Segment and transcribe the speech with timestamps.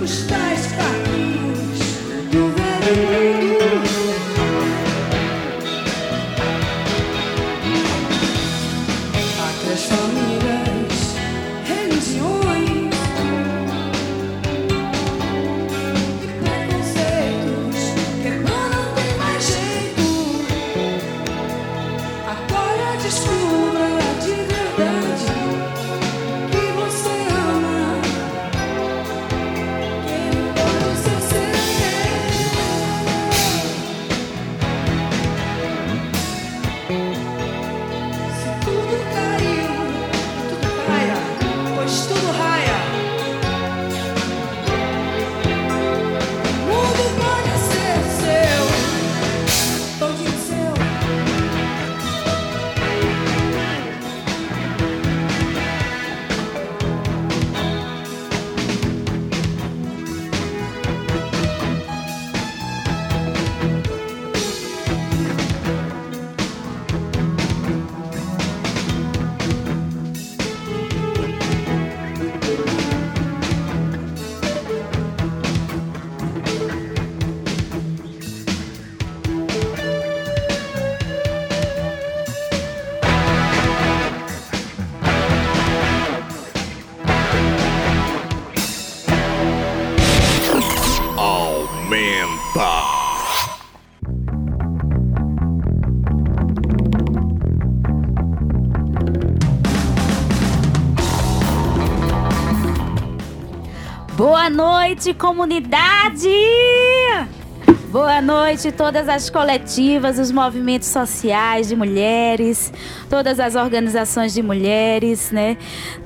[0.00, 0.49] was standing.
[104.50, 106.28] noite, comunidade!
[107.90, 112.72] Boa noite, todas as coletivas, os movimentos sociais de mulheres,
[113.08, 115.56] todas as organizações de mulheres, né?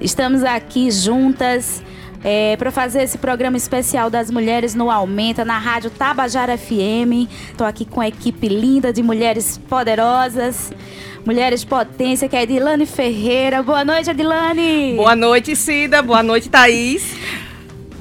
[0.00, 1.82] Estamos aqui juntas
[2.22, 7.28] é, para fazer esse programa especial das mulheres no Aumenta, na Rádio Tabajara FM.
[7.50, 10.72] Estou aqui com a equipe linda de mulheres poderosas.
[11.24, 13.62] Mulheres Potência, que é Edilane Ferreira.
[13.62, 14.94] Boa noite, Edilane.
[14.96, 16.02] Boa noite, Cida.
[16.02, 17.13] Boa noite, Thaís.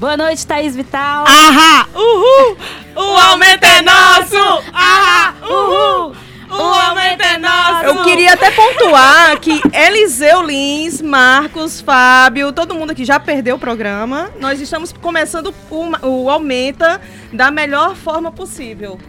[0.04, 1.24] Boa noite, Thaís Vital.
[1.26, 1.88] Ahá!
[1.94, 2.58] Uhul!
[2.94, 4.36] O aumento é nosso!
[4.70, 5.34] Ahá!
[5.42, 6.14] Uhul!
[6.50, 7.84] O aumento é nosso!
[7.86, 13.58] Eu queria até pontuar que Eliseu Lins, Marcos, Fábio, todo mundo aqui já perdeu o
[13.58, 14.30] programa.
[14.38, 17.00] Nós estamos começando o, o Aumenta
[17.32, 19.00] da melhor forma possível.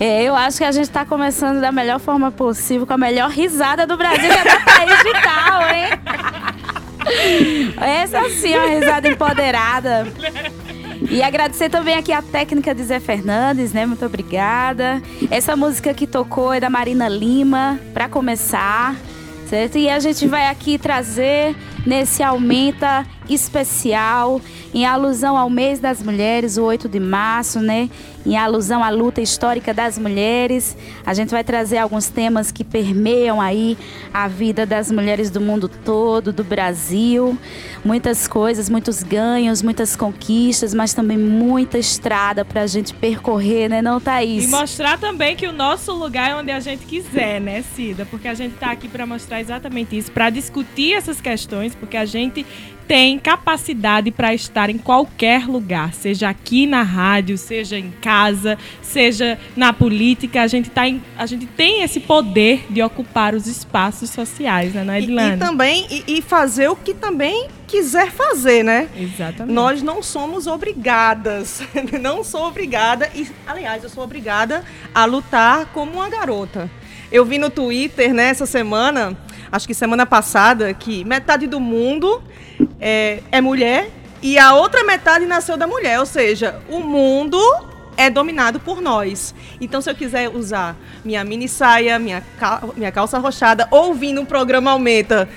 [0.00, 3.30] É, eu acho que a gente está começando da melhor forma possível, com a melhor
[3.30, 6.50] risada do Brasil, que é da Thaís Vital, hein?
[7.76, 10.06] Essa sim é uma risada empoderada.
[11.10, 13.86] E agradecer também aqui a técnica de Zé Fernandes, né?
[13.86, 15.02] Muito obrigada.
[15.30, 18.94] Essa música que tocou é da Marina Lima, para começar,
[19.48, 19.78] certo?
[19.78, 24.40] E a gente vai aqui trazer nesse Aumenta especial,
[24.74, 27.88] em alusão ao mês das mulheres, o 8 de março, né?
[28.26, 30.76] Em alusão à luta histórica das mulheres.
[31.06, 33.78] A gente vai trazer alguns temas que permeiam aí
[34.12, 37.38] a vida das mulheres do mundo todo, do Brasil.
[37.84, 43.80] Muitas coisas, muitos ganhos, muitas conquistas, mas também muita estrada para a gente percorrer, né,
[43.80, 44.44] não, Thaís?
[44.44, 48.04] E mostrar também que o nosso lugar é onde a gente quiser, né, Cida?
[48.04, 52.04] Porque a gente está aqui para mostrar exatamente isso, para discutir essas questões, porque a
[52.04, 52.44] gente
[52.90, 59.38] tem capacidade para estar em qualquer lugar, seja aqui na rádio, seja em casa, seja
[59.56, 60.42] na política.
[60.42, 64.98] A gente, tá em, a gente tem esse poder de ocupar os espaços sociais, né,
[64.98, 65.30] Edilane?
[65.30, 68.88] E, e também e, e fazer o que também quiser fazer, né?
[68.96, 69.54] Exatamente.
[69.54, 71.62] Nós não somos obrigadas.
[72.02, 73.08] não sou obrigada.
[73.14, 76.68] E, aliás, eu sou obrigada a lutar como uma garota.
[77.12, 79.16] Eu vi no Twitter, né, essa semana,
[79.50, 82.22] acho que semana passada, que metade do mundo
[82.80, 83.90] é, é mulher
[84.22, 85.98] e a outra metade nasceu da mulher.
[85.98, 87.40] Ou seja, o mundo
[87.96, 89.34] é dominado por nós.
[89.60, 94.12] Então, se eu quiser usar minha mini saia, minha, cal minha calça rochada, ou vir
[94.12, 95.28] no programa Aumenta,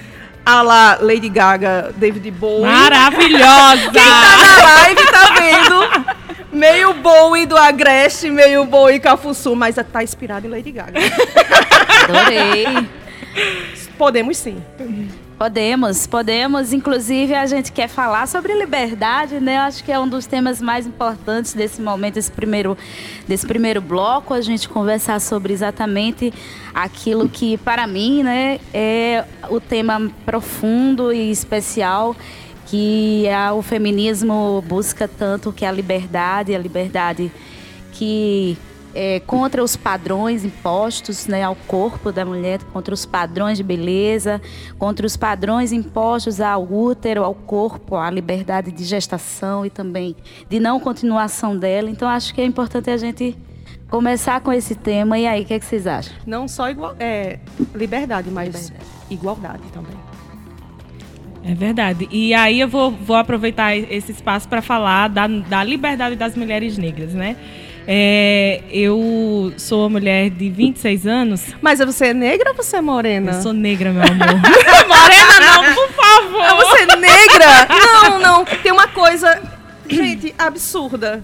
[0.45, 2.65] a lá Lady Gaga, David Bowie.
[2.65, 3.91] Maravilhosa!
[3.91, 6.13] Quem tá na live tá vendo
[6.51, 10.99] meio Bowie do Agreste, meio Bowie Cafuçu, mas tá inspirado em Lady Gaga.
[12.03, 12.89] Adorei.
[13.97, 14.61] Podemos sim.
[15.37, 16.73] Podemos, podemos.
[16.73, 19.57] Inclusive, a gente quer falar sobre liberdade, né?
[19.57, 22.77] Eu acho que é um dos temas mais importantes desse momento, desse primeiro,
[23.27, 26.33] desse primeiro bloco, a gente conversar sobre exatamente
[26.73, 32.15] aquilo que, para mim, né, é o tema profundo e especial
[32.67, 33.25] que
[33.55, 37.31] o feminismo busca tanto, que é a liberdade, a liberdade
[37.91, 38.57] que
[38.93, 44.41] é, contra os padrões impostos né, ao corpo da mulher, contra os padrões de beleza,
[44.77, 50.15] contra os padrões impostos ao útero, ao corpo, à liberdade de gestação e também
[50.49, 51.89] de não continuação dela.
[51.89, 53.35] Então, acho que é importante a gente
[53.89, 55.17] começar com esse tema.
[55.17, 56.13] E aí, o que, é que vocês acham?
[56.25, 57.39] Não só igual, é,
[57.75, 58.85] liberdade, mas liberdade.
[59.09, 59.97] igualdade também.
[61.45, 62.07] É verdade.
[62.09, 66.77] E aí eu vou, vou aproveitar esse espaço para falar da, da liberdade das mulheres
[66.77, 67.35] negras, né?
[67.85, 71.41] É, eu sou uma mulher de 26 anos.
[71.61, 73.33] Mas você é negra ou você é morena?
[73.33, 74.27] Eu sou negra, meu amor.
[74.87, 76.65] morena não, por favor.
[76.65, 77.67] Você é negra?
[77.69, 78.45] Não, não.
[78.45, 79.41] Tem uma coisa,
[79.89, 81.23] gente, absurda.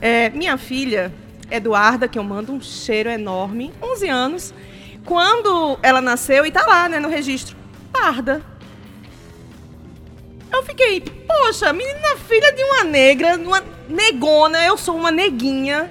[0.00, 1.12] É, minha filha,
[1.50, 4.54] Eduarda, que eu mando um cheiro enorme, 11 anos.
[5.04, 7.56] Quando ela nasceu, e tá lá, né, no registro,
[7.92, 8.42] parda.
[10.52, 15.90] Eu fiquei, poxa, menina filha de uma negra, uma negona, eu sou uma neguinha.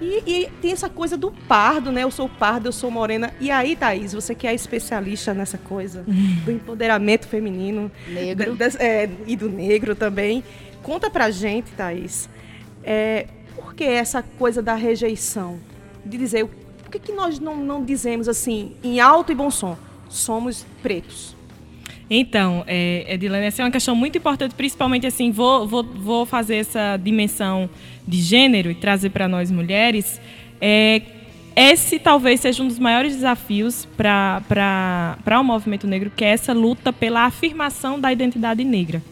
[0.00, 2.02] E, e, tem essa coisa do pardo, né?
[2.02, 3.32] Eu sou pardo, eu sou morena.
[3.40, 6.04] E aí, Thaís, você que é especialista nessa coisa
[6.44, 7.90] do empoderamento feminino.
[8.08, 8.56] Negro.
[8.78, 10.42] é, e do negro também.
[10.82, 12.28] Conta pra gente, Thaís,
[12.82, 15.58] é, por que essa coisa da rejeição?
[16.04, 19.78] De dizer, por que, que nós não, não dizemos assim, em alto e bom som,
[20.08, 21.34] somos pretos?
[22.08, 26.56] Então, é, Edilene, essa é uma questão muito importante, principalmente assim, vou, vou, vou fazer
[26.56, 27.68] essa dimensão
[28.06, 30.20] de gênero e trazer para nós mulheres.
[30.60, 31.00] É,
[31.56, 36.92] esse talvez seja um dos maiores desafios para o movimento negro, que é essa luta
[36.92, 39.02] pela afirmação da identidade negra.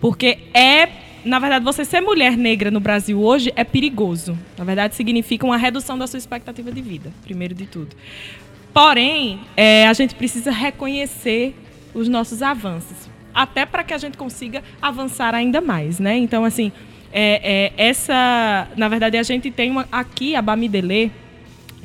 [0.00, 0.88] Porque é,
[1.24, 4.36] na verdade, você ser mulher negra no Brasil hoje é perigoso.
[4.58, 7.96] Na verdade, significa uma redução da sua expectativa de vida, primeiro de tudo.
[8.72, 11.54] Porém, é, a gente precisa reconhecer
[11.94, 16.16] os nossos avanços, até para que a gente consiga avançar ainda mais, né?
[16.16, 16.72] Então, assim,
[17.12, 21.12] é, é, essa, na verdade, a gente tem uma, aqui a Bamidele,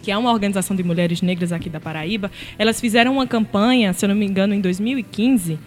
[0.01, 4.03] que é uma organização de mulheres negras aqui da Paraíba, elas fizeram uma campanha, se
[4.03, 5.59] eu não me engano, em 2015,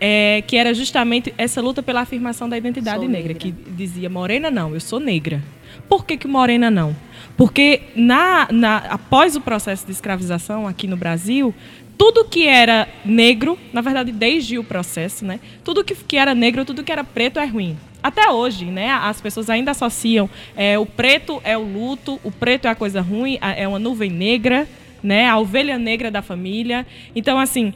[0.00, 3.34] é, que era justamente essa luta pela afirmação da identidade negra, negra.
[3.34, 5.42] que dizia morena não, eu sou negra.
[5.88, 6.96] Por que, que morena não?
[7.36, 11.54] Porque na, na, após o processo de escravização aqui no Brasil,
[12.02, 15.38] tudo que era negro, na verdade, desde o processo, né?
[15.62, 17.78] Tudo que, que era negro, tudo que era preto é ruim.
[18.02, 18.90] Até hoje, né?
[18.90, 23.00] As pessoas ainda associam é, o preto é o luto, o preto é a coisa
[23.00, 24.66] ruim, é uma nuvem negra,
[25.00, 25.28] né?
[25.28, 26.84] A ovelha negra da família.
[27.14, 27.72] Então, assim,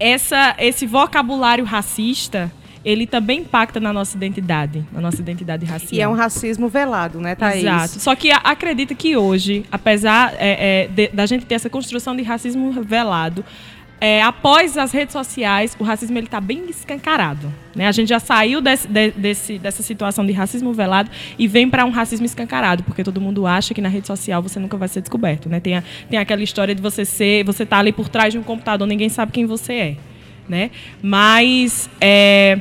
[0.00, 2.50] essa, esse vocabulário racista,
[2.86, 5.90] ele também impacta na nossa identidade, na nossa identidade racial.
[5.92, 7.64] E é um racismo velado, né, Thaís?
[7.64, 7.98] Exato.
[8.00, 12.22] Só que acredita que hoje, apesar é, é, de- da gente ter essa construção de
[12.22, 13.44] racismo velado,
[14.00, 17.52] é, após as redes sociais, o racismo está bem escancarado.
[17.74, 17.88] Né?
[17.88, 21.84] A gente já saiu desse- de- desse- dessa situação de racismo velado e vem para
[21.84, 25.00] um racismo escancarado, porque todo mundo acha que na rede social você nunca vai ser
[25.00, 25.48] descoberto.
[25.48, 25.58] Né?
[25.60, 28.42] Tem, a- tem aquela história de você ser, você tá ali por trás de um
[28.44, 29.96] computador, ninguém sabe quem você é.
[30.48, 30.70] Né?
[31.02, 32.60] Mas é,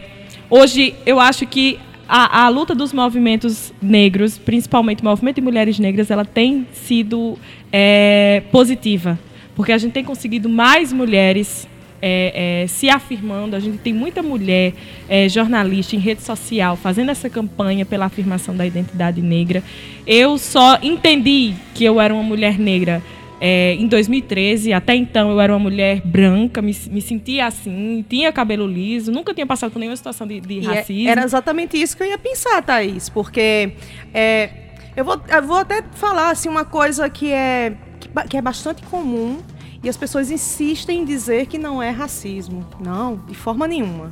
[0.50, 5.80] hoje eu acho que a, a luta dos movimentos negros, principalmente o movimento de mulheres
[5.80, 7.38] negras, ela tem sido
[7.72, 9.20] é, positiva,
[9.56, 11.68] porque a gente tem conseguido mais mulheres
[12.02, 13.56] é, é, se afirmando.
[13.56, 14.74] A gente tem muita mulher
[15.10, 19.64] é, jornalista em rede social fazendo essa campanha pela afirmação da identidade negra.
[20.06, 23.02] Eu só entendi que eu era uma mulher negra
[23.40, 28.32] é, em 2013, até então eu era uma mulher branca, me, me sentia assim, tinha
[28.32, 31.10] cabelo liso, nunca tinha passado por nenhuma situação de, de é- racismo.
[31.10, 33.74] era exatamente isso que eu ia pensar, Thaís, porque
[34.14, 34.50] é,
[34.96, 38.82] eu, vou, eu vou até falar assim, uma coisa que é, que, que é bastante
[38.84, 39.40] comum
[39.84, 42.66] e as pessoas insistem em dizer que não é racismo.
[42.80, 44.12] Não, de forma nenhuma.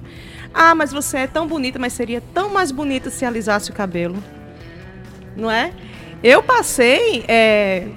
[0.54, 4.24] Ah, mas você é tão bonita, mas seria tão mais bonita se alisasse o cabelo.
[5.36, 5.74] Não é?
[6.24, 7.88] Eu passei é,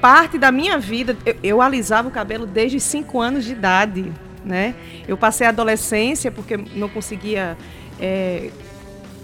[0.00, 4.12] parte da minha vida, eu, eu alisava o cabelo desde 5 anos de idade,
[4.44, 4.74] né?
[5.06, 7.56] Eu passei a adolescência porque não conseguia
[8.00, 8.50] é,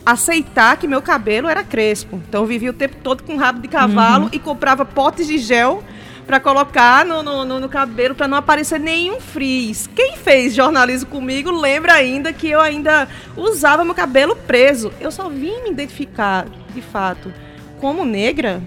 [0.05, 2.21] aceitar que meu cabelo era crespo.
[2.29, 5.83] Então eu vivia o tempo todo com rabo de cavalo e comprava potes de gel
[6.27, 9.87] para colocar no, no, no- no cabelo para não aparecer nenhum frizz.
[9.95, 14.93] Quem fez jornalismo comigo lembra ainda que eu ainda usava meu cabelo preso.
[15.01, 17.33] Eu só vim me identificar, de fato,
[17.79, 18.63] como negra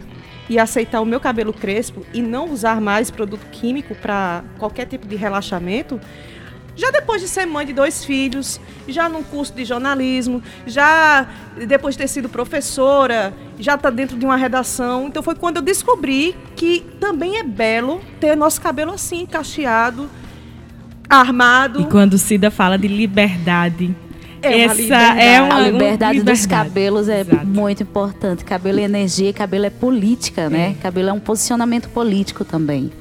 [0.50, 5.08] e aceitar o meu cabelo crespo e não usar mais produto químico para qualquer tipo
[5.08, 6.00] de relaxamento,
[6.78, 11.28] já depois de ser mãe de dois filhos, já num curso de jornalismo, já
[11.68, 15.08] depois de ter sido professora, já está dentro de uma redação.
[15.08, 20.08] Então foi quando eu descobri que também é belo ter nosso cabelo assim, cacheado,
[21.10, 21.82] armado.
[21.82, 23.96] E quando Cida fala de liberdade,
[24.42, 25.20] É uma essa liberdade.
[25.22, 26.48] é uma A liberdade, dos liberdade.
[26.70, 27.46] cabelos é Exato.
[27.46, 28.44] muito importante.
[28.46, 30.76] Cabelo é energia, cabelo é política, né?
[30.82, 32.92] Cabelo é um posicionamento político também.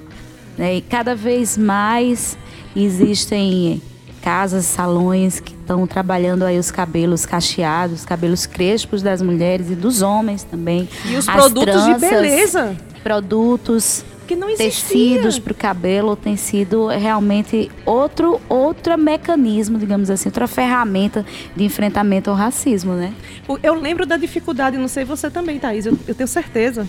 [0.56, 0.76] Né?
[0.76, 2.36] E cada vez mais
[2.74, 3.80] existem
[4.22, 10.02] casas, salões que estão trabalhando aí os cabelos cacheados, cabelos crespos das mulheres e dos
[10.02, 10.88] homens também.
[11.04, 12.76] E os As produtos de tranças, beleza.
[13.04, 14.70] Produtos Que não existia.
[14.70, 21.64] tecidos para o cabelo tem sido realmente outro outro mecanismo, digamos assim, outra ferramenta de
[21.64, 23.14] enfrentamento ao racismo, né?
[23.62, 26.88] Eu lembro da dificuldade, não sei você também, Thaís, eu, eu tenho certeza.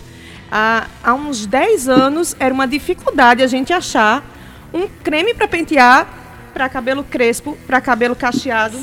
[0.51, 4.23] Há, há uns 10 anos era uma dificuldade a gente achar
[4.73, 6.07] um creme para pentear
[6.53, 8.77] para cabelo crespo, para cabelo cacheado.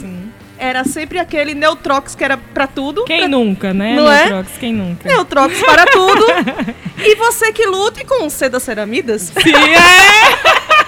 [0.57, 3.05] Era sempre aquele Neutrox que era para tudo.
[3.05, 3.97] Quem pra- nunca, né?
[3.97, 4.27] Não é?
[4.27, 5.09] Neutrox, quem nunca?
[5.09, 6.25] Neutrox para tudo.
[6.99, 9.33] e você que lute com seda ceramidas.
[9.43, 10.65] Sim, é.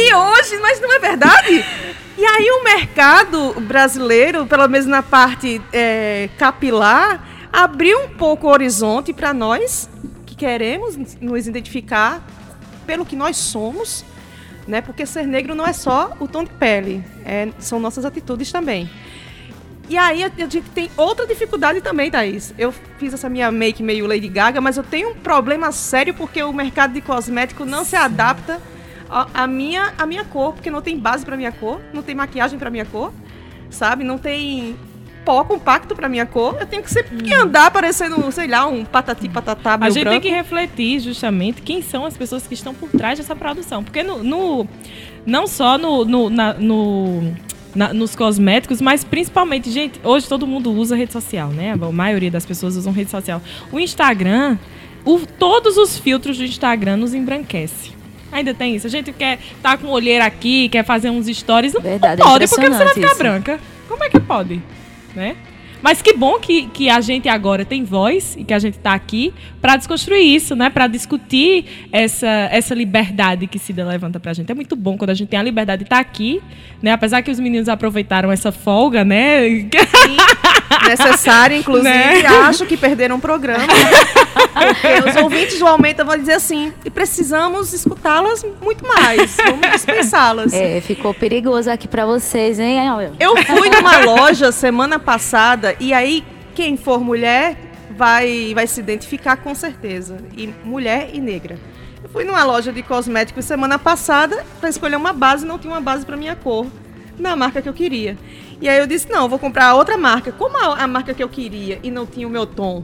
[0.00, 1.64] E hoje, mas não é verdade?
[2.16, 8.50] E aí o mercado brasileiro, pelo menos na parte é, capilar, abriu um pouco o
[8.50, 9.88] horizonte para nós
[10.26, 12.24] que queremos nos identificar
[12.86, 14.04] pelo que nós somos,
[14.68, 14.80] né?
[14.82, 18.88] Porque ser negro não é só o tom de pele, é- são nossas atitudes também.
[19.88, 22.52] E aí a gente tem outra dificuldade também, Thaís.
[22.58, 26.42] Eu fiz essa minha make meio Lady Gaga, mas eu tenho um problema sério porque
[26.42, 28.60] o mercado de cosmético não se adapta
[29.08, 32.14] à à minha, à minha cor, porque não tem base para minha cor, não tem
[32.14, 33.10] maquiagem para minha cor,
[33.70, 34.04] sabe?
[34.04, 34.76] Não tem
[35.28, 36.56] pó compacto para minha cor.
[36.58, 40.20] Eu tenho que sempre que andar parecendo, sei lá, um patati patatá A gente branco.
[40.22, 43.84] tem que refletir justamente quem são as pessoas que estão por trás dessa produção.
[43.84, 44.66] Porque no, no-
[45.26, 47.30] não só no, no- na- no-
[47.74, 51.72] na- nos cosméticos, mas principalmente, gente, hoje todo mundo usa rede social, né?
[51.78, 53.42] A maioria das pessoas usam rede social.
[53.70, 54.56] O Instagram,
[55.04, 57.92] o- todos os filtros do Instagram nos embranquece.
[58.32, 58.86] Ainda tem isso.
[58.86, 61.74] A gente quer tá com olheira aqui, quer fazer uns stories.
[61.74, 63.18] Não, Verdade, não é pode, porque você vai ficar isso.
[63.18, 63.60] branca.
[63.86, 64.62] Como é que pode?
[65.18, 65.34] Né?
[65.82, 68.94] Mas que bom que, que a gente agora tem voz e que a gente está
[68.94, 70.70] aqui para desconstruir isso, né?
[70.70, 74.50] Para discutir essa, essa liberdade que Cida levanta para a gente.
[74.50, 76.42] É muito bom quando a gente tem a liberdade de estar aqui,
[76.82, 76.92] né?
[76.92, 79.68] Apesar que os meninos aproveitaram essa folga, né?
[80.88, 82.26] Necessário, inclusive, Né?
[82.26, 83.66] acho que perderam o programa.
[84.52, 89.36] Porque os ouvintes do Aumenta vão dizer assim, e precisamos escutá-las muito mais.
[89.36, 90.52] Vamos dispensá-las.
[90.52, 92.78] É, ficou perigoso aqui pra vocês, hein?
[93.20, 97.56] Eu fui numa loja semana passada e aí quem for mulher
[97.90, 100.18] vai, vai se identificar com certeza.
[100.36, 101.58] E mulher e negra.
[102.02, 105.80] Eu fui numa loja de cosméticos semana passada para escolher uma base, não tinha uma
[105.80, 106.66] base para minha cor,
[107.18, 108.16] na marca que eu queria.
[108.60, 110.30] E aí eu disse: "Não, vou comprar outra marca.
[110.32, 112.82] Como a, a marca que eu queria e não tinha o meu tom,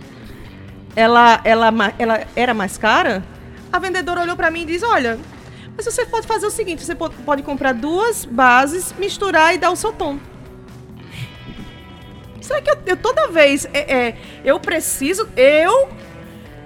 [0.97, 3.25] ela ela ela era mais cara?"
[3.73, 5.19] A vendedora olhou para mim e disse: "Olha,
[5.77, 9.71] mas você pode fazer o seguinte, você po- pode comprar duas bases, misturar e dar
[9.71, 10.19] o seu tom."
[12.45, 15.89] Será que eu, eu toda vez é, é, eu preciso, eu,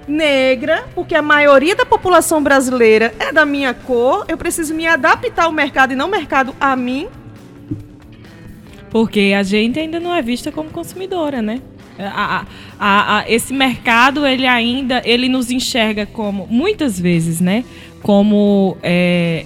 [0.09, 5.45] negra, porque a maioria da população brasileira é da minha cor, eu preciso me adaptar
[5.45, 7.07] ao mercado e não mercado a mim?
[8.91, 11.61] Porque a gente ainda não é vista como consumidora, né?
[11.99, 12.45] A-
[12.79, 17.65] a- a- esse mercado, ele ainda, ele nos enxerga como, muitas vezes, né?
[18.03, 19.45] Como, é,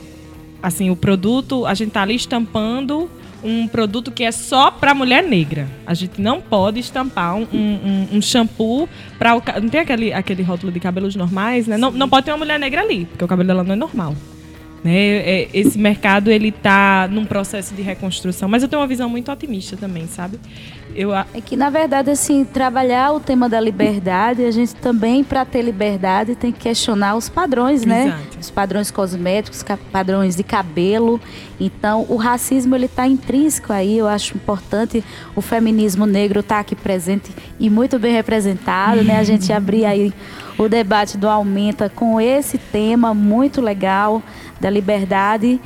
[0.62, 3.10] assim, o produto, a gente tá ali estampando
[3.42, 5.66] um produto que é só para mulher negra.
[5.87, 9.42] A gente não pode estampar um, um, um shampoo para o...
[9.61, 11.76] Não tem aquele, aquele rótulo de cabelos normais, né?
[11.76, 14.14] Não, não pode ter uma mulher negra ali, porque o cabelo dela não é normal.
[14.82, 14.92] Né?
[14.94, 19.30] É, Esse mercado ele está num processo de reconstrução, mas eu tenho uma visão muito
[19.30, 20.38] otimista também, sabe?
[20.94, 25.44] Eu, É que, na verdade, assim, trabalhar o tema da liberdade, a gente também, para
[25.44, 28.06] ter liberdade, tem que questionar os padrões, né?
[28.06, 28.38] Exato.
[28.40, 31.20] Os padrões cosméticos, padrões de cabelo.
[31.58, 33.99] Então, o racismo, ele está intrínseco aí.
[33.99, 35.02] Eu acho importante
[35.34, 39.18] o feminismo negro estar aqui presente e muito bem representado, né?
[39.18, 40.12] A gente abrir aí
[40.58, 44.22] o debate do Aumenta com esse tema muito legal
[44.61, 45.61] da liberdade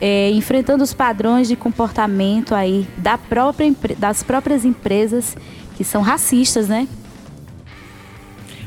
[0.00, 5.36] é, enfrentando os padrões de comportamento aí da própria, das próprias empresas
[5.76, 6.86] que são racistas, né?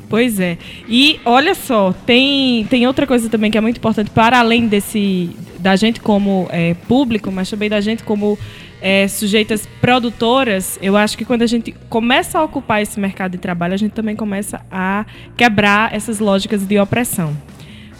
[0.09, 0.57] Pois é.
[0.87, 5.35] E olha só, tem, tem outra coisa também que é muito importante, para além desse
[5.59, 8.37] da gente como é, público, mas também da gente como
[8.81, 13.37] é, sujeitas produtoras, eu acho que quando a gente começa a ocupar esse mercado de
[13.37, 17.35] trabalho, a gente também começa a quebrar essas lógicas de opressão.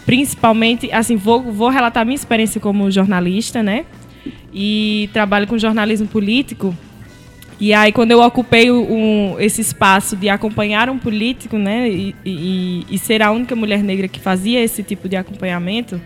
[0.07, 3.83] Principalmente, assim, vou, vou relatar minha experiência como jornalista, né?
[4.53, 6.73] E trabalho com jornalismo político.
[7.59, 12.85] E aí, quando eu ocupei um, esse espaço de acompanhar um político, né, e, e-
[12.89, 15.99] e ser a única mulher negra que fazia esse tipo de acompanhamento,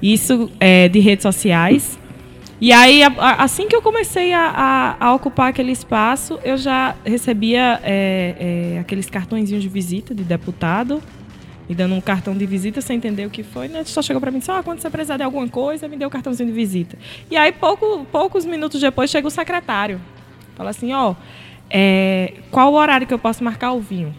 [0.00, 1.98] isso é, de redes sociais.
[2.60, 4.46] E aí, a- a- assim que eu comecei a,
[5.00, 10.22] a- a ocupar aquele espaço, eu já recebia é, é, aqueles cartõezinhos de visita de
[10.24, 11.02] deputado,
[11.68, 13.84] me dando um cartão de visita sem entender o que foi, né?
[13.84, 16.04] Só chegou para mim e disse, ó, quando você precisar de alguma coisa, me dê
[16.04, 16.98] o cartãozinho de visita.
[17.30, 20.00] E aí, pouco, poucos minutos depois, chega o secretário.
[20.54, 21.14] Fala assim, ó,
[21.70, 24.14] é, qual o horário que eu posso marcar o vinho?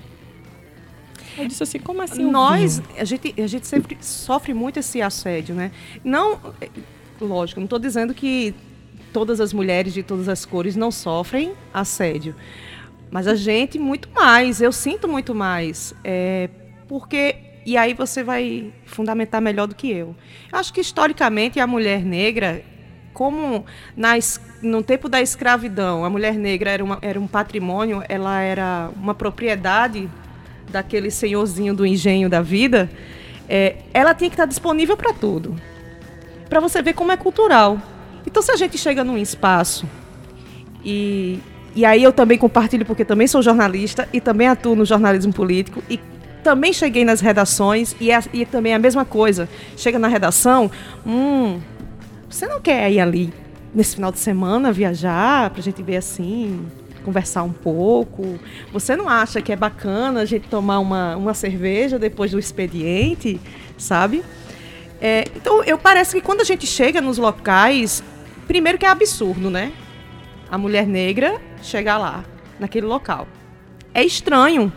[1.37, 3.01] Eu disse assim, como assim Nós, vinho?
[3.01, 5.71] a gente, a gente sempre sofre muito esse assédio, né?
[6.03, 6.69] Não, é,
[7.19, 8.55] lógico, não estou dizendo que
[9.11, 12.35] todas as mulheres de todas as cores não sofrem assédio,
[13.11, 14.61] mas a gente muito mais.
[14.61, 16.49] Eu sinto muito mais, é,
[16.87, 20.15] porque e aí você vai fundamentar melhor do que eu.
[20.51, 22.61] Eu acho que historicamente a mulher negra
[23.11, 24.11] como na
[24.61, 29.15] no tempo da escravidão, a mulher negra era, uma- era um patrimônio, ela era uma
[29.15, 30.09] propriedade
[30.69, 32.89] daquele senhorzinho do engenho da vida,
[33.47, 35.55] é, ela tinha que estar disponível para tudo.
[36.49, 37.79] Para você ver como é cultural.
[38.27, 39.87] Então, se a gente chega num espaço
[40.83, 41.39] e,
[41.75, 45.81] e aí eu também compartilho, porque também sou jornalista e também atuo no jornalismo político
[45.89, 45.99] e
[46.45, 49.49] também cheguei nas redações e, é, e também é a mesma coisa.
[49.75, 50.69] Chega na redação,
[51.03, 51.59] hum,
[52.29, 53.33] você não quer ir ali
[53.73, 56.67] nesse final de semana viajar pra gente ver assim,
[57.03, 58.39] conversar um pouco?
[58.71, 63.41] Você não acha que é bacana a gente tomar uma, uma cerveja depois do expediente,
[63.75, 64.23] sabe?
[65.01, 68.03] É, então, eu parece que quando a gente chega nos locais,
[68.45, 69.73] primeiro que é absurdo, né?
[70.51, 72.23] A mulher negra chegar lá,
[72.59, 73.27] naquele local.
[73.95, 74.71] É estranho.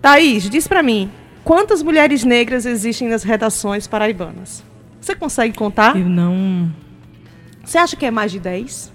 [0.00, 1.10] Thaís, diz pra mim,
[1.44, 4.62] quantas mulheres negras existem nas redações paraibanas?
[5.00, 5.96] Você consegue contar?
[5.96, 6.72] Eu não...
[7.64, 8.92] Você acha que é mais de 10?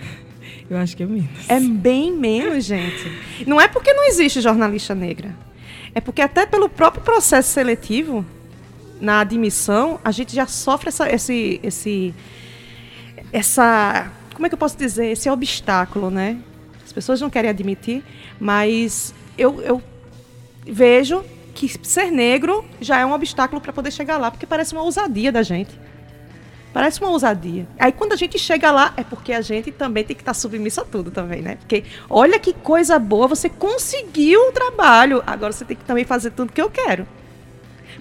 [0.68, 1.48] Eu acho que é menos.
[1.48, 3.10] É bem menos, gente.
[3.46, 5.34] Não é porque não existe jornalista negra.
[5.94, 8.24] É porque até pelo próprio processo seletivo,
[9.00, 12.14] na admissão, a gente já sofre essa, esse, esse,
[13.32, 16.38] essa, como é que eu posso dizer, esse obstáculo, né?
[16.84, 18.02] As pessoas não querem admitir,
[18.38, 19.82] mas eu, eu
[20.66, 21.24] vejo
[21.54, 25.32] que ser negro já é um obstáculo para poder chegar lá, porque parece uma ousadia
[25.32, 25.78] da gente.
[26.72, 27.66] Parece uma ousadia.
[27.78, 30.82] Aí quando a gente chega lá, é porque a gente também tem que estar submisso
[30.82, 31.56] a tudo também, né?
[31.56, 35.22] Porque olha que coisa boa, você conseguiu o trabalho.
[35.26, 37.08] Agora você tem que também fazer tudo que eu quero.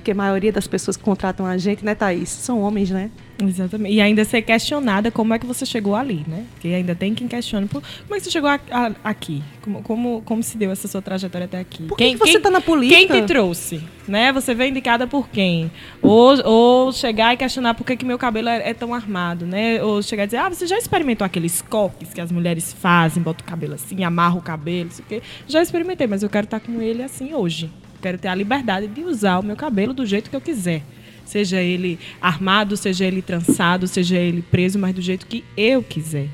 [0.06, 2.30] Porque a maioria das pessoas que contratam a gente, né, Thaís?
[2.30, 3.10] São homens, né?
[3.44, 3.96] Exatamente.
[3.96, 6.46] E ainda ser questionada como é que você chegou ali, né?
[6.54, 7.68] Porque ainda tem quem questione.
[7.68, 9.42] Como é que você chegou a- a- aqui?
[9.64, 11.82] Como, como, como se deu essa sua trajetória até aqui?
[11.88, 13.00] Por que que você tá na política?
[13.00, 13.82] Quem te trouxe?
[14.08, 14.32] Né?
[14.32, 15.72] Você veio indicada por quem?
[16.04, 19.84] Ou, ou chegar e questionar por que, que meu cabelo é, é tão armado, né?
[19.84, 23.44] Ou chegar e dizer, ah, você já experimentou aqueles coques que as mulheres fazem, bota
[23.44, 25.22] o cabelo assim, amarra o cabelo, não sei o quê.
[25.48, 27.72] Já experimentei, mas eu quero estar com ele assim hoje.
[28.06, 30.84] Quero ter a liberdade de usar o meu cabelo do jeito que eu quiser.
[31.26, 36.28] Seja ele armado, seja ele trançado, seja ele preso, mas do jeito que eu quiser,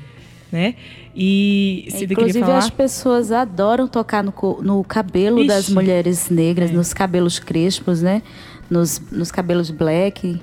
[0.52, 0.74] né?
[1.16, 2.58] E Cida queria Inclusive, falar.
[2.58, 5.48] as pessoas adoram tocar no, no cabelo Ixi.
[5.48, 6.74] das mulheres negras, É.
[6.74, 8.20] nos cabelos crespos, né?
[8.68, 10.38] Nos, nos cabelos black.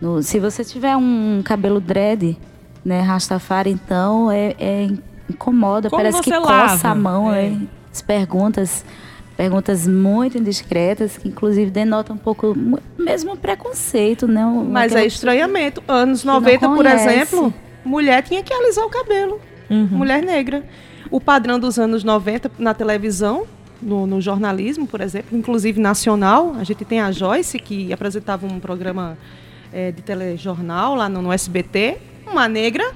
[0.00, 2.36] No- se você tiver um cabelo dread,
[2.84, 4.88] né, Rastafari, então é, é
[5.30, 5.88] incomoda.
[5.88, 6.88] Como Parece que você coça lava?
[6.88, 7.50] a mão, É.
[7.50, 7.62] né?
[7.92, 8.84] As perguntas,
[9.36, 12.54] perguntas muito indiscretas, que inclusive denotam um pouco,
[12.98, 14.44] mesmo preconceito, né?
[14.46, 15.82] Um- Mas é estranhamento.
[15.88, 19.40] Anos não 90, por exemplo, mulher tinha que alisar o cabelo.
[19.68, 19.88] Uhum.
[19.90, 20.62] Mulher negra.
[21.10, 23.44] O padrão dos anos 90 na televisão,
[23.80, 28.58] no, no jornalismo, por exemplo, inclusive nacional, a gente tem a Joyce, que apresentava um
[28.58, 29.16] programa
[29.72, 31.98] eh, de telejornal lá no, no SBT,
[32.30, 32.92] uma negra,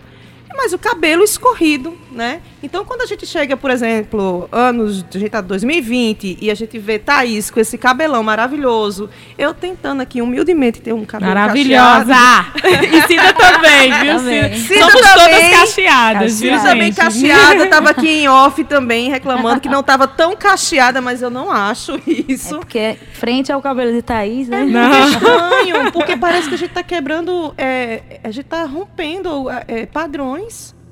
[0.57, 2.41] mas o cabelo escorrido, né?
[2.63, 6.79] Então, quando a gente chega, por exemplo, anos, a gente tá 2020, e a gente
[6.79, 9.09] vê Thaís com esse cabelão maravilhoso,
[9.39, 12.07] eu tentando aqui humildemente ter um cabelo Maravilhosa!
[12.15, 12.59] cacheado.
[12.97, 14.43] e Cida também, viu, Também.
[14.55, 14.57] Cida?
[14.75, 15.51] Cida Somos também.
[15.51, 16.97] todas cacheadas, viu, Cida também gente?
[16.97, 21.51] cacheada, tava aqui em off também, reclamando que não tava tão cacheada, mas eu não
[21.53, 22.01] acho É
[22.33, 22.57] isso.
[22.57, 24.65] porque frente ao cabelo de Thaís, né?
[24.65, 25.09] Não.
[25.09, 30.38] estranho, porque parece que a gente tá quebrando, é, a gente tá rompendo é, padrões,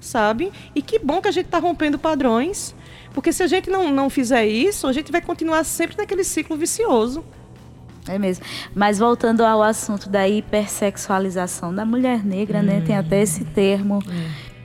[0.00, 0.52] sabe?
[0.74, 2.74] E que bom que a gente tá rompendo padrões,
[3.12, 6.56] porque se a gente não, não fizer isso, a gente vai continuar sempre naquele ciclo
[6.56, 7.24] vicioso.
[8.08, 8.44] É mesmo.
[8.74, 12.80] Mas voltando ao assunto da hipersexualização da mulher negra, né?
[12.86, 14.00] Tem até esse termo.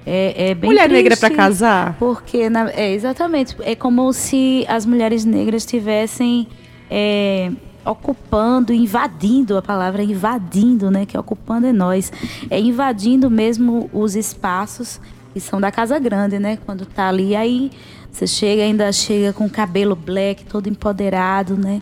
[0.06, 1.96] É, é bem Mulher negra para triste, casar?
[1.98, 6.48] Porque, na- é, exatamente, é como se as mulheres negras estivessem
[6.90, 7.52] é,
[7.86, 11.06] ocupando, invadindo, a palavra é invadindo, né?
[11.06, 12.12] Que ocupando é nós.
[12.50, 15.00] É invadindo mesmo os espaços
[15.34, 16.58] que são da Casa Grande, né?
[16.66, 17.72] Quando tá ali, aí
[18.12, 21.82] você chega, ainda chega com o cabelo black, todo empoderado, né?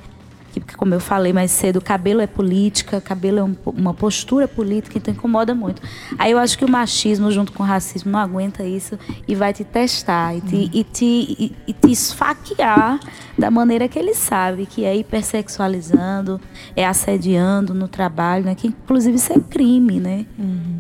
[0.52, 4.48] Que, porque, como eu falei mais cedo, cabelo é política, cabelo é um- uma postura
[4.48, 5.82] política, então incomoda muito.
[6.18, 9.54] Aí eu acho que o machismo, junto com o racismo, não aguenta isso e vai
[9.54, 13.00] te testar e te, e te, e- e te esfaquear
[13.38, 16.40] da maneira que ele sabe, que é hipersexualizando,
[16.76, 18.56] é assediando no trabalho, né?
[18.56, 20.26] Que inclusive isso é crime, né?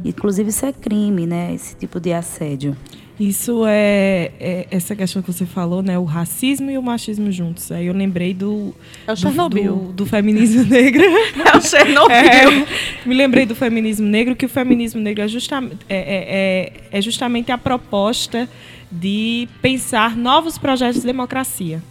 [0.04, 1.54] Inclusive isso é crime, né?
[1.54, 2.76] Esse tipo de assédio.
[3.20, 6.00] Isso é, é essa questão que você falou, né?
[6.00, 7.70] O racismo e o machismo juntos.
[7.70, 8.74] Aí eu lembrei do
[9.06, 9.76] É o do, Chernobyl.
[9.76, 11.04] do, do feminismo negro.
[11.04, 12.16] É o Chernobyl.
[12.16, 12.66] É,
[13.06, 17.02] me lembrei do feminismo negro, que o feminismo negro é, justa, é, é- é- é
[17.02, 18.48] justamente a proposta
[18.90, 21.84] de pensar novos projetos de democracia.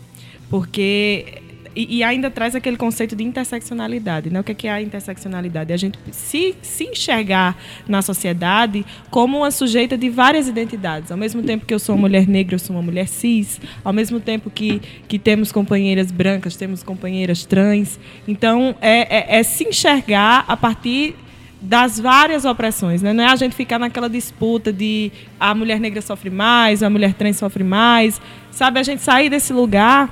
[0.48, 1.26] Porque.
[1.74, 4.31] E, e ainda traz aquele conceito de interseccionalidade.
[4.31, 4.40] Né?
[4.40, 5.72] O que é, que é a interseccionalidade?
[5.72, 7.57] A gente se, se enxergar
[7.88, 11.11] na sociedade como uma sujeita de várias identidades.
[11.11, 13.61] Ao mesmo tempo que eu sou uma mulher negra, eu sou uma mulher cis.
[13.85, 17.98] Ao mesmo tempo que, que temos companheiras brancas, temos companheiras trans.
[18.26, 21.14] Então, é, é- é se enxergar a partir
[21.61, 23.12] das várias opressões, né?
[23.12, 27.14] Não é a gente ficar naquela disputa de a mulher negra sofre mais, a mulher
[27.14, 28.78] trans sofre mais, sabe?
[28.78, 30.09] A gente sair desse lugar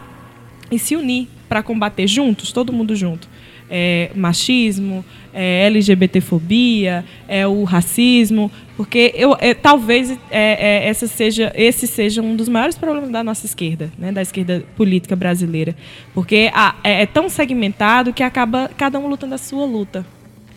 [0.71, 3.29] e se unir para combater juntos, todo mundo junto.
[3.69, 5.05] É, machismo,
[5.35, 12.23] é, LGBTfobia, é o racismo, porque eu, é, talvez é, é, essa seja, esse seja
[12.23, 15.75] um dos maiores problemas da nossa esquerda, né, da esquerda política brasileira,
[16.15, 20.07] porque a- é, é tão segmentado que acaba cada um lutando a sua luta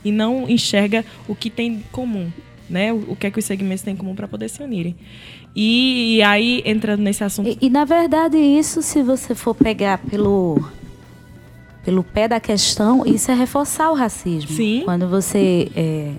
[0.06, 2.30] e não enxerga o que tem em comum,
[2.69, 4.95] né, o, o que é que os segmentos têm em comum para poder se unirem.
[5.56, 9.97] E, e aí entrando nesse assunto E, e, na verdade, isso, se você for pegar
[9.97, 10.62] pelo,
[11.84, 14.52] pelo pé da questão, isso é reforçar o racismo.
[14.52, 14.82] Sim.
[14.86, 16.13] Quando você, é,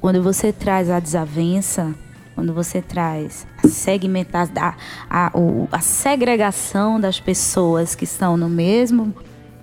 [0.00, 1.94] quando você traz a desavença,
[2.34, 4.76] quando você traz a segmentação, a,
[5.08, 5.32] a,
[5.70, 9.14] a segregação das pessoas que estão no mesmo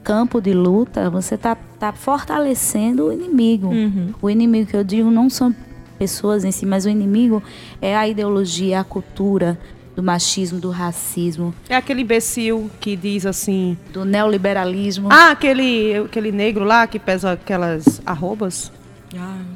[0.04, 3.68] campo de luta, você tá, tá fortalecendo o inimigo.
[3.68, 4.14] Uhum.
[4.22, 5.54] O inimigo que eu digo não são
[5.98, 7.44] pessoas em si, mas o inimigo
[7.82, 9.60] é a ideologia, a cultura
[10.00, 13.78] do machismo, do racismo, É aquele imbecil que diz assim.
[13.92, 15.10] do neoliberalismo.
[15.12, 18.72] Ah, aquele, aquele negro lá que pesa aquelas arrobas.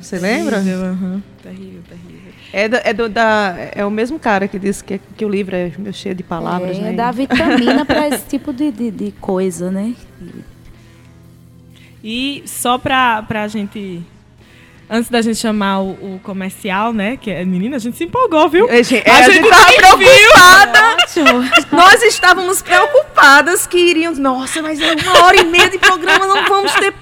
[0.01, 0.57] Você lembra?
[0.57, 1.23] Terrível, aham.
[1.41, 2.33] terrível, terrível.
[2.51, 5.55] É, da- é, do, da, é o mesmo cara que disse que, que o livro
[5.55, 6.93] é meio cheio de palavras, é, né?
[6.93, 9.95] dá vitamina para esse tipo de, de, de coisa, né?
[12.03, 14.03] E só pra, pra gente.
[14.89, 17.17] Antes da gente chamar o, o comercial, né?
[17.17, 18.69] Que é, menina, a gente se empolgou, viu?
[18.69, 20.97] É, gente, A a gente gente tava preocupada.
[21.71, 24.13] Nós estávamos preocupadas que iriam.
[24.15, 26.93] Nossa, mas é uma hora e meia de programa, não vamos ter.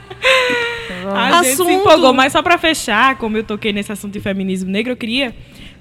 [1.14, 1.72] A gente se Assunto.
[1.72, 5.34] empolgou, mas só pra fechar, como eu toquei nesse assunto de feminismo negro, eu queria.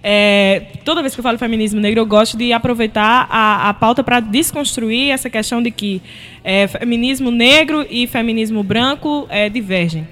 [0.03, 4.03] é, toda vez que eu falo feminismo negro, eu gosto de aproveitar a, a pauta
[4.03, 6.01] para desconstruir essa questão de que
[6.43, 10.09] é, feminismo negro e feminismo branco é, divergem.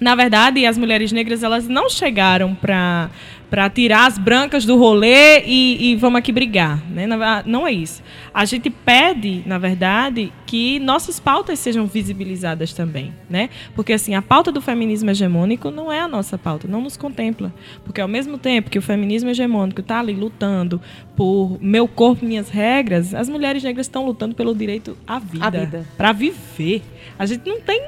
[0.00, 3.10] Na verdade, as mulheres negras elas não chegaram para
[3.50, 7.06] para tirar as brancas do rolê e, e vamos aqui brigar, né?
[7.46, 8.02] Não é isso.
[8.32, 13.48] A gente pede, na verdade, que nossas pautas sejam visibilizadas também, né?
[13.74, 17.50] Porque assim, a pauta do feminismo hegemônico não é a nossa pauta, não nos contempla,
[17.84, 20.78] porque ao mesmo tempo que o feminismo hegemônico está ali lutando
[21.16, 25.50] por meu corpo, minhas regras, as mulheres negras estão lutando pelo direito à vida, À
[25.50, 25.86] vida.
[25.96, 26.82] para viver.
[27.18, 27.80] A gente não tem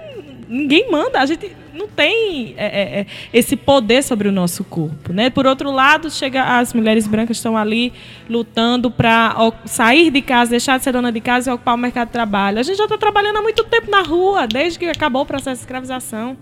[0.50, 5.12] ninguém manda, a gente não tem é, é, é, esse poder sobre o nosso corpo,
[5.12, 5.30] né?
[5.30, 7.92] Por outro lado, chega as mulheres brancas estão ali
[8.28, 9.34] lutando para
[9.64, 12.58] sair de casa, deixar de ser dona de casa e ocupar o mercado de trabalho.
[12.58, 15.56] A gente já está trabalhando há muito tempo na rua, desde que acabou o processo
[15.56, 16.36] de escravização,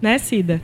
[0.00, 0.60] né, Cida?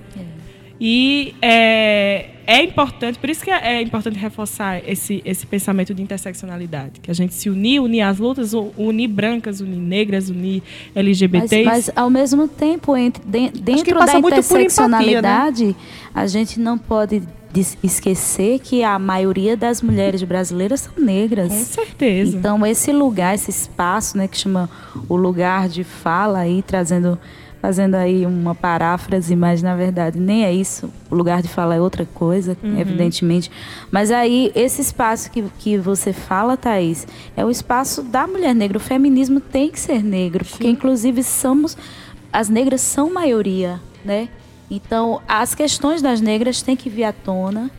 [0.80, 7.00] E é, é importante, por isso que é, importante reforçar esse, esse pensamento de interseccionalidade,
[7.00, 11.64] que a gente se unir, unir as lutas, unir brancas, unir negras, unir Mas, LGBTs.
[11.64, 15.76] mas, ao mesmo tempo, entre, de- dentro da por empatia, interseccionalidade,
[16.14, 17.22] a gente não pode
[17.82, 21.48] esquecer que a maioria das mulheres brasileiras são negras.
[21.52, 22.36] Com certeza.
[22.36, 24.70] Então, esse lugar, esse espaço, né, que chama
[25.08, 27.18] o lugar de fala aí, trazendo,
[27.61, 30.90] fazendo aí uma paráfrase, mas na verdade nem é isso.
[31.11, 33.51] O lugar de fala é outra coisa, evidentemente.
[33.90, 38.79] Mas aí, esse espaço que, que você fala, Thaís, é o espaço da mulher negra.
[38.79, 41.77] O feminismo tem que ser negro, porque inclusive somos,
[42.33, 44.29] as negras são maioria, né?
[44.70, 47.70] Então, as questões das negras têm que vir à tona.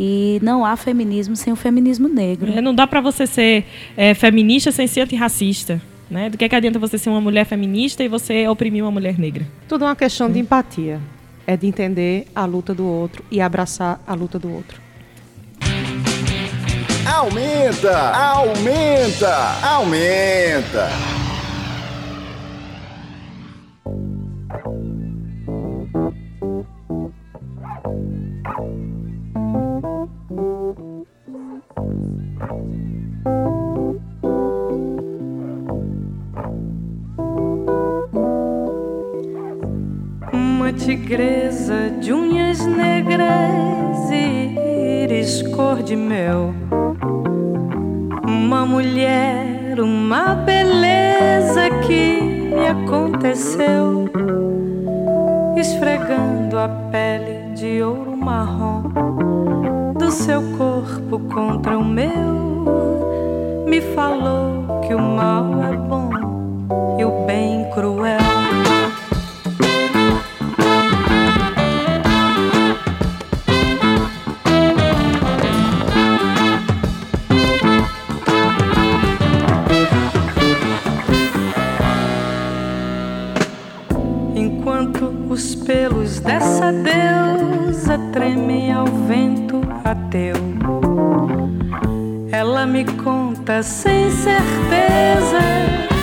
[0.00, 2.52] E não há feminismo sem o feminismo negro.
[2.52, 3.64] É, Não dá para você ser
[3.96, 5.82] é, feminista sem ser antirracista.
[6.10, 6.30] Né?
[6.30, 9.18] Do que, é que adianta você ser uma mulher feminista e você oprimir uma mulher
[9.18, 9.46] negra?
[9.68, 11.00] Tudo é uma questão de empatia.
[11.46, 14.80] É de entender a luta do outro e abraçar a luta do outro.
[17.06, 20.88] Aumenta, aumenta, aumenta.
[41.08, 46.52] Tigresa de unhas negras e íris cor de mel.
[48.26, 54.10] Uma mulher, uma beleza que me aconteceu.
[55.56, 58.82] Esfregando a pele de ouro marrom
[59.98, 65.87] do seu corpo contra o meu, me falou que o mal é
[92.30, 95.40] ela me conta sem certeza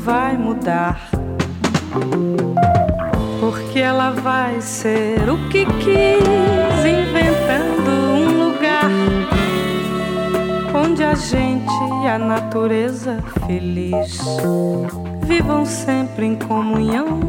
[0.00, 1.10] Vai mudar.
[3.38, 8.90] Porque ela vai ser o que quis, inventando um lugar
[10.74, 11.70] onde a gente
[12.02, 14.18] e a natureza feliz
[15.22, 17.20] vivam sempre em comunhão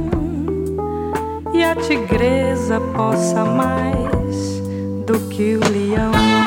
[1.53, 4.61] e a tigresa possa mais
[5.05, 6.40] do que o leão.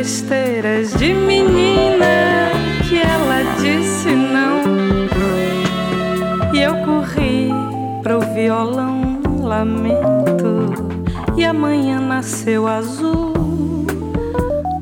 [0.00, 2.50] Besteiras de menina
[2.88, 4.62] que ela disse não.
[6.54, 7.50] E eu corri
[8.02, 10.72] pro violão, lamento.
[11.36, 13.34] E amanhã nasceu azul.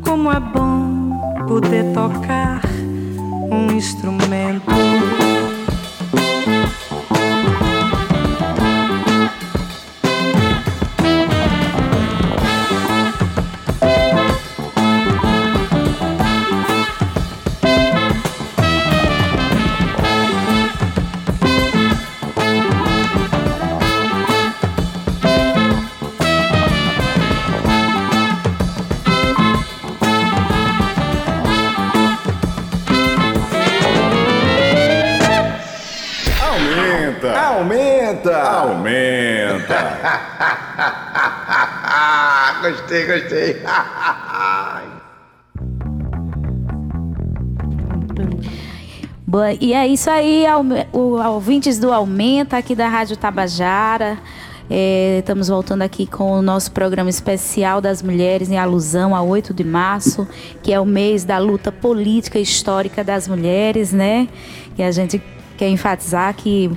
[0.05, 2.63] Como é bom poder tocar
[3.51, 4.68] um instrumento.
[42.71, 43.63] Gostei, gostei.
[49.61, 50.45] E é isso aí,
[50.93, 54.19] o- ouvintes do Aumenta aqui da Rádio Tabajara.
[54.71, 59.55] É, estamos voltando aqui com o nosso programa especial das mulheres em alusão a 8
[59.55, 60.29] de março,
[60.63, 64.29] que é o mês da luta política e histórica das mulheres, né?
[64.77, 65.23] E a gente
[65.57, 66.71] quer enfatizar que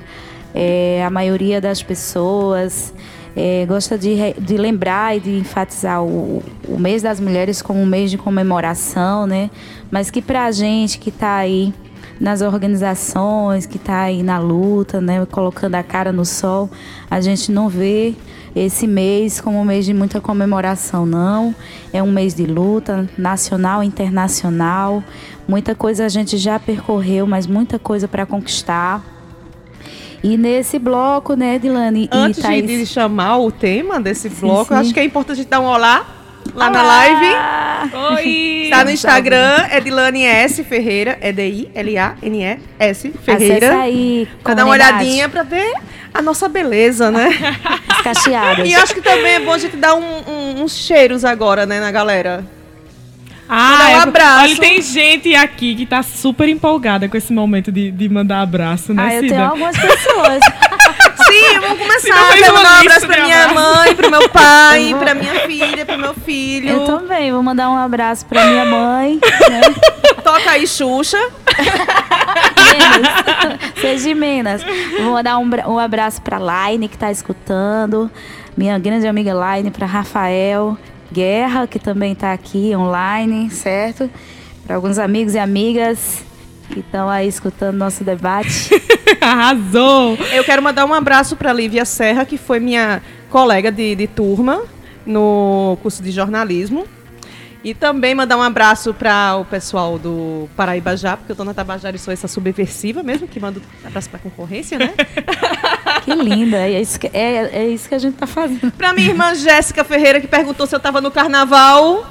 [0.54, 2.92] é, a maioria das pessoas
[3.36, 7.86] é, gosta de, de lembrar e de enfatizar o, o mês das mulheres como um
[7.86, 9.50] mês de comemoração, né?
[9.90, 11.72] Mas que pra gente que tá aí
[12.20, 16.70] nas organizações, que está aí na luta, né, colocando a cara no sol,
[17.10, 18.14] a gente não vê
[18.54, 21.54] esse mês como um mês de muita comemoração, não.
[21.92, 25.02] É um mês de luta nacional, internacional.
[25.48, 29.02] Muita coisa a gente já percorreu, mas muita coisa para conquistar.
[30.22, 32.66] E nesse bloco, né, Dilane Antes e de, Thaís...
[32.80, 34.74] de chamar o tema desse bloco, sim.
[34.74, 36.06] eu acho que é importante a gente dar um olá
[36.54, 36.96] lá na Olá!
[36.96, 38.16] live.
[38.16, 38.60] Oi!
[38.64, 43.80] Está no Instagram, é Dilane S Ferreira, é D-I-L-A-N-E-S Ferreira.
[43.80, 45.72] Aí, Pra dar uma olhadinha pra ver
[46.14, 47.28] a nossa beleza, né?
[47.88, 48.68] As cacheadas.
[48.68, 51.80] e acho que também é bom a gente dar um- um- uns cheiros agora, né,
[51.80, 52.44] na galera.
[53.54, 54.44] Ah, Mandar um é, abraço.
[54.44, 58.94] Olha, tem gente aqui que tá super empolgada com esse momento de, de mandar abraço,
[58.94, 59.34] né, Ah, eu Cida?
[59.34, 60.40] tenho algumas pessoas.
[61.28, 62.32] Sim, vamos começar.
[62.34, 63.76] Quero mandar um abraço pra minha abraços.
[63.76, 66.70] mãe, pro meu pai, pra minha filha, pro meu filho.
[66.70, 69.60] Eu também vou mandar um abraço para minha mãe, né?
[70.24, 71.18] Toca aí, Xuxa.
[72.56, 73.72] Minas.
[73.80, 74.62] Seja de Minas.
[75.02, 78.10] Vou mandar um, um abraço pra Laine, que tá escutando.
[78.56, 80.76] Minha grande amiga Laine, pra Rafael
[81.12, 84.10] Guerra, que também tá aqui online, certo?
[84.66, 86.24] Para alguns amigos e amigas
[86.70, 88.70] que estão aí escutando nosso debate.
[89.20, 90.16] Arrasou!
[90.32, 94.62] Eu quero mandar um abraço para Lívia Serra, que foi minha colega de, de turma
[95.04, 96.86] no curso de jornalismo.
[97.64, 101.54] E também mandar um abraço para o pessoal do Paraíba Já, porque eu tô na
[101.54, 104.92] Tabajara e sou essa subversiva mesmo, que manda abraço pra concorrência, né?
[106.00, 108.70] Que linda, é isso que, é, é isso que a gente tá fazendo.
[108.72, 112.04] Pra minha irmã Jéssica Ferreira, que perguntou se eu tava no carnaval.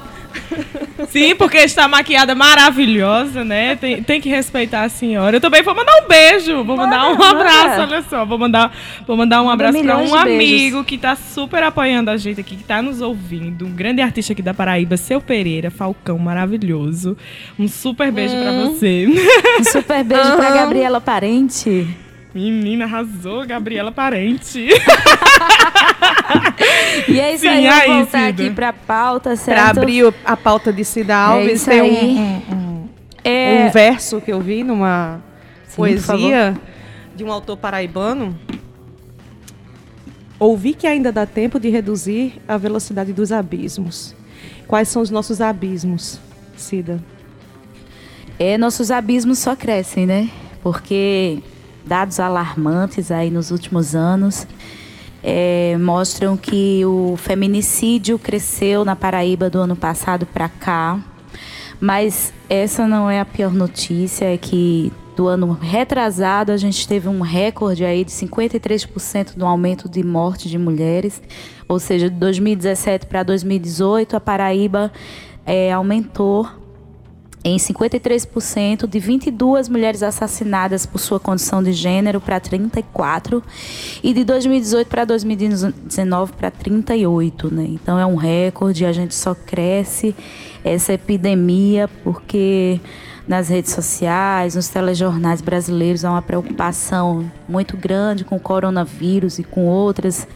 [1.10, 3.76] Sim, porque está maquiada maravilhosa, né?
[3.76, 5.36] Tem, tem que respeitar a senhora.
[5.36, 6.64] Eu também vou mandar um beijo.
[6.64, 8.24] Vou mandar um abraço, olha só.
[8.24, 8.74] Vou mandar,
[9.06, 12.64] vou mandar um abraço para um amigo que tá super apoiando a gente aqui, que
[12.64, 13.66] tá nos ouvindo.
[13.66, 17.14] Um grande artista aqui da Paraíba, Seu Pereira, Falcão, maravilhoso.
[17.58, 18.70] Um super beijo pra Hum.
[18.72, 19.06] você.
[19.60, 21.86] Um super beijo pra Gabriela Parente.
[22.34, 24.66] Menina, arrasou, Gabriela Parente.
[27.08, 28.42] e é isso Sim, aí, aí, voltar Cida.
[28.44, 29.58] aqui pra pauta, certo?
[29.58, 32.16] Para abrir a pauta de Cida Alves, isso tem aí.
[32.16, 32.88] um, um-
[33.24, 35.20] É, um verso que eu vi numa
[35.66, 36.56] Sim, poesia
[37.14, 38.36] de um autor paraibano.
[40.38, 44.14] Ouvi que ainda dá tempo de reduzir a velocidade dos abismos.
[44.66, 46.18] Quais são os nossos abismos,
[46.56, 46.98] Cida?
[48.38, 50.28] É, nossos abismos só crescem, né?
[50.62, 51.38] Porque
[51.86, 54.46] dados alarmantes aí nos últimos anos
[55.22, 60.98] é, mostram que o feminicídio cresceu na Paraíba do ano passado para cá.
[61.80, 67.08] Mas essa não é a pior notícia, é que do ano retrasado a gente teve
[67.08, 71.22] um recorde aí de 53% no aumento de morte de mulheres.
[71.68, 74.92] Ou seja, de 2017 para 2018 a Paraíba
[75.44, 76.48] é, aumentou
[77.44, 83.42] em 53% de 22 mulheres assassinadas por sua condição de gênero para 34
[84.02, 87.64] e de 2018 para 2019 para 38, né?
[87.70, 90.14] Então é um recorde, a gente só cresce
[90.64, 92.80] essa epidemia porque
[93.26, 99.44] nas redes sociais, nos telejornais brasileiros há uma preocupação muito grande com o coronavírus e
[99.44, 100.26] com outras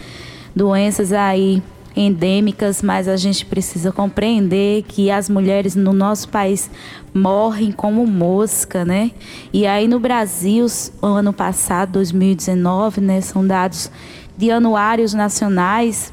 [0.55, 1.63] doenças aí
[1.97, 6.71] endêmicas, mas a gente precisa compreender que as mulheres no nosso país
[7.15, 9.11] morrem como mosca, né?
[9.53, 10.67] E aí no Brasil,
[11.01, 13.91] ano passado, 2019, né, são dados
[14.37, 16.13] de anuários nacionais,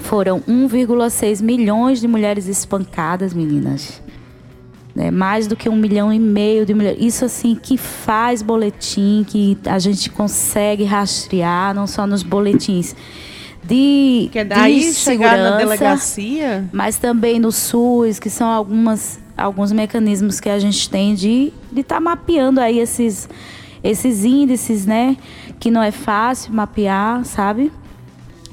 [0.00, 4.00] foram 1,6 milhões de mulheres espancadas, meninas.
[4.94, 5.10] Né?
[5.10, 6.98] Mais do que um milhão e meio de mulheres.
[7.02, 12.94] Isso assim que faz boletim, que a gente consegue rastrear, não só nos boletins
[13.66, 16.64] de, Que é daí de chegar na delegacia.
[16.72, 22.00] mas também no SUS, que são algumas, alguns mecanismos que a gente tem de estar
[22.00, 23.28] mapeando aí esses,
[23.82, 25.16] esses índices, né?
[25.58, 27.72] Que não é fácil mapear, sabe?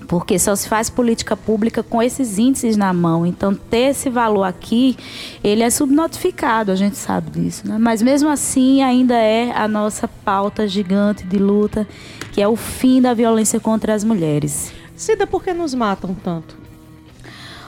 [0.07, 3.26] Porque só se faz política pública com esses índices na mão.
[3.26, 4.95] Então, ter esse valor aqui,
[5.43, 7.68] ele é subnotificado, a gente sabe disso.
[7.68, 7.78] Né?
[7.80, 11.88] Mas mesmo assim, ainda é a nossa pauta gigante de luta,
[12.32, 14.72] que é o fim da violência contra as mulheres.
[14.95, 16.57] Cida, por que nos matam tanto?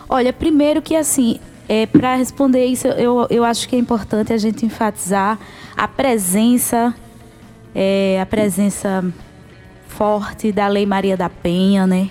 [0.08, 4.38] Olha, primeiro que assim, é, para responder isso, eu, eu acho que é importante a
[4.38, 5.40] gente enfatizar
[5.76, 6.94] a presença,
[7.74, 9.04] é, a presença
[9.88, 12.10] forte da Lei Maria da Penha, né?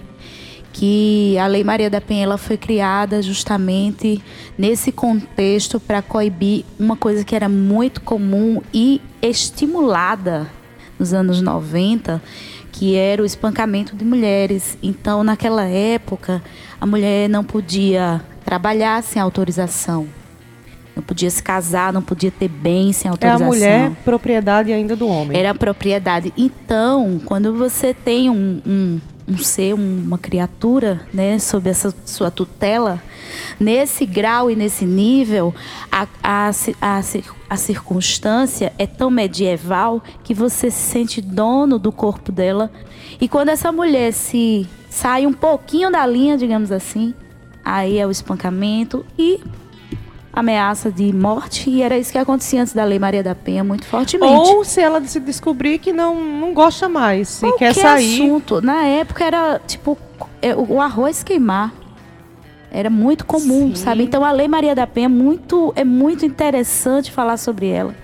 [0.72, 4.20] Que a Lei Maria da Penha ela foi criada justamente
[4.58, 10.50] nesse contexto para coibir uma coisa que era muito comum e estimulada
[10.98, 12.20] nos anos 90,
[12.74, 14.76] que era o espancamento de mulheres.
[14.82, 16.42] Então, naquela época,
[16.80, 20.08] a mulher não podia trabalhar sem autorização.
[20.96, 23.46] Não podia se casar, não podia ter bem sem É a autorização.
[23.46, 25.38] mulher propriedade ainda do homem.
[25.38, 26.32] Era propriedade.
[26.36, 33.02] Então, quando você tem um, um, um ser, uma criatura, né, sob essa sua tutela,
[33.58, 35.54] nesse grau e nesse nível,
[35.90, 36.50] a, a,
[36.80, 37.00] a,
[37.48, 42.70] a circunstância é tão medieval que você se sente dono do corpo dela.
[43.20, 47.14] E quando essa mulher se sai um pouquinho da linha, digamos assim,
[47.64, 49.40] aí é o espancamento e
[50.34, 51.70] ameaça de morte.
[51.70, 54.32] E era isso que acontecia antes da Lei Maria da Penha, muito fortemente.
[54.32, 58.22] Ou se ela se descobrir que não, não gosta mais, Qualquer quer sair.
[58.22, 58.60] assunto.
[58.60, 59.96] Na época era tipo
[60.42, 61.72] é, o arroz queimar.
[62.76, 63.76] Era muito comum, Sim.
[63.76, 64.02] sabe?
[64.02, 67.94] Então a Lei Maria da Penha é muito, é muito interessante falar sobre ela.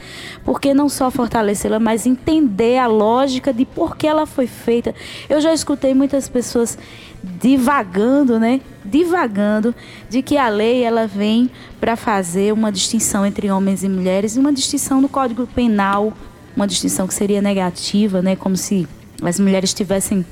[0.45, 4.95] Porque não só fortalecê-la, mas entender a lógica de por que ela foi feita.
[5.29, 6.79] Eu já escutei muitas pessoas
[7.21, 8.61] divagando, né?
[8.85, 9.75] Divagando
[10.09, 11.51] de que a lei ela vem
[11.81, 16.13] para fazer uma distinção entre homens e mulheres, e uma distinção no Código Penal,
[16.55, 18.37] uma distinção que seria negativa, né?
[18.37, 18.87] Como se
[19.21, 20.25] as mulheres tivessem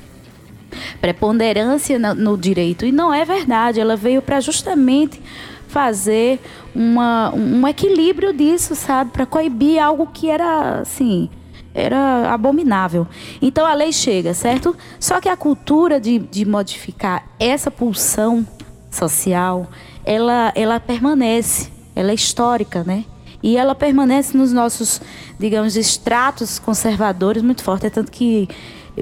[1.00, 2.84] preponderância no, direito.
[2.84, 3.80] E não é verdade.
[3.80, 5.20] Ela veio para justamente
[5.68, 6.40] fazer
[6.74, 9.10] uma, um equilíbrio disso, sabe?
[9.10, 11.28] Para coibir algo que era, assim,
[11.74, 13.06] era abominável.
[13.40, 14.76] Então a lei chega, certo?
[14.98, 18.46] Só que a cultura de, de modificar essa pulsão
[18.90, 19.68] social,
[20.04, 21.70] ela, ela permanece.
[21.94, 23.04] Ela é histórica, né?
[23.42, 25.00] E ela permanece nos nossos,
[25.38, 27.86] digamos, estratos conservadores muito forte.
[27.86, 28.48] É tanto que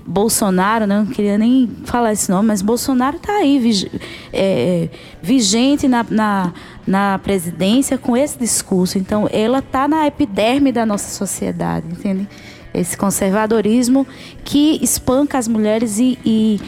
[0.05, 3.91] Bolsonaro, né, não queria nem falar esse nome, mas Bolsonaro está aí vig-
[4.33, 4.89] é,
[5.23, 6.53] vigente na, na,
[6.87, 8.99] na presidência com esse discurso.
[8.99, 12.29] Então, ela está na epiderme da nossa sociedade, entende?
[12.75, 14.07] Esse conservadorismo
[14.45, 16.61] que espanca as mulheres e, e,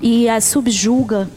[0.00, 1.28] e as subjuga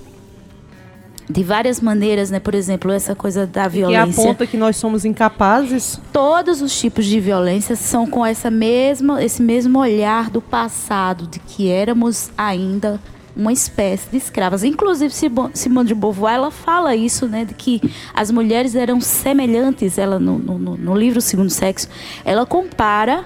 [1.30, 2.39] de várias maneiras, né?
[2.39, 4.24] Por exemplo, essa coisa da Que violência.
[4.24, 5.99] aponta que nós somos incapazes.
[6.11, 11.39] Todos os tipos de violência são com essa mesma, esse mesmo olhar do passado, de
[11.39, 12.99] que éramos ainda
[13.34, 14.61] uma espécie de escravas.
[14.61, 17.45] Inclusive, Simo- Simone de Beauvoir, ela fala isso, né?
[17.45, 17.80] De que
[18.13, 21.88] as mulheres eram semelhantes, ela no, no, no- livro Segundo Sexo,
[22.26, 23.24] ela compara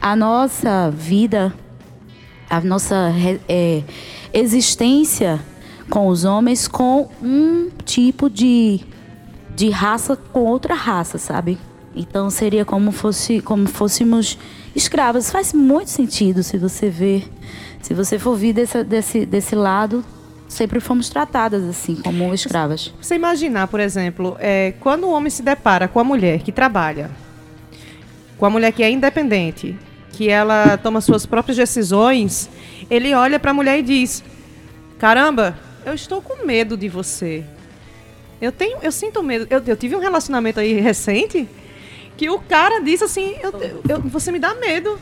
[0.00, 1.52] a nossa vida,
[2.48, 3.12] a nossa
[3.48, 3.82] é,
[4.32, 5.40] existência
[5.90, 8.80] com os homens com um tipo de,
[9.54, 11.58] de raça com outra raça, sabe?
[11.94, 14.38] Então seria como fosse como fôssemos
[14.74, 15.30] escravas.
[15.30, 17.28] Faz muito sentido se você ver,
[17.82, 20.04] se você for vir desse, desse, desse lado,
[20.48, 22.94] sempre fomos tratadas assim como escravas.
[23.02, 27.10] Você imaginar, por exemplo, é, quando o homem se depara com a mulher que trabalha,
[28.38, 29.76] com a mulher que é independente,
[30.12, 32.48] que ela toma suas próprias decisões,
[32.88, 34.22] ele olha para a mulher e diz:
[34.98, 37.44] Caramba, eu estou com medo de você.
[38.40, 39.46] Eu tenho, eu sinto medo.
[39.50, 41.48] Eu, eu tive um relacionamento aí recente
[42.16, 43.52] que o cara disse assim: eu,
[43.88, 44.98] eu- você me dá medo.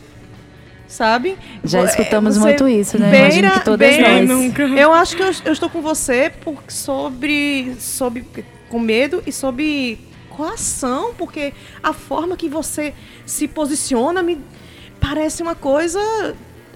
[0.86, 1.36] Sabe?
[1.62, 3.08] Já Vo- escutamos você muito isso, né?
[3.14, 4.58] Imagino que todas beira- nós.
[4.78, 8.24] Eu acho que eu, eu estou com você por, sobre, sobre.
[8.70, 9.98] com medo e sobre
[10.30, 11.52] coação, porque
[11.82, 12.94] a forma que você
[13.26, 14.40] se posiciona me
[14.98, 16.00] parece uma coisa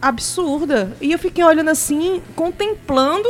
[0.01, 0.95] absurda.
[1.01, 3.27] E eu fiquei olhando assim, contemplando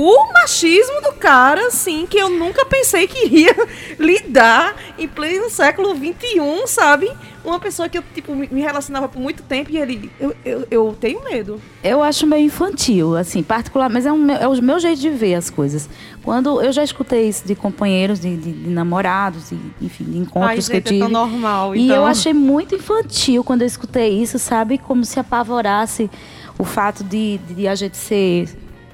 [0.00, 3.52] o machismo do cara, assim, que eu nunca pensei que iria
[3.98, 7.10] lidar em pleno século XXI, sabe?
[7.44, 10.08] Uma pessoa que eu, tipo, me relacionava por muito tempo e ele.
[10.20, 11.60] Eu, eu, eu tenho medo.
[11.82, 15.34] Eu acho meio infantil, assim, particular, mas é, um, é o meu jeito de ver
[15.34, 15.88] as coisas.
[16.22, 20.22] Quando eu já escutei isso de companheiros, de, de- de namorados, de, enfim, de Ai,
[20.22, 21.00] encontros que eu gente, é tive.
[21.00, 21.74] tão normal.
[21.74, 21.96] E então...
[21.96, 24.78] eu achei muito infantil quando eu escutei isso, sabe?
[24.78, 26.08] Como se apavorasse
[26.56, 28.48] o fato de, de a gente ser,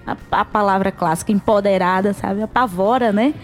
[0.06, 2.42] a, a palavra clássica, empoderada, sabe?
[2.42, 3.34] Apavora, né?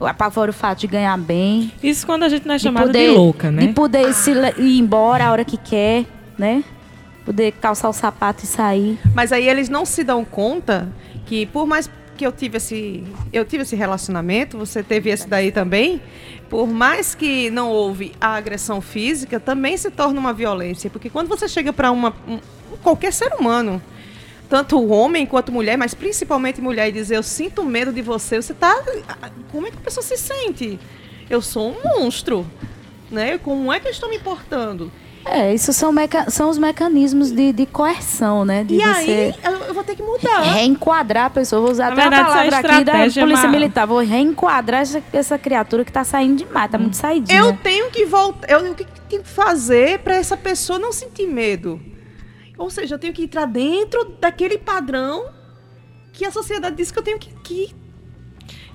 [0.00, 1.70] Apavora o fato de ganhar bem.
[1.82, 3.66] Isso quando a gente não é de chamada de, poder- louca, né?
[3.66, 6.04] De poder se ir embora a hora que quer,
[6.36, 6.64] né?
[7.24, 8.98] Poder calçar o sapato e sair.
[9.14, 10.88] Mas aí eles não se dão conta
[11.24, 15.52] que por mais que eu tive esse eu tive esse relacionamento, você teve esse daí
[15.52, 16.02] também,
[16.50, 21.28] por mais que não houve a agressão física, também se torna uma violência, porque quando
[21.28, 22.40] você chega para uma um-
[22.82, 23.80] qualquer ser humano,
[24.52, 28.52] tanto homem quanto mulher, mas principalmente mulher e dizer eu sinto medo de você, você
[28.52, 28.82] tá
[29.50, 30.78] como é que a pessoa se sente?
[31.30, 32.46] Eu sou um monstro,
[33.10, 33.38] né?
[33.38, 34.92] Como é que eu estou me portando?
[35.24, 38.62] É, isso são, meca- são os mecanismos de, de coerção, né?
[38.62, 40.40] De e você aí eu, vou ter que mudar.
[40.42, 41.62] reenquadrar a pessoa.
[41.62, 43.86] Vou usar Na até verdade, a palavra essa aqui da é Polícia Militar.
[43.86, 47.38] Vou reenquadrar essa, essa criatura que tá saindo demais, tá muito saidinha.
[47.38, 48.50] Eu tenho que voltar.
[48.50, 51.80] Eu, o que que tenho que fazer para essa pessoa não sentir medo?
[52.62, 55.26] Ou seja, eu tenho que entrar dentro daquele padrão
[56.12, 57.30] que a sociedade diz que eu tenho que.
[57.42, 57.74] que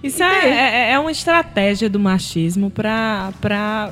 [0.03, 3.91] Isso é, é- é uma estratégia do machismo para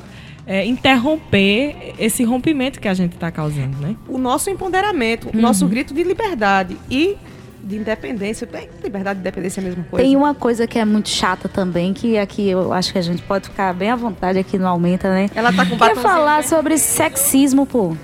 [0.66, 3.96] interromper esse rompimento que a gente está causando, né?
[4.08, 5.41] o nosso empoderamento, o Uhum.
[5.41, 7.18] nosso grito de liberdade e
[7.64, 8.46] de independência.
[8.46, 10.06] Bem, liberdade e independência é a mesma coisa.
[10.06, 13.24] Tem uma coisa que é muito chata também, que aqui eu acho que a gente
[13.24, 15.30] pode ficar bem à vontade aqui no Aumenta, né?
[15.34, 16.43] Ela tá com Quer batomzinho, falar né?
[16.43, 17.98] sobre sexismo, pô.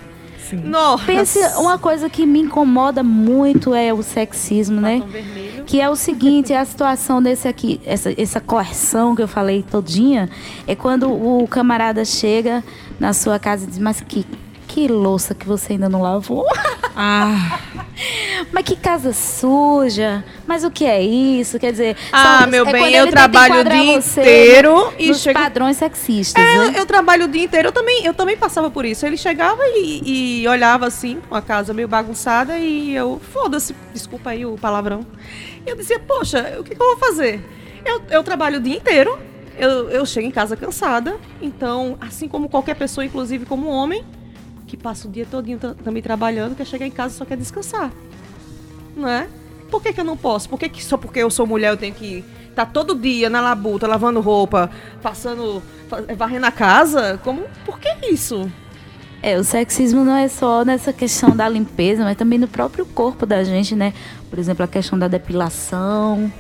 [0.52, 0.58] Sim.
[0.66, 1.06] Nossa.
[1.06, 4.98] Pense, uma coisa que me incomoda muito é o sexismo, né?
[4.98, 5.64] Batom vermelho.
[5.66, 10.30] Que é o seguinte, a situação desse aqui, essa, essa coerção que eu falei todinha,
[10.68, 12.64] é quando o camarada chega
[13.00, 14.26] na sua casa e diz, mas que,
[14.68, 16.46] que louça que você ainda não lavou.
[16.96, 17.60] Ah,
[18.52, 20.24] Mas que casa suja.
[20.48, 21.58] Mas o que é isso?
[21.60, 25.40] Quer dizer, Ah, são- meu é bem, eu trabalho o dia inteiro e nos chego-
[25.40, 26.74] padrões sexistas, É, né?
[26.78, 29.06] eu trabalho o dia inteiro, eu também, eu também passava por isso.
[29.06, 34.46] Ele chegava e, e olhava assim, uma casa meio bagunçada, e eu, foda-se, desculpa aí
[34.46, 35.06] o palavrão.
[35.66, 37.44] E eu dizia, poxa, o que, que eu vou fazer?
[37.86, 39.18] Eu, eu trabalho o dia inteiro,
[39.58, 44.04] eu, eu chego em casa cansada, então, assim como qualquer pessoa, inclusive como homem,
[44.72, 47.36] que passa o dia todinho ta- também trabalhando, quer chegar em casa e só quer
[47.36, 47.92] descansar.
[48.96, 49.28] Não é?
[49.70, 50.48] Por que, que eu não posso?
[50.48, 53.42] Por que, que só porque eu sou mulher eu tenho que estar todo dia na
[53.42, 54.70] labuta, lavando roupa,
[55.02, 57.20] passando, fa- varrendo a casa?
[57.22, 57.44] Como?
[57.66, 58.50] Por que isso?
[59.22, 63.26] É, o sexismo não é só nessa questão da limpeza, mas também no próprio corpo
[63.26, 63.94] da gente, né?
[64.30, 66.32] Por exemplo, a questão da depilação.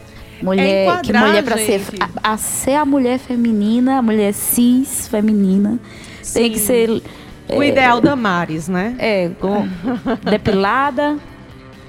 [0.41, 1.81] Mulher, que enquadrar, mulher para ser
[2.23, 5.77] a, a ser a mulher feminina, a mulher cis feminina,
[6.33, 6.65] tem que Sim.
[6.65, 7.03] ser
[7.49, 8.95] O ideal da Maris, né?
[8.97, 9.67] é, com-
[10.29, 11.17] depilada,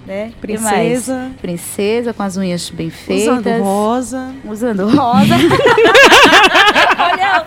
[0.06, 0.32] né?
[0.40, 1.30] Princesa.
[1.40, 3.28] Princesa com as unhas bem feitas.
[3.38, 4.34] Usando rosa.
[4.44, 5.34] Usando rosa.
[6.98, 7.44] Olha,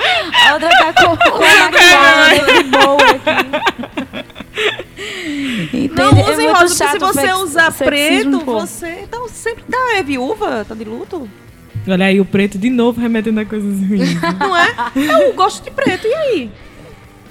[0.48, 4.46] a outra tá com, com a maquiagem de boa aqui.
[5.74, 5.96] Entende?
[5.96, 9.78] Não É use muito rosa, porque chato se você usar preto, você então, sempre tá
[9.98, 11.30] é viúva, tá de luto.
[11.88, 14.16] Olha aí, o preto de novo remetendo a coisas ruins.
[14.40, 14.68] Não é?
[14.96, 16.52] Eu gosto de preto, e aí?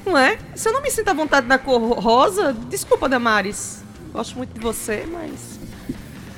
[0.04, 0.38] Não é?
[0.54, 3.82] Se eu não me sinto à vontade na cor rosa, desculpa, Damares.
[4.12, 5.58] Gosto muito de você, mas.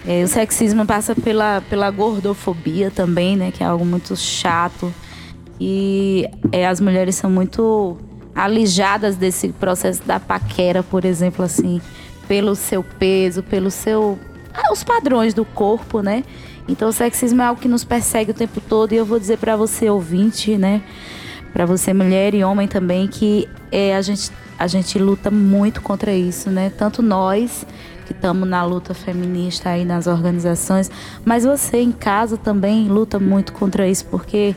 [0.07, 3.51] É, o sexismo passa pela, pela gordofobia também, né?
[3.51, 4.95] Que é algo muito chato.
[5.61, 7.99] E é, as mulheres são muito
[8.35, 11.81] alijadas desse processo da paquera, por exemplo, assim,
[12.29, 14.19] pelo seu peso, pelo seu.
[14.55, 16.23] Ah, os padrões do corpo, né?
[16.69, 19.39] Então o sexismo é algo que nos persegue o tempo todo e eu vou dizer
[19.39, 20.83] para você ouvinte, né,
[21.57, 26.13] para você mulher e homem também que é, a gente a gente luta muito contra
[26.15, 26.71] isso, né?
[26.77, 27.67] Tanto nós
[28.05, 30.91] que estamos na luta feminista aí nas organizações,
[31.25, 34.55] mas você em casa também luta muito contra isso porque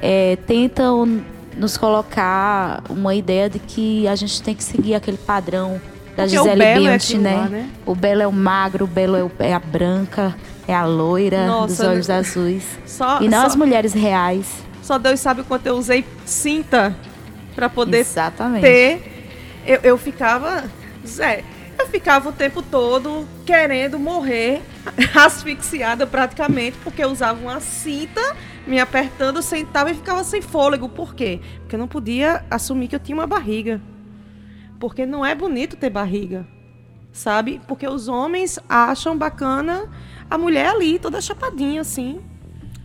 [0.00, 1.20] é, tentam
[1.58, 5.78] nos colocar uma ideia de que a gente tem que seguir aquele padrão
[6.16, 7.34] da Porque Gisele é Bündchen, aquilo né?
[7.36, 7.68] lá, né?
[7.84, 10.34] O belo é o magro, o belo é, o- é a branca,
[10.66, 12.64] é a loira Nossa, dos olhos azuis.
[12.86, 14.69] Só, E não só, as mulheres reais.
[14.90, 16.96] Só Deus sabe o quanto eu usei cinta
[17.54, 18.62] pra poder Exatamente.
[18.62, 19.62] ter.
[19.64, 20.64] Eu, eu ficava.
[21.06, 21.44] Zé,
[21.78, 24.60] eu ficava o tempo todo querendo morrer,
[25.14, 28.20] asfixiada praticamente, porque eu usava uma cinta,
[28.66, 30.88] me apertando, sentava e ficava sem fôlego.
[30.88, 31.38] Por quê?
[31.60, 33.80] Porque eu não podia assumir que eu tinha uma barriga.
[34.80, 36.44] Porque não é bonito ter barriga.
[37.12, 37.60] Sabe?
[37.68, 39.88] Porque os homens acham bacana
[40.28, 42.20] a mulher ali, toda chapadinha, assim.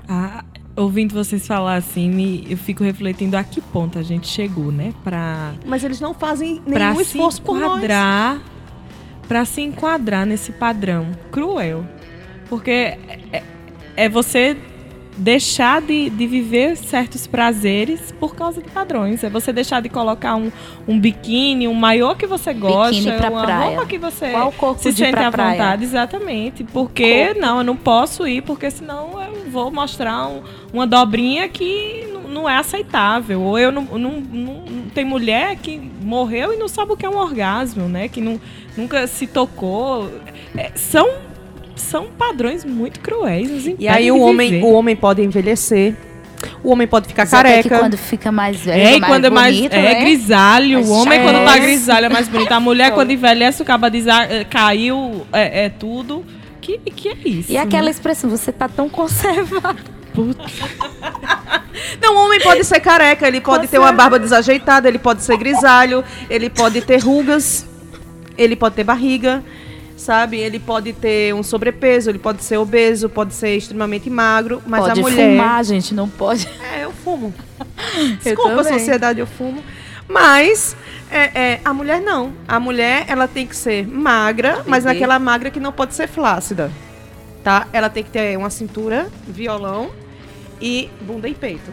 [0.08, 0.46] Ah,
[0.76, 4.94] ouvindo vocês falar assim, me- eu fico refletindo a que ponto a gente chegou, né?
[5.04, 7.78] Pra, Mas eles não fazem nenhum esforço por nós.
[7.78, 8.42] enquadrar.
[9.28, 11.84] Pra se enquadrar nesse padrão cruel.
[12.48, 12.72] Porque
[13.32, 13.42] é,
[13.98, 14.56] é você
[15.18, 19.24] deixar de, de viver certos prazeres por causa de padrões.
[19.24, 20.52] É você deixar de colocar um,
[20.88, 23.66] um biquíni, um maiô que você gosta, pra uma praia.
[23.78, 25.52] roupa que você Qual corpo se sente pra à praia?
[25.54, 25.84] vontade.
[25.86, 26.64] Exatamente.
[26.66, 30.42] Porque, não, eu não posso ir, porque senão eu vou mostrar um-
[30.74, 33.42] uma dobrinha que não- é aceitável.
[33.42, 37.10] Ou eu não, não, não- Tem mulher que morreu e não sabe o que é
[37.10, 38.08] um orgasmo, né?
[38.08, 38.40] Que não,
[38.78, 40.10] nunca se tocou.
[40.56, 41.10] É, são,
[41.76, 43.66] são padrões muito cruéis.
[43.78, 44.64] E aí o homem, viver.
[44.66, 45.96] o homem pode envelhecer.
[46.64, 47.70] O homem pode ficar Mas até careca.
[47.70, 49.96] que quando fica mais velho, É, mais quando é mais bonito, é, né?
[50.02, 51.60] grisalho, Mas o homem quando tá é.
[51.60, 52.52] grisalho é mais bonito.
[52.52, 56.24] A mulher quando envelhece, o diz, ah, é, caiu, é, é tudo.
[56.66, 57.52] Que, que é isso?
[57.52, 57.92] E aquela né?
[57.92, 59.84] expressão, você tá tão conservado.
[60.16, 60.60] Putz.
[62.02, 65.38] Não, o homem pode ser careca, ele pode ter uma barba desajeitada, ele pode ser
[65.38, 67.68] grisalho, ele pode ter rugas,
[68.36, 69.44] ele pode ter barriga,
[69.96, 70.40] sabe?
[70.40, 75.00] Ele pode ter um sobrepeso, ele pode ser obeso, pode ser extremamente magro, mas pode
[75.00, 75.38] a mulher.
[75.38, 76.50] fumar, gente, não pode.
[76.74, 77.32] É, eu fumo.
[78.24, 78.80] Desculpa, também.
[78.80, 79.62] sociedade, eu fumo.
[80.08, 80.76] Mas
[81.10, 82.34] é, é, a mulher não.
[82.48, 84.94] A mulher, ela tem que ser magra, mas Bebê.
[84.94, 86.72] naquela magra que não pode ser flácida.
[87.44, 87.68] Tá?
[87.72, 89.92] Ela tem que ter uma cintura, violão
[90.62, 91.72] e bunda e peito.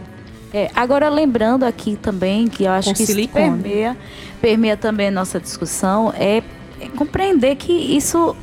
[0.53, 3.97] É, agora lembrando aqui também que eu acho Com que isso permeia,
[4.41, 6.43] permeia também a nossa discussão é,
[6.78, 8.37] é compreender que isso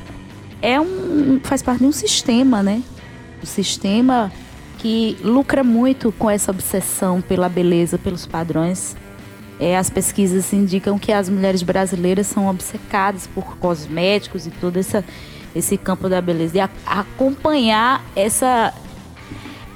[0.60, 2.82] é um faz parte de um sistema, né?
[3.44, 4.32] Um sistema
[4.80, 8.96] que lucra muito com essa obsessão pela beleza, pelos padrões.
[9.60, 15.04] É, as pesquisas indicam que as mulheres brasileiras são obcecadas por cosméticos e todo essa,
[15.54, 16.58] esse campo da beleza.
[16.58, 18.74] E a- acompanhar essa,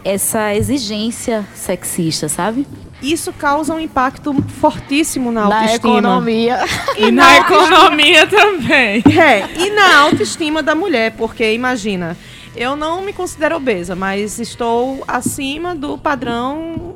[0.04, 2.66] essa exigência sexista, sabe?
[3.02, 5.90] Isso causa um impacto fortíssimo na Na autoestima.
[6.00, 6.60] economia.
[6.98, 9.04] E na economia também.
[9.20, 12.16] É, e na autoestima da mulher, porque imagina,
[12.56, 16.96] eu não me considero obesa, mas estou acima do padrão,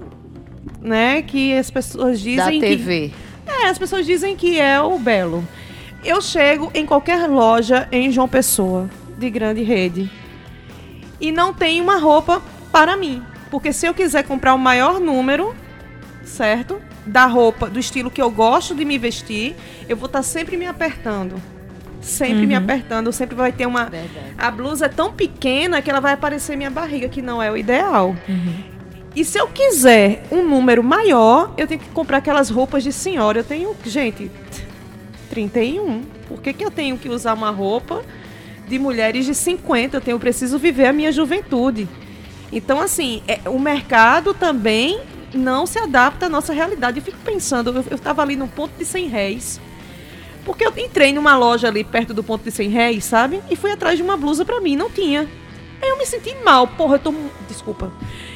[0.82, 3.12] né, que as pessoas da dizem que TV.
[3.46, 5.44] É, as pessoas dizem que é o belo.
[6.04, 10.10] Eu chego em qualquer loja em João Pessoa, de grande rede,
[11.20, 13.24] e não tem uma roupa para mim.
[13.50, 15.56] Porque se eu quiser comprar o maior número,
[16.24, 16.80] certo?
[17.06, 19.56] Da roupa, do estilo que eu gosto de me vestir,
[19.88, 21.42] eu vou estar sempre me apertando.
[22.02, 23.90] Sempre me apertando, sempre vai ter uma.
[24.38, 27.58] A blusa é tão pequena que ela vai aparecer minha barriga, que não é o
[27.58, 28.16] ideal.
[29.18, 33.40] E se eu quiser um número maior, eu tenho que comprar aquelas roupas de senhora.
[33.40, 34.30] Eu tenho, gente,
[35.32, 36.04] 31.
[36.28, 38.04] Por que, que eu tenho que usar uma roupa
[38.68, 39.98] de mulheres de 50?
[39.98, 41.90] Eu tenho, preciso viver a minha juventude.
[42.52, 45.02] Então, assim, é, o mercado também
[45.34, 47.00] não se adapta à nossa realidade.
[47.00, 49.60] Eu fico pensando, eu, eu tava ali no ponto de 100 réis.
[50.46, 53.42] Porque eu entrei numa loja ali perto do ponto de 100 réis, sabe?
[53.50, 55.28] E fui atrás de uma blusa pra mim, não tinha.
[55.82, 57.14] Aí eu me senti mal, porra, eu tô.
[57.48, 57.92] Desculpa.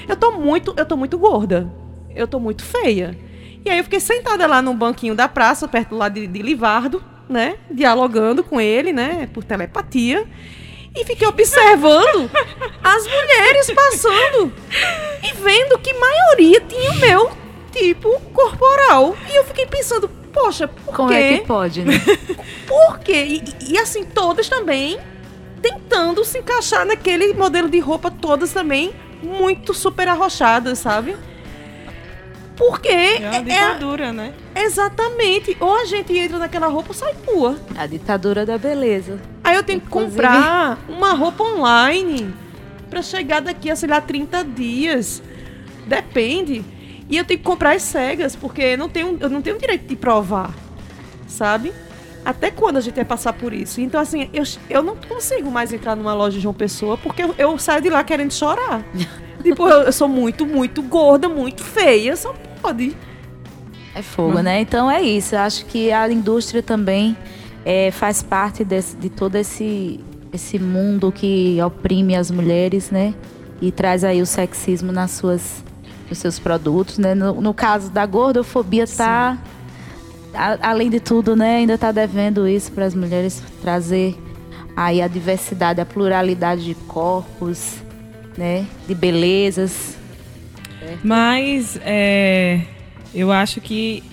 [0.07, 0.73] Eu tô muito.
[0.77, 1.71] Eu tô muito gorda.
[2.15, 3.17] Eu tô muito feia.
[3.63, 7.03] E aí eu fiquei sentada lá num banquinho da praça, perto lá de, de Livardo,
[7.29, 7.55] né?
[7.69, 9.29] Dialogando com ele, né?
[9.33, 10.25] Por telepatia.
[10.95, 12.29] e fiquei observando
[12.83, 14.51] as mulheres passando
[15.23, 17.31] e vendo que maioria tinha o meu
[17.71, 19.15] tipo corporal.
[19.31, 21.15] E eu fiquei pensando, poxa, por Como quê?
[21.15, 21.93] é que pode, né?
[22.67, 23.41] Por quê?
[23.69, 24.97] E, e, assim, todas também
[25.61, 28.91] tentando se encaixar naquele modelo de roupa, todas também
[29.21, 31.15] muito super arrochadas, sabe?
[32.55, 34.33] Porque É uma é, é- ditadura, né?
[34.55, 35.55] exatamente.
[35.59, 37.57] Ou a gente entra naquela roupa ou sai nua.
[37.77, 39.19] A ditadura da beleza.
[39.43, 42.33] Aí eu tenho que Inclusive- comprar uma roupa online
[42.89, 45.23] pra chegar daqui a, sei lá, 30 dias.
[45.87, 46.63] Depende.
[47.09, 49.87] E eu tenho que comprar as cegas, porque eu não tenho, eu não tenho direito
[49.87, 50.53] de provar.
[51.27, 51.73] Sabe?
[52.23, 53.81] Até quando a gente vai passar por isso?
[53.81, 57.33] Então, assim, eu, eu não consigo mais entrar numa loja de uma pessoa porque eu,
[57.37, 58.83] eu saio de lá querendo chorar.
[59.41, 62.95] tipo, eu, eu sou muito, muito gorda, muito feia, só pode.
[63.95, 64.61] É fogo, né?
[64.61, 65.35] Então é isso.
[65.35, 67.17] Eu acho que a indústria também
[67.65, 69.99] é, faz parte desse- de todo esse,
[70.31, 73.13] esse mundo que oprime as mulheres, né?
[73.61, 75.63] E traz aí o sexismo nas suas,
[76.07, 77.13] nos seus produtos, né?
[77.15, 79.37] No, no caso da gordofobia, tá...
[80.33, 81.57] a- além de tudo, né?
[81.57, 84.15] Ainda tá devendo isso para as mulheres trazer
[84.75, 87.75] aí a diversidade, a pluralidade de corpos,
[88.37, 88.65] né?
[88.87, 89.97] De belezas.
[91.03, 92.61] Mas é,
[93.13, 94.03] eu acho que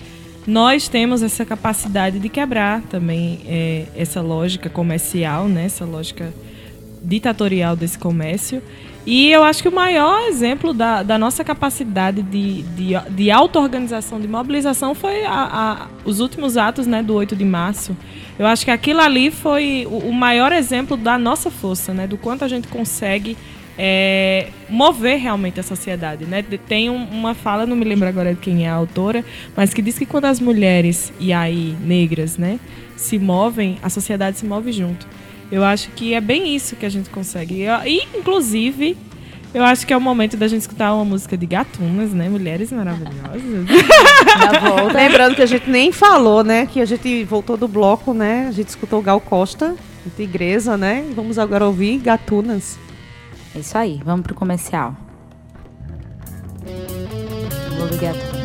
[0.45, 5.65] nós temos essa capacidade de quebrar também é, essa lógica comercial, né?
[5.65, 6.33] essa lógica
[7.03, 8.61] ditatorial desse comércio.
[9.05, 14.19] E eu acho que o maior exemplo da, da nossa capacidade de, de, de auto-organização,
[14.19, 17.95] de mobilização, foi a- a- os últimos atos né, do 8 de março.
[18.37, 22.17] Eu acho que aquilo ali foi o, o maior exemplo da nossa força, né, do
[22.17, 23.35] quanto a gente consegue
[23.81, 26.25] é, mover realmente a sociedade.
[26.25, 26.43] Né?
[26.67, 29.23] Tem um- uma fala, não me lembro agora de quem é a autora,
[29.55, 32.59] mas que diz que quando as mulheres, e aí negras, né,
[32.97, 35.07] se movem, a sociedade se move junto.
[35.51, 37.65] Eu acho que é bem isso que a gente consegue.
[37.85, 38.95] E, inclusive,
[39.53, 42.29] eu acho que é o momento da gente escutar uma música de gatunas, né?
[42.29, 43.41] Mulheres maravilhosas.
[44.93, 46.67] Lembrando que a gente nem falou, né?
[46.67, 48.45] Que a gente voltou do bloco, né?
[48.47, 49.75] A gente escutou Gal Costa,
[50.15, 51.03] Tigresa, né?
[51.15, 52.77] Vamos agora ouvir Gatunas.
[53.55, 54.95] É isso aí, vamos pro comercial.
[57.81, 58.38] Obrigada.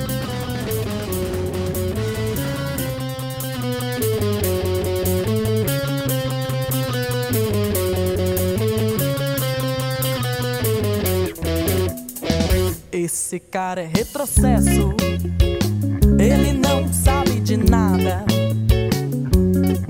[13.05, 14.95] Esse cara é retrocesso,
[16.19, 18.25] ele não sabe de nada.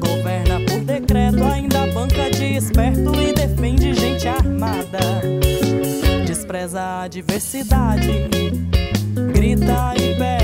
[0.00, 4.98] Governa por decreto, ainda banca de esperto e defende gente armada.
[6.26, 8.28] Despreza a diversidade,
[9.32, 10.43] grita e perde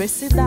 [0.00, 0.39] a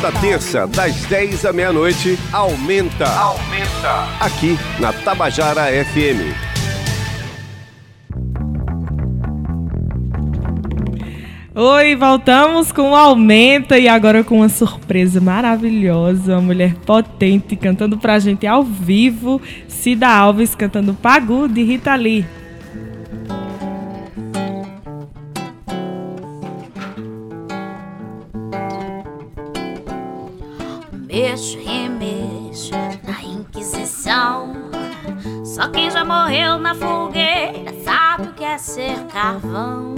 [0.00, 3.08] Toda terça, das 10 à meia-noite, aumenta.
[3.18, 4.06] Aumenta.
[4.20, 6.36] Aqui na Tabajara FM.
[11.52, 16.34] Oi, voltamos com o Aumenta e agora com uma surpresa maravilhosa.
[16.34, 19.42] Uma mulher potente cantando pra gente ao vivo.
[19.66, 22.24] Cida Alves cantando Pagu de Rita Lee.
[35.58, 39.92] Só quem já morreu na fogueira sabe o que é ser carvão.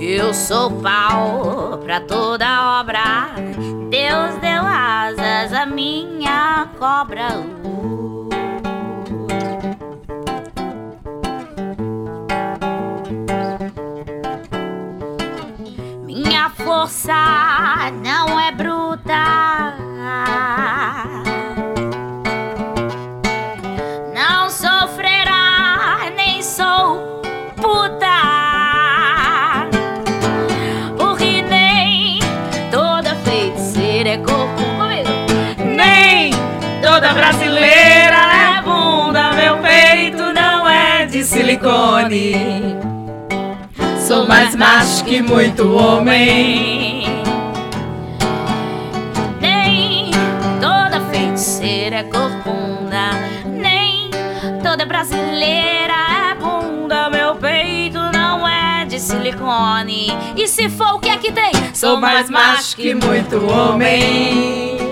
[0.00, 3.34] Eu sou pau pra toda obra.
[3.90, 7.59] Deus deu asas à minha cobra.
[16.80, 19.74] Força não é bruta.
[24.14, 27.20] Não sofrerá, nem sou
[27.56, 28.06] puta.
[30.96, 32.18] Porque nem
[32.70, 34.62] toda feiticeira é corpo.
[35.62, 36.32] Nem
[36.80, 38.16] toda brasileira
[38.56, 39.32] é bunda.
[39.32, 42.90] Meu peito não é de silicone.
[44.10, 47.04] Sou mais macho que muito homem.
[49.40, 50.10] Nem
[50.60, 53.12] toda feiticeira é corcunda.
[53.46, 54.10] Nem
[54.64, 55.94] toda brasileira
[56.32, 57.08] é bunda.
[57.08, 60.08] Meu peito não é de silicone.
[60.36, 61.52] E se for o que é que tem?
[61.72, 64.89] Sou mais macho que muito homem.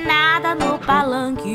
[0.00, 1.54] Indignada no palanque.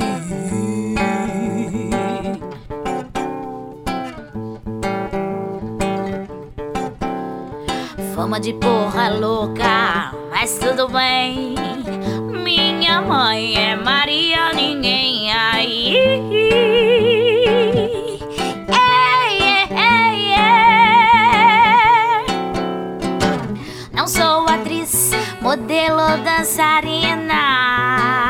[8.16, 11.56] Fama de porra louca, mas tudo bem.
[12.44, 15.96] Minha mãe é Maria, ninguém aí.
[25.42, 28.25] Modelo, dançarina.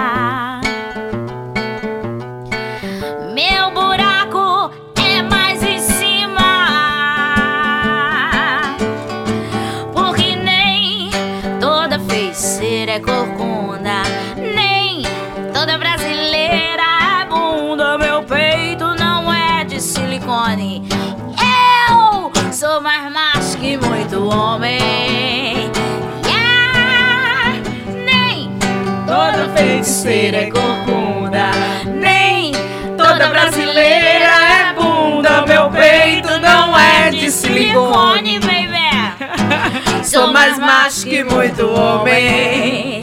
[30.06, 31.49] Feiticeira é corcunda,
[31.88, 32.51] nem
[32.95, 35.43] toda brasileira é bunda.
[35.47, 40.06] Meu peito não é de silicone, baby.
[40.06, 43.01] Sou mais macho que muito homem.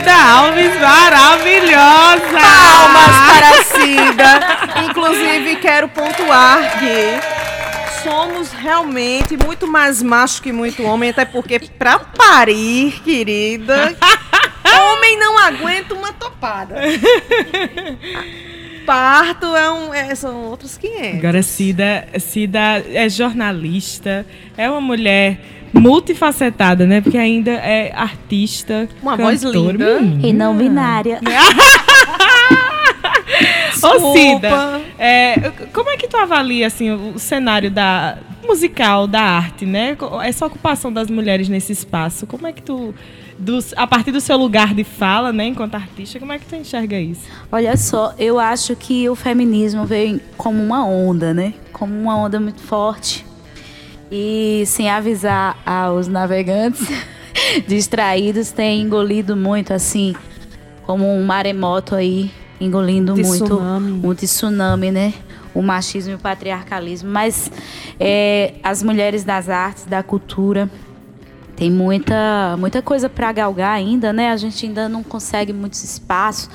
[0.00, 2.40] Cida Alves maravilhosa!
[2.40, 4.40] Palmas para Cida.
[4.88, 11.98] Inclusive, quero pontuar que somos realmente muito mais macho que muito homem, até porque pra
[11.98, 13.94] parir, querida,
[14.64, 16.76] homem não aguenta uma topada.
[18.86, 21.18] Parto é um, é- são outros 500.
[21.18, 24.24] Agora, Cida, Cida é jornalista,
[24.56, 25.38] é uma mulher
[25.72, 27.00] multifacetada, né?
[27.00, 29.72] Porque ainda é artista, Uma voz cantora.
[29.72, 30.00] linda.
[30.00, 30.26] Menina.
[30.28, 31.20] E não binária.
[33.82, 39.64] Ô, Cida, é, como é que tu avalia assim, o cenário da musical, da arte,
[39.64, 39.96] né?
[40.22, 42.94] Essa ocupação das mulheres nesse espaço, como é que tu,
[43.38, 46.56] do- a partir do seu lugar de fala, né, enquanto artista, como é que tu
[46.56, 47.22] enxerga isso?
[47.50, 51.54] Olha só, eu acho que o feminismo veio como uma onda, né?
[51.72, 53.24] Como uma onda muito forte.
[54.10, 56.86] E sem avisar aos navegantes,
[57.66, 60.14] distraídos têm engolido muito, assim,
[60.82, 62.30] como um maremoto aí,
[62.60, 64.06] engolindo muito Tsunami.
[64.06, 65.14] um tsunami, né?
[65.54, 67.10] O machismo e o patriarcalismo.
[67.10, 67.50] Mas
[67.98, 70.68] é, as mulheres das artes, da cultura,
[71.60, 74.30] tem muita, muita coisa para galgar ainda, né?
[74.30, 76.48] A gente ainda não consegue muitos espaços.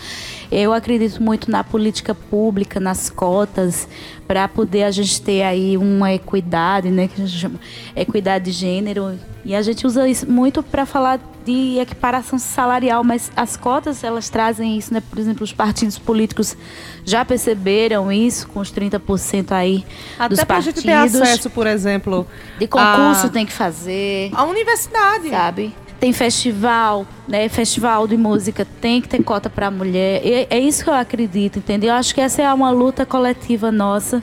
[0.51, 3.87] Eu acredito muito na política pública, nas cotas,
[4.27, 7.07] para poder a gente ter aí uma equidade, né?
[7.07, 7.59] Que a gente chama
[7.95, 9.17] equidade de gênero.
[9.43, 14.27] E a gente usa isso muito para falar de equiparação salarial, mas as cotas elas
[14.29, 15.03] trazem isso, né?
[15.07, 16.57] Por exemplo, os partidos políticos
[17.05, 19.85] já perceberam isso com os 30% aí
[20.27, 20.81] dos Até pra partidos.
[20.81, 22.25] gente ter acesso, por exemplo,
[22.57, 24.31] De concurso a- tem que fazer.
[24.33, 25.29] A universidade.
[25.29, 25.75] Sabe?
[26.05, 27.49] Tem festival, né?
[27.49, 30.21] Festival de música tem que ter cota para mulher.
[30.23, 31.89] E é isso que eu acredito, entendeu?
[31.89, 34.21] Eu acho que essa é uma luta coletiva nossa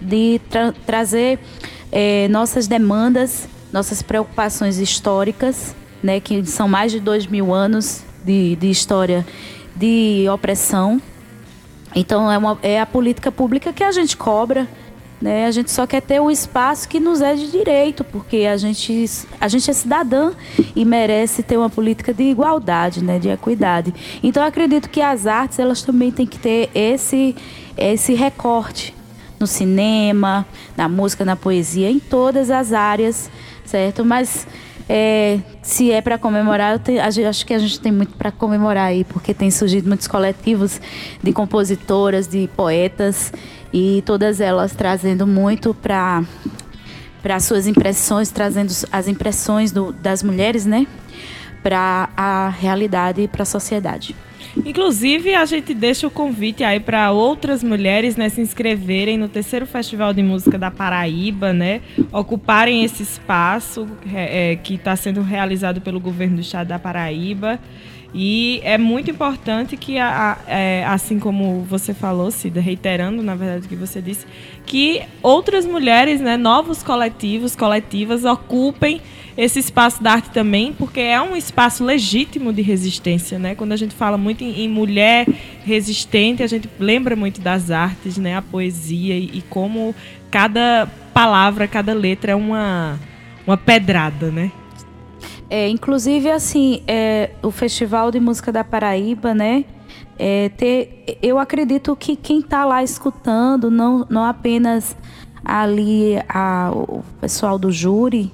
[0.00, 1.40] de tra- trazer
[1.90, 6.20] eh, nossas demandas, nossas preocupações históricas, né?
[6.20, 9.26] Que são mais de dois mil anos de, de história
[9.74, 11.02] de opressão.
[11.92, 14.68] Então é, uma, é a política pública que a gente cobra,
[15.20, 15.46] né?
[15.46, 19.08] A gente só quer ter o espaço que nos é de direito, porque a gente,
[19.40, 20.32] a gente é cidadã
[20.74, 23.18] e merece ter uma política de igualdade, né?
[23.18, 23.94] De equidade.
[24.22, 27.34] Então acredito que as artes elas também têm que ter esse
[27.76, 28.94] esse recorte
[29.38, 30.46] no cinema,
[30.76, 33.30] na música, na poesia, em todas as áreas,
[33.66, 34.02] certo?
[34.02, 34.46] Mas
[34.88, 39.04] é, se é para comemorar, te- acho que a gente tem muito para comemorar aí,
[39.04, 40.80] porque tem surgido muitos coletivos
[41.22, 43.32] de compositoras, de poetas,
[43.72, 46.22] e todas elas trazendo muito para
[47.22, 50.86] para suas impressões, trazendo as impressões do- das mulheres, né,
[51.60, 54.14] para a realidade e para a sociedade.
[54.64, 59.66] Inclusive, a gente deixa o convite aí para outras mulheres né, se inscreverem no terceiro
[59.66, 61.80] Festival de Música da Paraíba, né?
[62.10, 67.58] Ocuparem esse espaço é, é, que está sendo realizado pelo governo do estado da Paraíba.
[68.18, 73.34] E é muito importante que, a- a- é, assim como você falou, Cida, reiterando, na
[73.34, 74.24] verdade, o que você disse,
[74.64, 79.02] que outras mulheres, né, novos coletivos, coletivas, ocupem
[79.36, 83.54] esse espaço da arte também, porque é um espaço legítimo de resistência, né?
[83.54, 85.26] Quando a gente fala muito em, em mulher
[85.62, 88.34] resistente, a gente lembra muito das artes, né?
[88.34, 89.94] A poesia e, e como
[90.30, 92.98] cada palavra, cada letra é uma,
[93.46, 94.50] uma pedrada, né?
[95.48, 99.64] É, inclusive, assim, é, o Festival de Música da Paraíba, né?
[100.18, 104.96] é, ter, eu acredito que quem está lá escutando, não, não apenas
[105.44, 108.32] ali a, o pessoal do júri,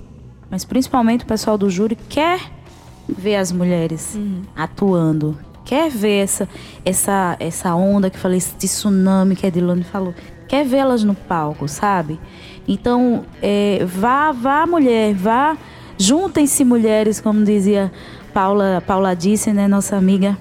[0.51, 2.41] mas principalmente o pessoal do júri, quer
[3.09, 4.19] ver as mulheres
[4.55, 5.37] atuando.
[5.65, 6.49] Quer ver essa,
[6.85, 10.15] essa, essa onda que falei, esse tsunami que a Edilane falou.
[10.49, 12.21] Quer vê-las no palco, sabe?
[12.67, 15.57] Então, é, vá, vá, mulher, vá.
[16.03, 17.93] Juntem-se, mulheres, como dizia
[18.35, 20.37] Paula, Paula disse, né, nossa amiga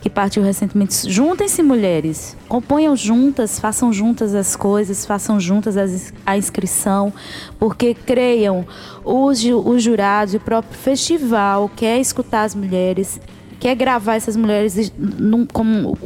[0.00, 1.10] que partiu recentemente.
[1.10, 2.36] Juntem-se, mulheres.
[2.48, 7.12] Componham juntas, façam juntas as coisas, façam juntas as- a inscrição,
[7.58, 8.64] porque creiam,
[9.04, 13.20] os, os jurados, o próprio festival quer escutar as mulheres,
[13.58, 15.98] quer gravar essas mulheres, num, como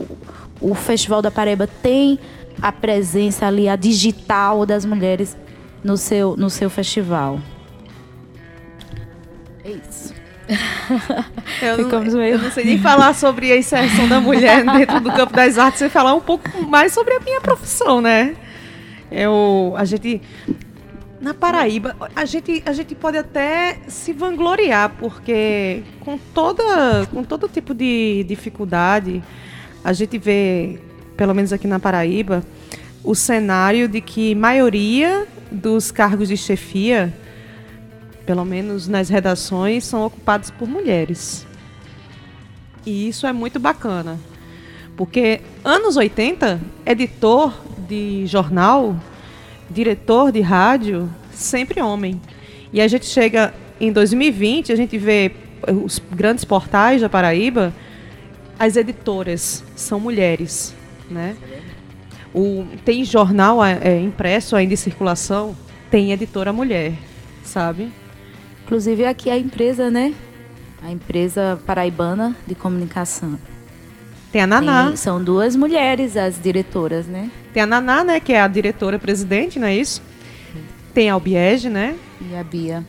[0.63, 2.19] o, Festival da Paraíba tem
[2.63, 5.37] a presença ali, a digital das mulheres
[5.85, 7.39] no seu, no seu festival.
[9.65, 10.15] É isso.
[11.63, 15.01] Eu não, Ficamos meio- eu não sei nem falar sobre a inserção da mulher dentro
[15.01, 18.35] do campo das artes sem falar um pouco mais sobre a minha profissão, né?
[19.11, 20.21] Eu, a gente
[21.21, 27.49] na Paraíba, a gente, a gente pode até se vangloriar porque com toda com todo
[27.49, 29.23] tipo de dificuldade,
[29.83, 30.79] a gente vê,
[31.17, 32.45] pelo menos aqui na Paraíba,
[33.03, 37.11] o cenário de que maioria dos cargos de chefia
[38.27, 41.47] pelo menos nas redações, são ocupados por mulheres.
[42.87, 44.19] E isso é muito bacana.
[44.97, 47.53] Porque anos 80, editor
[47.89, 48.97] de jornal,
[49.71, 52.21] diretor de rádio, sempre homem.
[52.73, 55.33] E a gente chega em 2020, a gente vê
[55.67, 57.73] os grandes portais da Paraíba,
[58.59, 60.75] as editoras são mulheres,
[61.11, 61.37] né?
[62.33, 65.57] O, tem jornal é, impresso ainda em circulação,
[65.91, 66.93] tem editora mulher,
[67.43, 67.93] sabe?
[68.65, 70.15] Inclusive aqui a empresa, né?
[70.83, 73.39] A empresa paraibana de comunicação.
[74.33, 74.87] Tem a Naná.
[74.89, 77.31] Tem- são duas mulheres as diretoras, né?
[77.53, 80.03] Tem a Naná, né, que é a diretora-presidente, não é isso?
[80.93, 81.95] Tem a Albiege, né?
[82.21, 82.85] E a Bia.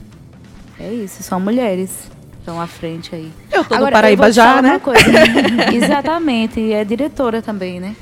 [0.79, 2.09] É isso, são mulheres.
[2.39, 3.31] Estão à frente aí.
[3.51, 4.79] Eu tô no Agora, Paraíba vou te já, né?
[5.73, 7.95] Exatamente, e é diretora também, né?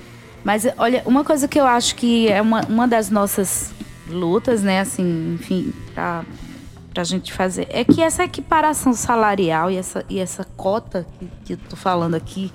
[0.43, 3.71] Mas olha, uma coisa que eu acho que é uma, uma das nossas
[4.09, 4.81] lutas, né?
[4.81, 5.73] Assim, enfim,
[6.93, 11.27] pra pra gente fazer é que essa equiparação salarial e essa, e essa cota que,
[11.43, 12.51] que eu tô falando aqui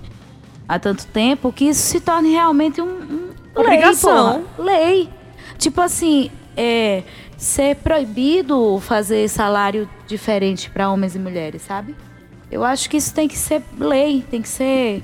[0.68, 4.44] há tanto tempo, que isso se torne realmente um, um Obrigação.
[4.56, 5.10] Lei, lei.
[5.58, 7.02] Tipo assim, é,
[7.36, 11.96] ser proibido fazer salário diferente para homens e mulheres, sabe?
[12.50, 15.02] Eu acho que isso tem que ser lei, tem que ser.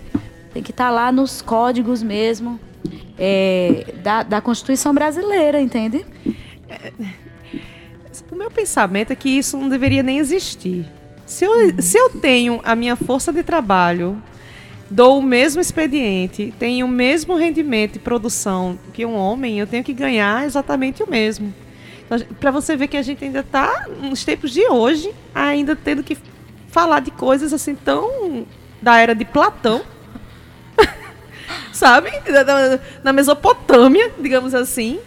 [0.53, 2.61] Tem que estar lá nos códigos mesmo
[3.19, 6.07] é, da, da Constituição brasileira, entende?
[8.31, 10.87] O meu pensamento é que isso não deveria nem existir.
[11.27, 11.53] Se eu,
[11.83, 14.23] se eu tenho a minha força de trabalho,
[14.91, 19.83] dou o mesmo expediente, tenho o mesmo rendimento e produção que um homem, eu tenho
[19.83, 21.53] que ganhar exatamente o mesmo.
[22.05, 26.03] Então, para você ver que a gente ainda está nos tempos de hoje, ainda tendo
[26.03, 26.17] que
[26.69, 28.47] falar de coisas assim tão
[28.83, 29.81] da era de Platão,
[31.73, 32.11] sabe?
[32.31, 34.99] Da- Na Mesopotâmia, digamos assim,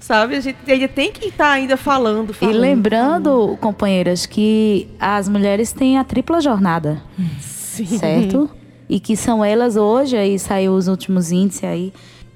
[0.00, 0.34] sabe?
[0.36, 2.58] A gente ainda tem que estar ainda falando, E falando.
[2.58, 7.00] lembrando, companheiras, que as mulheres têm a tripla jornada,
[7.38, 7.84] Sim.
[7.86, 8.50] certo?
[8.88, 11.92] E que são elas hoje, aí saiu os últimos índices aí,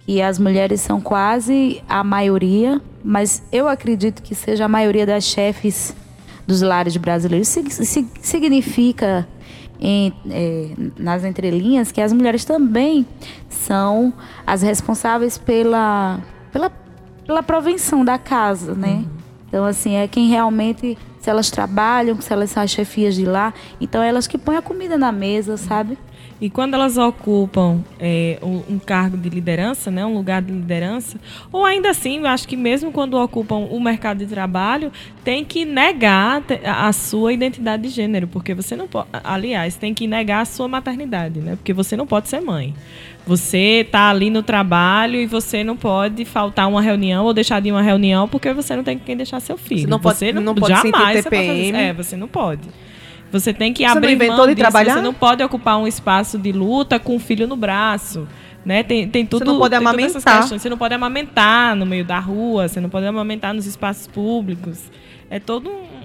[0.06, 5.24] que as mulheres são quase a maioria, mas eu acredito que seja a maioria das
[5.24, 5.96] chefes
[6.46, 7.48] dos lares brasileiros.
[7.48, 9.26] Sig- sig- significa,
[9.80, 13.04] em, eh, nas entrelinhas, que as mulheres também
[13.48, 14.12] são
[14.46, 16.20] as responsáveis pela,
[16.52, 16.70] pela,
[17.27, 19.05] pela provenção da casa, né?
[19.49, 23.55] Então, assim, é quem realmente, se elas trabalham, se elas são as chefias de lá,
[23.81, 25.97] então é elas que põem a comida na mesa, sabe?
[26.41, 31.18] E quando elas ocupam é, um, cargo de liderança, né, um lugar de liderança,
[31.53, 35.64] ou ainda assim, eu acho que mesmo quando ocupam o mercado de trabalho, tem que
[35.64, 40.45] negar a sua identidade de gênero, porque você não pode, aliás, tem que negar a
[40.45, 41.55] sua maternidade, né?
[41.57, 42.75] Porque você não pode ser mãe.
[43.27, 47.68] Você tá ali no trabalho e você não pode faltar uma reunião ou deixar de
[47.68, 49.83] ir uma reunião porque você não tem quem deixar seu filho.
[49.83, 51.79] Você não pode- não pode sentir jamais você pode TPM.
[51.79, 52.68] É, você não pode.
[53.33, 54.57] Você tem que Você não abrir mão de disso.
[54.57, 54.95] trabalhar?
[54.95, 58.29] Você não pode ocupar um espaço de luta com o filho no braço.
[58.64, 58.83] Né?
[58.83, 59.45] Tem, tem tudo.
[59.45, 60.47] não pode amamentar.
[60.47, 64.91] Você não pode amamentar no meio da rua, você não pode amamentar nos espaços públicos.
[65.31, 66.03] É todo um,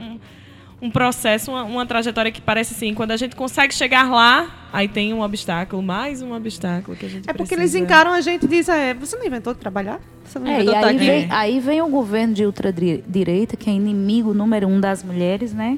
[0.81, 4.87] um processo, uma, uma trajetória que parece assim, quando a gente consegue chegar lá, aí
[4.87, 8.21] tem um obstáculo, mais um obstáculo que a gente É porque precisa- eles encaram a
[8.21, 9.99] gente e dizem, é, você não inventou de trabalhar?
[10.23, 11.05] Você não É, inventou e aí aqui?
[11.05, 15.77] vem, aí vem o governo de ultradireita, que é inimigo número um das mulheres, né?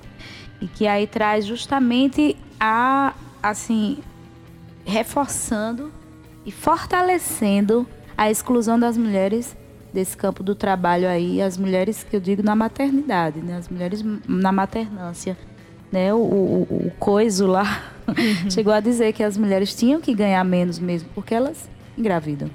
[0.62, 3.97] E que aí traz justamente a, assim,
[4.86, 5.91] reforçando
[6.45, 7.88] e fortalecendo
[8.18, 9.56] a exclusão das mulheres
[9.94, 13.58] desse campo do trabalho aí, as mulheres que eu digo na maternidade, né?
[13.58, 15.38] As mulheres na maternância,
[15.92, 16.14] né?
[16.14, 17.84] O, o, o coiso lá
[18.50, 22.50] chegou a dizer que as mulheres tinham que ganhar menos mesmo, porque elas engravidam.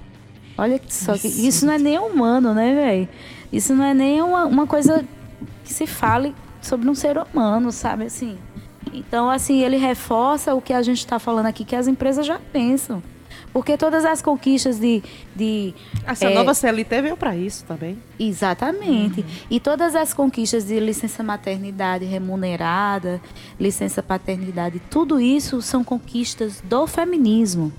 [0.58, 3.08] Olha só que isso não é nem humano, né, velho?
[3.52, 5.04] Isso não é nem uma, uma coisa
[5.62, 8.38] que se fale sobre um ser humano, sabe assim?
[8.92, 12.38] Então, assim, ele reforça o que a gente está falando aqui, que as empresas já
[12.38, 13.02] pensam.
[13.56, 15.02] Porque todas as conquistas de.
[15.34, 15.72] de
[16.06, 17.96] Essa é, nova CLT veio para isso também.
[18.20, 19.24] Exatamente.
[19.48, 23.18] E todas as conquistas de licença maternidade remunerada,
[23.58, 27.72] licença paternidade, tudo isso são conquistas do feminismo.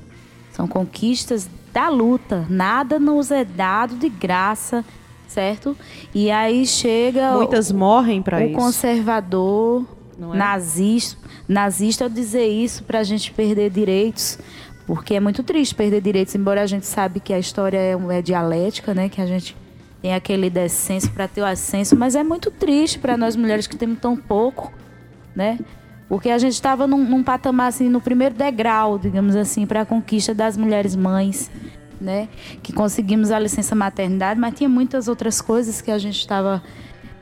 [0.52, 2.44] São conquistas da luta.
[2.50, 4.84] Nada nos é dado de graça,
[5.28, 5.78] certo?
[6.12, 8.54] E aí chega o- Muitas morrem para o isso.
[8.56, 9.86] conservador,
[10.18, 10.38] Não é?
[10.40, 11.18] nazista,
[11.48, 14.40] nazista ao dizer isso para a gente perder direitos,
[14.88, 18.22] porque é muito triste perder direitos, embora a gente sabe que a história é, é
[18.22, 19.10] dialética, né?
[19.10, 19.56] Que a gente
[20.02, 23.76] tem aquele descenso para ter o ascenso, mas é muito triste para nós mulheres que
[23.76, 24.72] temos tão pouco,
[25.36, 25.60] né?
[26.08, 29.86] Porque a gente estava num, num patamar assim, no primeiro degrau, digamos assim, para a
[29.86, 31.52] conquista das mulheres mães,
[32.00, 32.30] né?
[32.64, 36.64] Que conseguimos a licença maternidade, mas tinha muitas outras coisas que a gente estava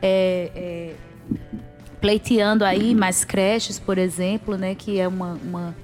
[0.04, 0.94] é, é,
[2.00, 4.76] pleiteando aí, mais creches, por exemplo, né?
[4.76, 5.76] Que é uma, uma,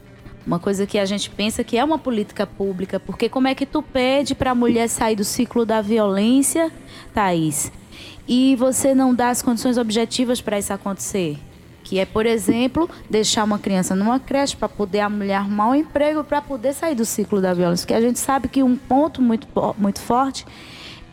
[0.46, 3.66] uma coisa que a gente pensa que é uma política pública, porque como é que
[3.66, 6.72] tu pede para a mulher sair do ciclo da violência,
[7.14, 7.72] Thaís,
[8.28, 11.38] e você não dá as condições objetivas para isso acontecer?
[11.84, 15.76] Que é, por exemplo, deixar uma criança numa creche para poder a mulher arrumar um
[15.76, 17.86] emprego para poder sair do ciclo da violência.
[17.86, 19.48] Porque a gente sabe que um ponto muito,
[19.78, 20.46] muito forte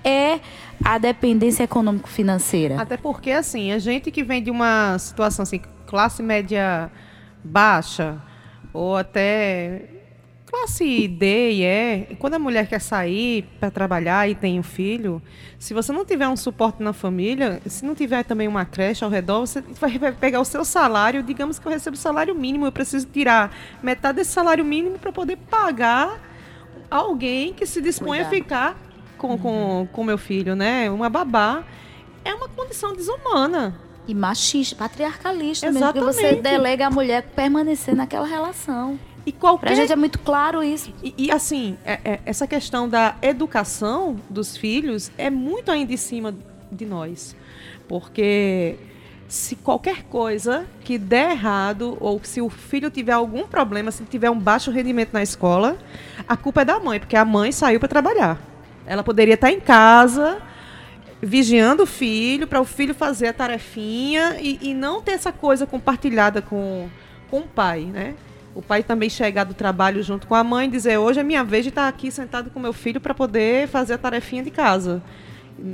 [0.04, 0.40] é
[0.84, 2.80] a dependência econômico-financeira.
[2.80, 6.90] Até porque, assim, a gente que vem de uma situação assim, classe média
[7.42, 8.22] baixa,
[8.78, 9.82] ou até
[10.46, 15.20] classe D e E, quando a mulher quer sair para trabalhar e tem um filho,
[15.58, 19.10] se você não tiver um suporte na família, se não tiver também uma creche ao
[19.10, 23.06] redor, você vai pegar o seu salário, digamos que eu recebo salário mínimo, eu preciso
[23.06, 23.52] tirar
[23.82, 26.20] metade desse salário mínimo para poder pagar
[26.88, 28.76] alguém que se dispõe a ficar
[29.18, 30.88] com o com, com meu filho, né?
[30.88, 31.64] Uma babá.
[32.24, 33.74] É uma condição desumana,
[34.08, 36.42] E machista, patriarcalista mesmo, porque você Exatamente.
[36.42, 38.98] delega a mulher permanecer naquela relação.
[39.26, 40.90] E qualquer Pra gente é muito claro isso.
[41.02, 45.96] E, e, assim, é- é- essa questão da educação dos filhos é muito ainda em
[45.98, 46.34] cima
[46.72, 47.36] de nós.
[47.86, 48.76] Porque
[49.28, 54.30] se qualquer coisa que der errado, ou se o filho tiver algum problema, se tiver
[54.30, 55.76] um baixo rendimento na escola,
[56.26, 58.40] a culpa é da mãe, porque a mãe saiu para trabalhar.
[58.86, 60.40] Ela poderia estar em casa
[61.20, 65.66] vigiando o filho, para o filho fazer a tarefinha e, e não ter essa coisa
[65.66, 66.88] compartilhada com,
[67.30, 68.14] com o pai, né?
[68.54, 71.44] O pai também chegar do trabalho junto com a mãe e dizer: hoje é minha
[71.44, 75.02] vez de estar aqui sentado com meu filho para poder fazer a tarefinha de casa.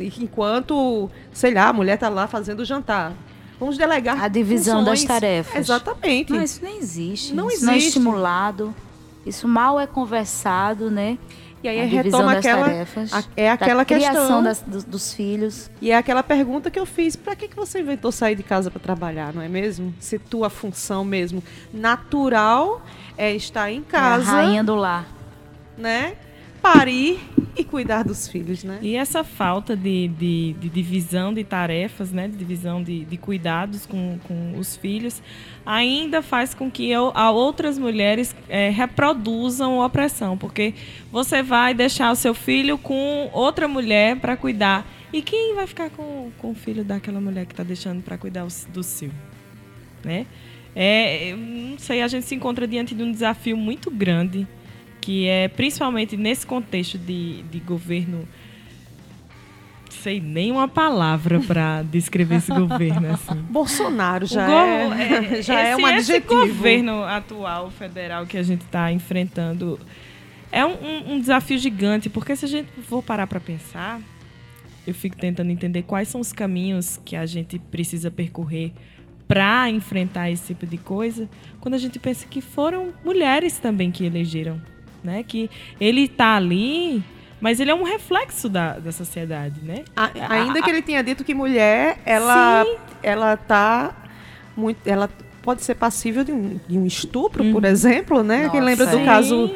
[0.01, 3.12] E- Enquanto, sei lá, a mulher está lá fazendo o jantar.
[3.59, 5.21] Vamos delegar A divisão das funções.
[5.21, 5.57] tarefas.
[5.57, 6.33] Exatamente.
[6.33, 7.35] Não, isso não existe.
[7.35, 7.89] Não isso não é existe.
[7.99, 8.75] estimulado.
[9.25, 11.16] Isso mal é conversado, né?
[11.65, 14.85] E aí a retoma das aquela- tarefas, a- é aquela da criação questão- das- dos,
[14.85, 15.70] dos filhos.
[15.81, 18.70] E é aquela pergunta que eu fiz: para que, que você inventou sair de casa
[18.70, 19.95] para trabalhar, não é mesmo?
[19.99, 21.43] Se tua função mesmo
[21.73, 22.82] natural
[23.16, 25.07] é estar em casa, A rainha do lar.
[25.78, 26.15] né?
[26.62, 27.20] Parir
[27.57, 28.78] e cuidar dos filhos, né?
[28.81, 33.85] E essa falta de, de, de divisão de tarefas, né, de divisão de, de cuidados
[33.85, 35.23] com, com os filhos,
[35.65, 40.74] ainda faz com que eu, a outras mulheres eh, reproduzam a opressão, porque
[41.11, 44.86] você vai deixar o seu filho com outra mulher para cuidar.
[45.12, 48.47] E quem vai ficar com, com o filho daquela mulher que está deixando para cuidar
[48.73, 49.11] do seu?
[50.05, 50.27] Né?
[50.74, 54.47] É, não sei, a gente se encontra diante de um desafio muito grande,
[55.01, 58.27] que é principalmente nesse contexto de, de governo.
[60.03, 63.35] Sei nem uma palavra para descrever esse governo assim.
[63.51, 66.47] Bolsonaro já go- é, já é esse- um esse adjetivo.
[66.47, 69.79] governo atual federal que a gente está enfrentando
[70.53, 74.01] é um, um- um desafio gigante, porque se a gente for parar para pensar,
[74.87, 78.73] eu fico tentando entender quais são os caminhos que a gente precisa percorrer
[79.27, 81.29] para enfrentar esse tipo de coisa,
[81.61, 84.61] quando a gente pensa que foram mulheres também que elegeram,
[85.03, 85.23] né?
[85.23, 85.49] Que
[85.81, 87.03] ele está ali,
[87.45, 89.85] mas ele é um reflexo da, da sociedade, né?
[89.95, 92.65] A- ainda que ele tenha dito que mulher, ela,
[93.03, 93.95] ela tá
[94.57, 95.11] muito, ela
[95.43, 98.49] pode ser passível de um, de um estupro, por exemplo, né?
[98.49, 99.05] Quem Nossa, lembra do sim.
[99.05, 99.51] caso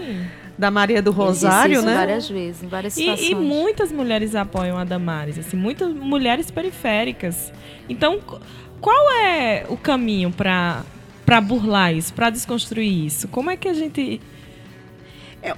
[0.59, 1.95] da Maria do Rosário, isso né?
[1.95, 3.31] várias vezes, em várias E, situações.
[3.31, 7.51] e muitas mulheres apoiam a Damares, assim, muitas mulheres periféricas.
[7.89, 8.39] Então, qu-
[8.83, 10.83] qual é o caminho para
[11.25, 13.29] para burlar isso, para desconstruir isso?
[13.29, 14.21] Como é que a gente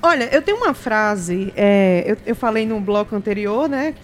[0.03, 3.95] olha, eu tenho uma frase, é, eu, eu falei no bloco anterior, né?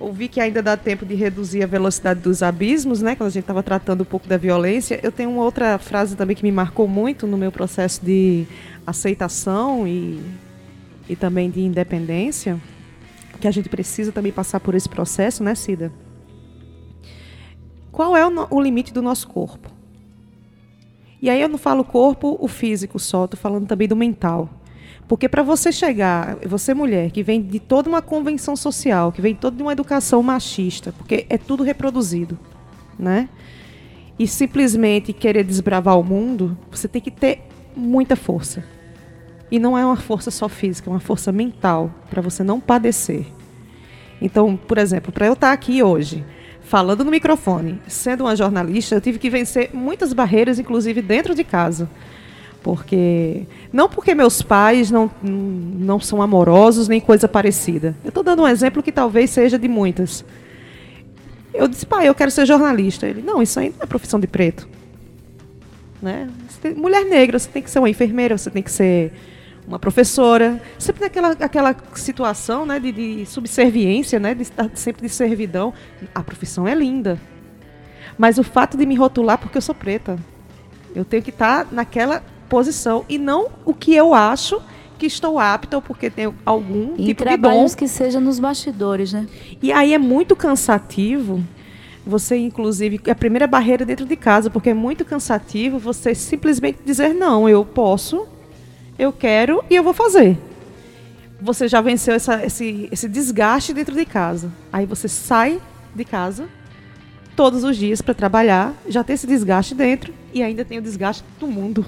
[0.00, 3.14] Ouvi que ainda dá tempo de reduzir a velocidade dos abismos, né?
[3.14, 4.98] Quando a gente estava tratando um pouco da violência.
[5.00, 8.44] Eu tenho uma outra frase também que me marcou muito no meu processo de
[8.84, 10.20] aceitação e,
[11.08, 12.60] e também de independência,
[13.40, 15.92] que a gente precisa também passar por esse processo, né, Cida?
[17.92, 19.70] Qual é o, o limite do nosso corpo?
[21.20, 24.50] E aí eu não falo corpo, o físico só, estou falando também do mental.
[25.08, 29.34] Porque para você chegar, você mulher, que vem de toda uma convenção social, que vem
[29.34, 32.38] toda de uma educação machista, porque é tudo reproduzido,
[32.98, 33.28] né?
[34.18, 37.42] E simplesmente querer desbravar o mundo, você tem que ter
[37.76, 38.64] muita força.
[39.50, 43.26] E não é uma força só física, é uma força mental, para você não padecer.
[44.20, 46.24] Então, por exemplo, para eu estar aqui hoje,
[46.62, 51.44] falando no microfone, sendo uma jornalista, eu tive que vencer muitas barreiras, inclusive dentro de
[51.44, 51.90] casa.
[52.62, 53.44] Porque.
[53.72, 57.96] Não porque meus pais não, não são amorosos nem coisa parecida.
[58.04, 60.24] Eu estou dando um exemplo que talvez seja de muitas.
[61.52, 63.06] Eu disse, pai, eu quero ser jornalista.
[63.06, 64.68] Ele, não, isso aí não é profissão de preto.
[66.00, 66.28] Né?
[66.76, 69.12] Mulher negra, você tem que ser uma enfermeira, você tem que ser
[69.66, 70.60] uma professora.
[70.78, 75.74] Sempre naquela aquela situação né, de, de subserviência, né, de estar sempre de servidão.
[76.14, 77.20] A profissão é linda.
[78.16, 80.16] Mas o fato de me rotular porque eu sou preta.
[80.94, 82.22] Eu tenho que estar naquela
[82.56, 84.60] posição e não o que eu acho
[84.98, 87.66] que estou apta ou porque tenho algum Em tipo de dom.
[87.74, 89.26] que seja nos bastidores, né?
[89.62, 91.42] E aí é muito cansativo.
[92.06, 96.80] Você, inclusive, é a primeira barreira dentro de casa, porque é muito cansativo você simplesmente
[96.84, 98.26] dizer não, eu posso,
[98.98, 100.36] eu quero e eu vou fazer.
[101.40, 104.52] Você já venceu essa- esse, esse desgaste dentro de casa.
[104.72, 105.58] Aí você sai
[105.94, 106.48] de casa
[107.34, 111.24] todos os dias para trabalhar, já tem esse desgaste dentro e ainda tem o desgaste
[111.40, 111.84] do mundo.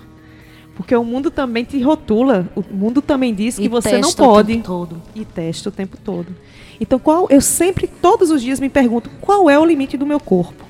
[0.76, 4.22] Porque o mundo também te rotula, o mundo também diz que E você não testa
[4.22, 4.52] o pode.
[4.54, 5.02] tempo todo.
[5.14, 6.34] E testa o tempo todo.
[6.80, 10.18] Então, qual eu sempre, todos os dias, me pergunto qual é o limite do meu
[10.18, 10.64] corpo?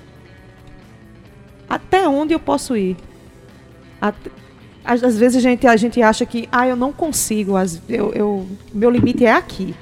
[1.68, 2.96] Até onde eu posso ir?
[4.00, 4.30] Até-
[4.84, 8.46] às, vezes a gente, a gente acha que, ah, eu não consigo, as- eu, eu-
[8.72, 9.74] meu limite é aqui.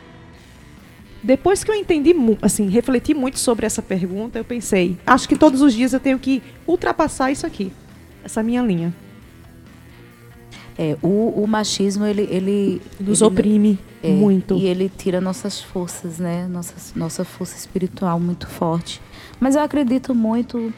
[1.25, 5.61] depois que eu entendi, assim, refleti muito sobre essa pergunta, eu pensei, acho que todos
[5.63, 7.73] os dias eu tenho que ultrapassar isso aqui,
[8.25, 8.93] essa minha linha.
[10.79, 12.23] É, o, o machismo, ele...
[12.31, 14.55] ele Nos ele- oprime é, muito.
[14.55, 16.47] E ele tira nossas forças, né?
[16.51, 19.01] Nossa, nossa força espiritual muito forte.
[19.39, 20.73] Mas eu acredito muito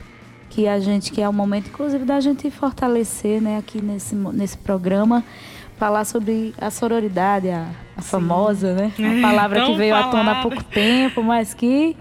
[0.50, 4.56] que a gente, que é o momento, inclusive, da gente fortalecer, né, aqui nesse, nesse
[4.56, 5.24] programa,
[5.76, 8.92] falar sobre a sororidade, a, a famosa, né?
[8.98, 11.96] A palavra que veio à tona há pouco tempo, mas que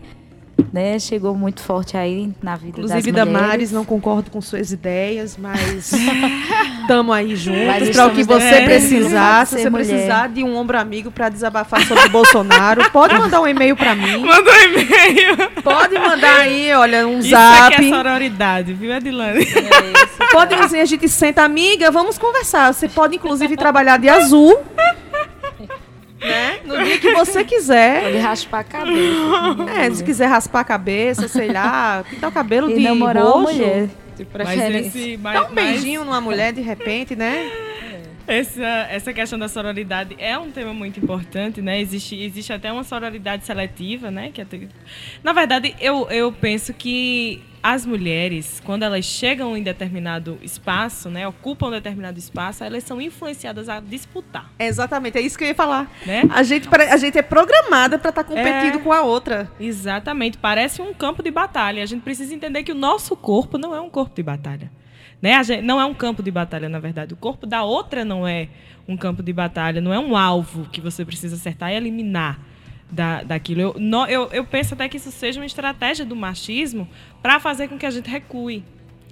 [0.71, 3.41] né, chegou muito forte aí na vida Inclusive, das mulheres.
[3.41, 5.93] Damares, não concordo com suas ideias, mas
[6.81, 8.65] estamos aí juntos para o que você bem.
[8.65, 9.45] precisar.
[9.45, 9.85] Se você mulher.
[9.85, 13.93] precisar de um ombro amigo para desabafar sobre o Bolsonaro, pode mandar um e-mail para
[13.93, 14.17] mim.
[14.17, 15.37] Manda um e-mail.
[15.63, 17.73] Pode mandar aí, olha, um Isso zap.
[17.75, 19.45] aqui é sororidade, viu, Adilane?
[20.31, 22.73] Pode assim, a gente senta, amiga, vamos conversar.
[22.73, 24.59] Você pode, inclusive, trabalhar de azul.
[26.23, 26.59] Né?
[26.63, 28.03] No dia que você quiser.
[28.03, 29.71] Pode raspar a cabeça.
[29.77, 33.31] É, se quiser raspar a cabeça, sei lá, pintar o cabelo E de namorar uma
[33.33, 33.53] roxo.
[33.53, 33.89] mulher.
[34.15, 37.49] De Mas esse, mas, Dá um mas beijinho numa mulher de repente, né?
[38.27, 41.79] Essa, essa questão da sororidade é um tema muito importante, né?
[41.81, 44.31] Existe, existe até uma sororidade seletiva, né?
[44.33, 44.67] Que até-
[45.23, 51.25] Na verdade, eu, eu penso que as mulheres, quando elas chegam em determinado espaço, né?
[51.27, 55.55] Ocupam um determinado espaço, elas são influenciadas a disputar, Exatamente, é isso que eu ia
[55.55, 55.89] falar.
[56.05, 56.23] né?
[56.29, 58.81] A gente, a gente é programada para estar competindo É.
[58.81, 59.49] com a outra.
[59.59, 61.81] Exatamente, parece um campo de batalha.
[61.81, 64.69] A gente precisa entender que o nosso corpo não é um corpo de batalha.
[65.21, 65.41] Né?
[65.43, 67.13] Gente, não é um campo de batalha, na verdade.
[67.13, 68.47] O corpo da outra não é
[68.87, 72.39] um campo de batalha, não é um alvo que você precisa acertar e eliminar
[72.91, 73.61] da, daquilo.
[73.61, 76.87] Eu, no- eu, eu penso até que isso seja uma estratégia do machismo
[77.21, 78.63] para fazer com que a gente recue.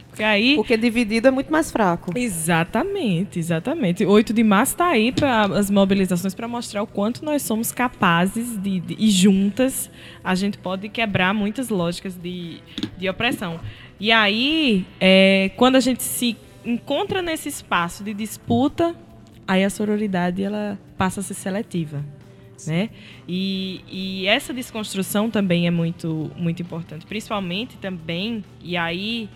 [0.10, 0.56] Porque aí.
[0.58, 2.12] Porque dividido é muito mais fraco.
[2.18, 4.06] Exatamente, exatamente.
[4.06, 8.62] 8 de março está aí para as mobilizações para mostrar o quanto nós somos capazes
[8.62, 9.90] de, de- e juntas
[10.22, 12.60] a gente pode quebrar muitas lógicas de,
[12.98, 13.58] de opressão.
[14.02, 18.95] E aí, é, quando a gente se encontra nesse espaço de disputa,
[19.48, 22.03] aí a sororidade ela passa a ser seletiva.
[22.65, 22.90] Né?
[23.28, 29.30] E, e essa desconstrução também é muito, muito importante, principalmente também, e aí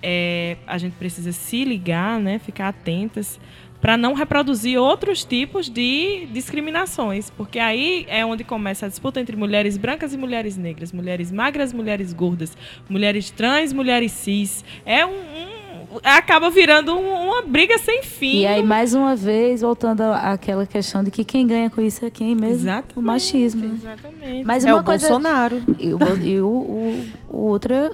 [0.00, 3.40] é, a gente precisa se ligar, né, ficar atentas
[3.82, 9.36] para não reproduzir outros tipos de discriminações, porque aí é onde começa a disputa entre
[9.36, 12.56] mulheres brancas e mulheres negras, mulheres magras, mulheres gordas,
[12.88, 14.64] mulheres trans, mulheres cis.
[14.86, 18.42] É um, um- acaba virando um- uma briga sem fim.
[18.42, 22.10] E aí, mais uma vez, voltando àquela questão de que quem ganha com isso é
[22.10, 22.54] quem mesmo?
[22.68, 23.64] Exatamente, O machismo.
[23.74, 24.44] Exatamente.
[24.44, 25.08] Mas É uma o coisa...
[25.08, 25.60] Bolsonaro.
[25.78, 27.90] E o, e o, o, o outro é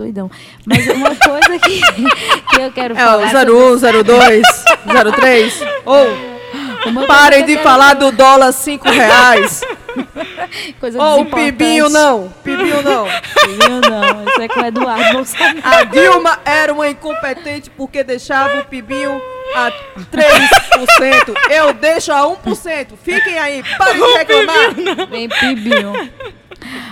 [0.00, 0.30] doidão.
[0.64, 3.48] Mas uma coisa que, que eu quero É falar...
[3.48, 4.46] o 01, 02,
[5.14, 5.60] 03.
[5.84, 6.08] Ou
[6.86, 9.60] Uma parem de falar do dólar 5 reais.
[10.80, 11.26] Coisa Ou o.
[11.26, 12.32] Pibinho não.
[12.42, 13.06] Pibinho não.
[13.06, 14.24] Pibinho não.
[14.24, 15.60] Isso é com o Eduardo Bolsonaro.
[15.64, 19.20] A Dilma era uma incompetente porque deixava o Pibinho
[19.54, 19.70] a
[20.12, 21.34] 3%.
[21.50, 22.86] Eu deixo a 1%.
[23.02, 25.06] Fiquem aí, parem de reclamar.
[25.10, 25.92] Bem pibinho.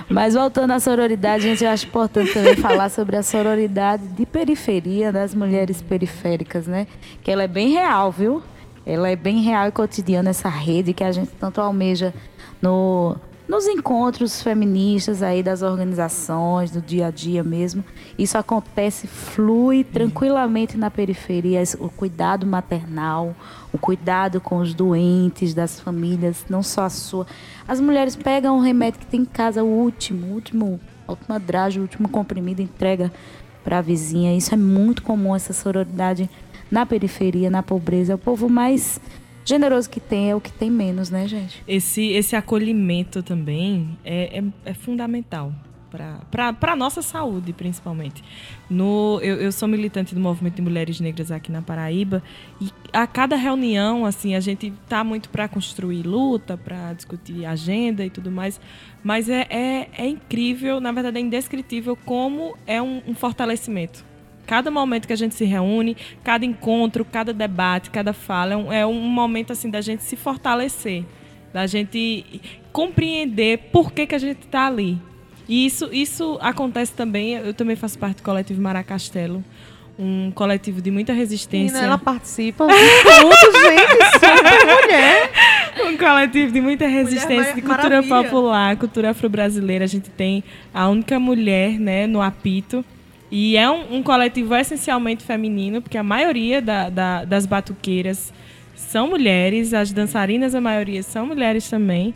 [0.09, 5.13] Mas voltando à sororidade, gente, eu acho importante também falar sobre a sororidade de periferia
[5.13, 6.87] das mulheres periféricas, né?
[7.23, 8.43] Que ela é bem real, viu?
[8.87, 12.15] Ela é bem real e cotidiana, essa rede que a gente tanto almeja
[12.61, 13.17] no,
[13.49, 17.83] nos encontros feministas aí das organizações, do dia a dia mesmo.
[18.19, 21.63] Isso acontece, flui tranquilamente na periferia.
[21.79, 23.35] O cuidado maternal,
[23.73, 27.27] o cuidado com os doentes das famílias, não só a sua.
[27.67, 31.41] As mulheres pegam o remédio que tem em casa, o último, o último, a última
[31.41, 33.11] dragem, o último comprimido, entrega
[33.65, 34.37] para a vizinha.
[34.37, 36.29] Isso é muito comum, essa sororidade
[36.71, 38.13] na periferia, na pobreza.
[38.13, 39.01] É o povo mais
[39.49, 41.63] generoso que tem, é o que tem menos, né, gente?
[41.67, 45.53] esse, esse acolhimento também é, é, é fundamental
[45.91, 48.23] para a nossa saúde, principalmente.
[48.69, 52.23] No, eu, eu sou militante do movimento de mulheres negras aqui na Paraíba
[52.61, 58.05] e a cada reunião, assim, a gente tá muito para construir luta, para discutir agenda
[58.05, 58.61] e tudo mais,
[59.03, 64.05] mas é, é, é incrível, na verdade é indescritível como é um, um fortalecimento.
[64.49, 65.95] Cada momento que a gente se reúne,
[66.25, 70.17] cada encontro, cada debate, cada fala, é um, é um momento assim da gente se
[70.17, 71.05] fortalecer,
[71.53, 72.41] da gente
[72.73, 74.99] compreender por que, que a gente está ali.
[75.47, 79.45] E isso, isso acontece também, eu também faço parte do coletivo Maracastelo,
[79.99, 81.75] um coletivo de muita resistência.
[81.75, 84.13] Menina, ela participa de tudo, gente.
[84.15, 85.31] Super mulher.
[85.93, 88.25] um coletivo de muita resistência de cultura maravilha.
[88.25, 89.85] popular, cultura afro-brasileira.
[89.85, 90.43] A gente tem
[90.73, 92.83] a única mulher né, no apito.
[93.31, 98.33] E é um, um coletivo essencialmente feminino, porque a maioria da- da- das batuqueiras
[98.75, 102.15] são mulheres, as dançarinas, a maioria são mulheres também.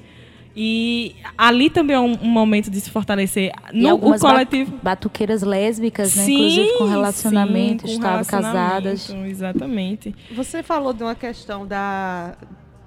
[0.54, 3.52] E ali também é um, um momento de se fortalecer.
[3.72, 4.70] E No o algumas coletivo.
[4.72, 6.24] batu- batuqueiras lésbicas, né?
[6.24, 9.10] Sim, Inclusive com relacionamento, sim, com estavam casadas.
[9.26, 10.14] Exatamente.
[10.34, 12.36] Você falou de uma questão da,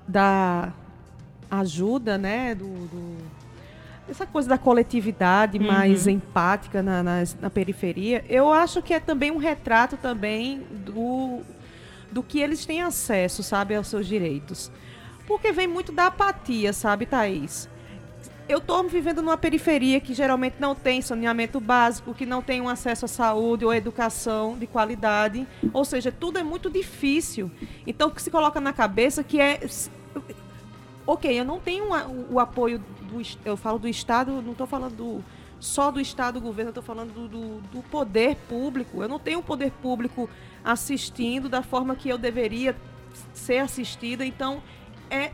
[0.08, 0.74] da
[1.50, 2.54] ajuda, né?
[2.56, 3.35] Do, do-
[4.10, 5.66] essa coisa da coletividade Uhum.
[5.68, 8.24] mais empática na, nas- na periferia.
[8.30, 11.42] Eu acho que é também um retrato também do,
[12.12, 14.72] do que eles têm acesso, sabe, aos seus direitos.
[15.28, 17.68] Porque vem muito da apatia, sabe, Thaís?
[18.48, 22.70] Eu estou vivendo numa periferia que geralmente não tem saneamento básico, que não tem um
[22.70, 25.48] acesso à saúde ou à educação de qualidade.
[25.74, 27.50] Ou seja, tudo é muito difícil.
[27.88, 29.60] Então, o que se coloca na cabeça que é.
[31.08, 33.22] Ok, eu não tenho a- o, o apoio do.
[33.44, 35.24] Eu falo do Estado, não estou falando do-
[35.60, 39.02] só do Estado, do governo, estou falando do, do- do poder público.
[39.02, 40.30] Eu não tenho um poder público
[40.64, 42.76] assistindo da forma que eu deveria
[43.34, 44.26] ser assistida.
[44.26, 44.62] Então,
[45.10, 45.32] é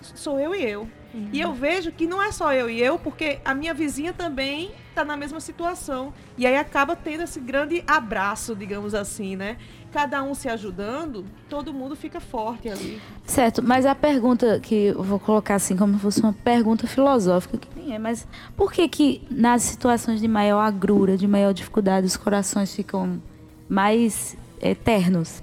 [0.00, 0.88] sou eu e eu.
[1.30, 4.72] E eu vejo que não é só eu e eu, porque a minha vizinha também
[4.88, 6.12] está na mesma situação.
[6.38, 9.58] E aí acaba tendo esse grande abraço, digamos assim, né?
[9.92, 13.00] Cada um se ajudando, todo mundo fica forte ali.
[13.26, 17.58] Certo, mas a pergunta que eu vou colocar assim como se fosse uma pergunta filosófica,
[17.58, 22.06] que nem é, mas por que que nas situações de maior agrura, de maior dificuldade,
[22.06, 23.22] os corações ficam
[23.68, 25.42] mais eternos?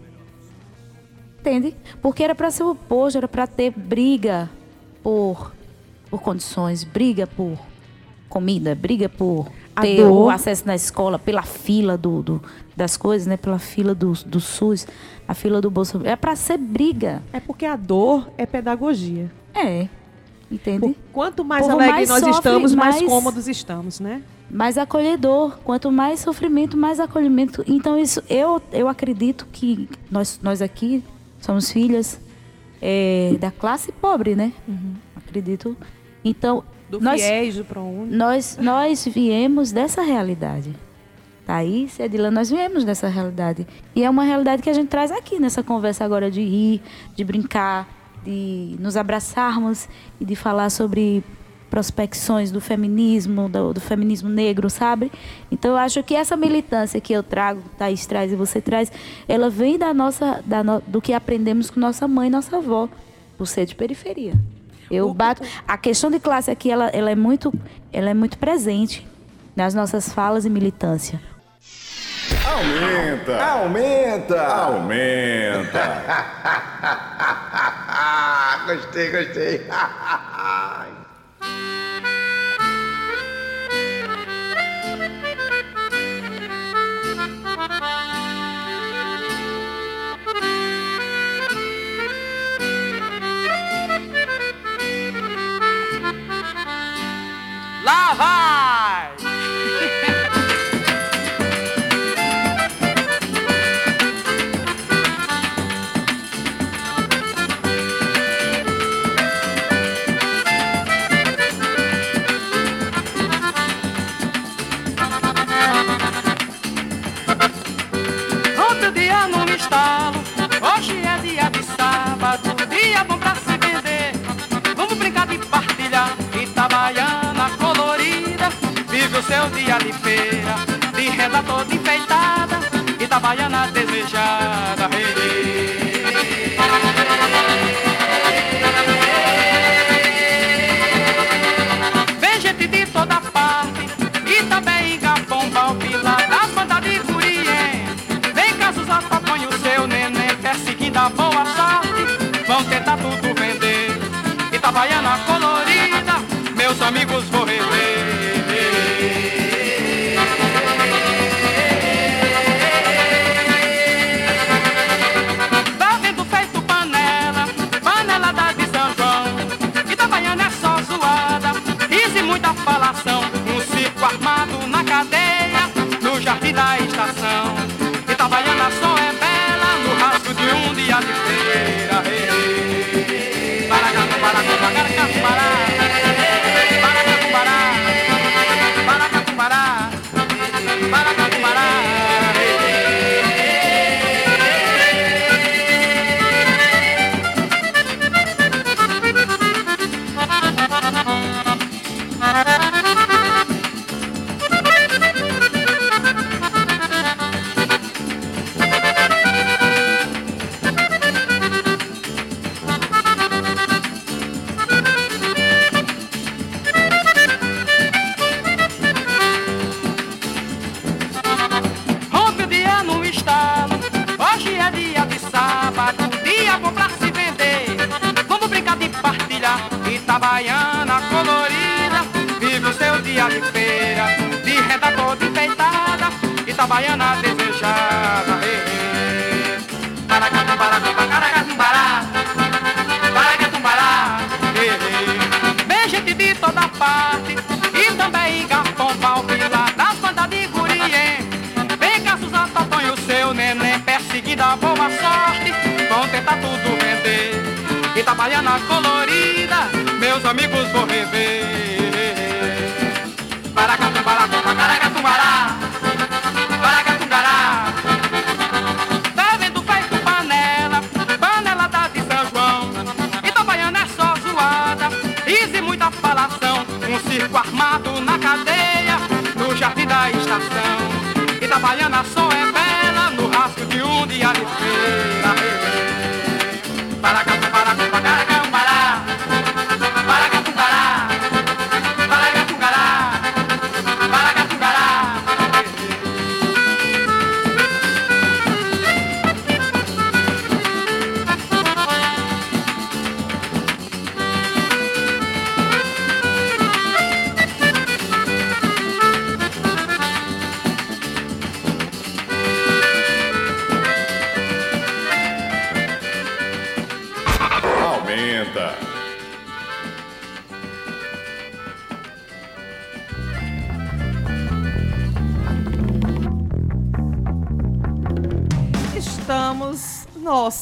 [1.40, 1.76] Entende?
[2.02, 4.50] Porque era para ser o oposto, era para ter briga
[5.04, 5.54] por,
[6.10, 7.58] por condições, briga por
[8.28, 9.48] comida, briga por
[9.82, 10.12] ter dor.
[10.26, 12.44] o acesso na escola, pela fila do, do-
[12.76, 13.38] das coisas, né?
[13.38, 14.88] Pela fila do, do SUS,
[15.28, 16.00] a fila do Bolsa.
[16.04, 17.22] É para ser briga.
[17.34, 19.30] É porque a dor é pedagogia.
[19.54, 19.88] É.
[20.52, 20.80] Entende?
[20.80, 24.22] Por- quanto mais Povo alegre mais nós sofre, estamos, mais, mais- cômodos estamos, né?
[24.50, 25.60] mais acolhedor.
[25.64, 27.64] Quanto mais sofrimento, mais acolhimento.
[27.68, 31.04] Então, isso eu, eu acredito que nós, nós aqui
[31.40, 32.20] somos filhas
[32.82, 34.52] é, da classe pobre, né?
[35.16, 35.78] Acredito.
[36.26, 38.16] Então, Do nós, fiéis, do ProUni.
[38.16, 40.76] nós, nós viemos dessa realidade.
[41.46, 43.66] Thaís Edila, nós viemos dessa realidade.
[43.96, 46.82] E é uma realidade que a gente traz aqui nessa conversa agora de rir,
[47.16, 47.88] de brincar,
[48.24, 49.88] de nos abraçarmos
[50.20, 51.24] e de falar sobre
[51.70, 55.12] prospecções do feminismo, do, do feminismo negro, sabe?
[55.52, 58.92] Então eu acho que essa militância que eu trago, Thaís traz e você traz,
[59.28, 62.90] ela vem da nossa, da no- do que aprendemos com nossa mãe e nossa avó,
[63.38, 64.34] por ser de periferia.
[64.90, 65.44] Eu bato.
[65.68, 67.54] A questão de classe aqui, ela, ela é muito,
[67.92, 69.08] ela é muito presente
[69.56, 71.20] nas nossas falas e militância.
[72.46, 73.44] Aumenta!
[73.44, 74.42] Aumenta!
[74.42, 76.04] Aumenta!
[78.68, 79.68] gostei, gostei.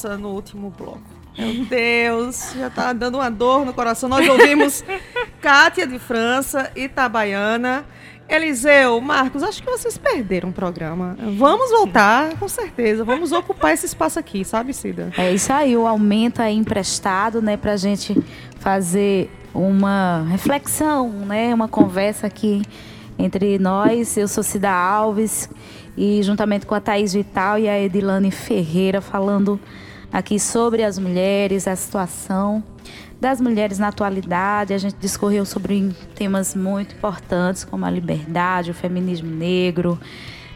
[0.07, 1.01] nossa, no último bloco.
[1.37, 4.07] Meu Deus, já tá dando uma dor no coração.
[4.09, 4.83] Nós ouvimos
[5.41, 7.85] Kátia de França, Itabaiana.
[8.29, 11.15] Eliseu, Marcos, acho que vocês perderam o programa.
[11.37, 13.05] Vamos voltar, com certeza.
[13.05, 15.11] Vamos ocupar esse espaço aqui, sabe, Cida?
[15.17, 18.17] É isso aí, o aumento é emprestado, né, pra gente
[18.59, 22.63] fazer uma reflexão, né, uma conversa aqui
[23.17, 24.17] entre nós.
[24.17, 25.49] Eu sou Cida Alves
[25.95, 29.57] e juntamente com a Thaís Vital e a Edilane Ferreira falando
[30.11, 32.63] aqui sobre as mulheres, a situação
[33.19, 34.73] das mulheres na atualidade.
[34.73, 39.99] A gente discorreu sobre temas muito importantes como a liberdade, o feminismo negro,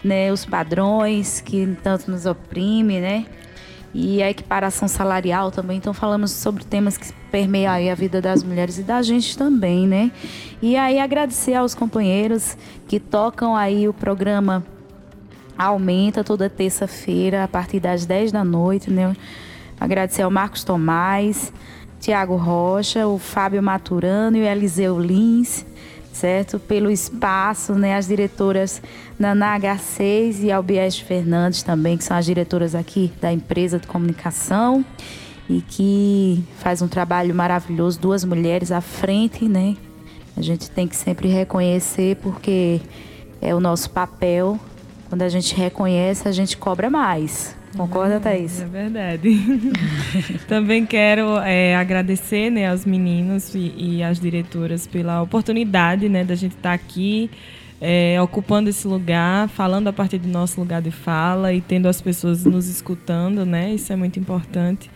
[0.04, 3.26] né, os padrões que tanto nos oprime, né?
[3.94, 5.78] E a equiparação salarial também.
[5.78, 9.86] Então falamos sobre temas que permeiam aí a vida das mulheres e da gente também,
[9.86, 10.12] né?
[10.62, 12.58] E aí agradecer aos companheiros
[12.88, 14.64] que tocam aí o programa
[15.64, 19.16] Aumenta toda terça-feira a partir das 10 da noite, né?
[19.80, 21.54] Agradecer ao Marcos Tomás,
[22.00, 25.64] Tiago Rocha, o Fábio Maturano e o Eliseu Lins,
[26.12, 26.58] certo?
[26.58, 27.96] Pelo espaço, né?
[27.96, 28.82] As diretoras
[29.20, 34.84] Naná H6 e Albieste Fernandes também, que são as diretoras aqui da empresa de comunicação
[35.48, 39.78] e que faz um trabalho maravilhoso, duas mulheres à frente, né?
[40.36, 42.82] A gente tem que sempre reconhecer porque
[43.40, 44.60] é o nosso papel.
[45.12, 47.54] Quando a gente reconhece, a gente cobra mais.
[47.76, 48.62] Concorda, Thaís?
[48.62, 49.30] É verdade.
[50.48, 56.34] Também quero é, agradecer né, aos meninos e, e às diretoras pela oportunidade né, da
[56.34, 57.30] gente estar aqui
[57.82, 62.00] é, ocupando esse lugar, falando a partir do nosso lugar de fala e tendo as
[62.00, 63.74] pessoas nos escutando, né?
[63.74, 64.90] Isso é muito importante.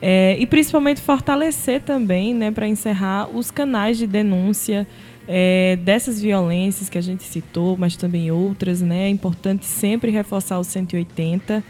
[0.00, 4.86] É, e principalmente fortalecer também, né, para encerrar, os canais de denúncia
[5.28, 9.06] é, dessas violências que a gente citou, mas também outras, né?
[9.06, 11.62] É importante sempre reforçar o 180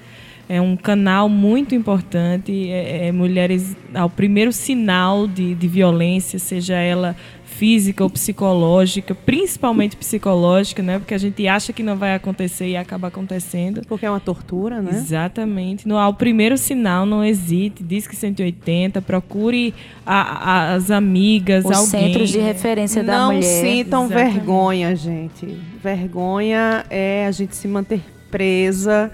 [0.49, 2.71] é um canal muito importante.
[2.71, 9.97] É, é, mulheres, ao primeiro sinal de, de violência, seja ela física ou psicológica, principalmente
[9.97, 10.99] psicológica, né?
[10.99, 13.81] Porque a gente acha que não vai acontecer e acaba acontecendo.
[13.89, 14.91] Porque é uma tortura, né?
[14.93, 15.89] Exatamente.
[15.89, 19.75] No, ao primeiro sinal, não hesite, diz que 180, procure
[20.05, 21.87] a, a, as amigas, Os alguém.
[22.13, 23.43] centros de referência da Não mulher.
[23.43, 24.35] sintam Exatamente.
[24.35, 25.47] vergonha, gente.
[25.83, 29.11] Vergonha é a gente se manter presa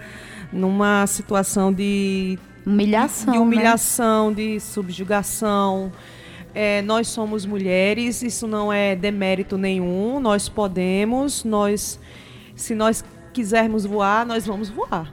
[0.52, 3.44] numa situação de Humilhação, de né?
[3.44, 5.92] humilhação, de subjugação.
[6.54, 10.20] É, nós somos mulheres, isso não é demérito nenhum.
[10.20, 11.98] Nós podemos, nós,
[12.54, 15.12] se nós quisermos voar, nós vamos voar.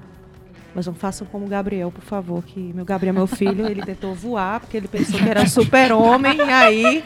[0.80, 4.15] Mas não façam como o Gabriel, por favor, que meu Gabriel, meu filho, ele tentou
[4.15, 7.03] voar porque ele pensou que era super-homem, e aí,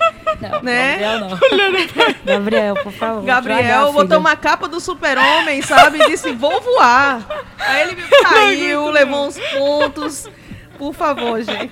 [0.62, 1.00] né?
[1.00, 1.40] Gabriel, não.
[2.24, 3.26] Gabriel, por favor.
[3.26, 4.20] Gabriel botou filho.
[4.20, 6.04] uma capa do super-homem, sabe?
[6.04, 7.28] E disse, vou voar.
[7.58, 10.30] Aí ele caiu, levou uns pontos.
[10.78, 11.72] Por favor, gente.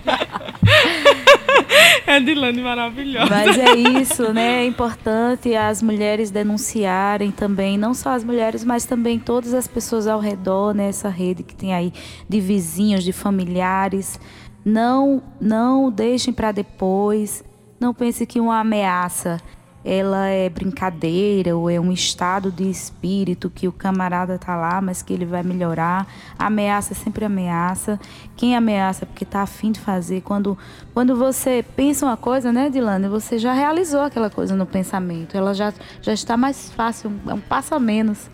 [2.05, 3.29] É Dilane maravilhosa.
[3.29, 4.63] Mas é isso, né?
[4.63, 10.07] É importante as mulheres denunciarem também, não só as mulheres, mas também todas as pessoas
[10.07, 11.93] ao redor, nessa rede que tem aí
[12.27, 14.19] de vizinhos, de familiares.
[14.63, 17.43] Não, não deixem para depois.
[17.79, 19.39] não pense que uma ameaça
[19.83, 25.01] ela é brincadeira ou é um estado de espírito que o camarada tá lá, mas
[25.01, 26.05] que ele vai melhorar.
[26.37, 27.99] Ameaça é sempre ameaça.
[28.37, 30.21] Quem ameaça é porque tá afim de fazer.
[30.21, 30.57] Quando,
[30.93, 35.35] quando você pensa uma coisa, né, Dilane, você já realizou aquela coisa no pensamento.
[35.35, 38.29] Ela já, já está mais fácil, é um passo a menos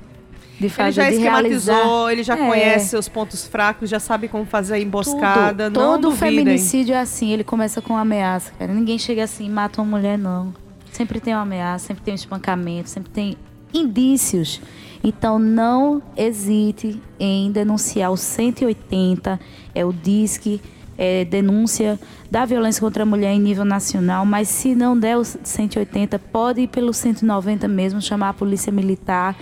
[0.59, 2.11] de fazer, Ele já esquematizou, realizar.
[2.11, 2.47] ele já É.
[2.47, 5.65] conhece seus pontos fracos, já sabe como fazer a emboscada.
[5.65, 6.39] Tudo, todo duvidem.
[6.39, 8.73] feminicídio é assim, ele começa com ameaça, cara.
[8.73, 10.53] Ninguém chega assim e mata uma mulher, não.
[10.97, 13.37] Sempre tem uma ameaça, sempre tem um espancamento, sempre tem
[13.71, 14.59] indícios.
[15.03, 19.39] Então não hesite em denunciar o 180,
[19.75, 20.59] é o DISC,
[20.97, 21.99] é denúncia
[22.31, 26.61] da violência contra a mulher em nível nacional, mas se não der o 180, pode
[26.61, 29.37] ir pelo 190 mesmo, chamar a polícia militar,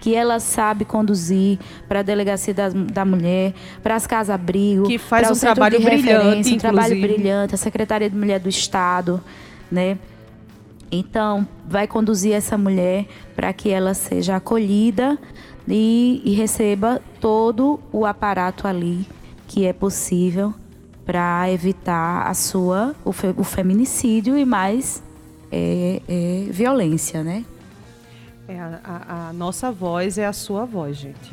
[0.00, 1.58] que ela sabe conduzir
[1.88, 6.54] para a delegacia da, da mulher, para as casas-abrigo, Que faz um trabalho de brilhante,
[6.54, 9.20] um trabalho brilhante, a Secretaria de Mulher do Estado,
[9.72, 9.98] né?
[10.90, 13.06] Então, vai conduzir essa mulher
[13.36, 15.16] para que ela seja acolhida
[15.68, 19.06] e, e receba todo o aparato ali
[19.46, 20.52] que é possível
[21.06, 25.02] para evitar a sua o, fe- o feminicídio e mais
[25.50, 27.44] é, é, violência, né?
[28.48, 31.32] É, a, a- nossa voz é a sua voz, gente.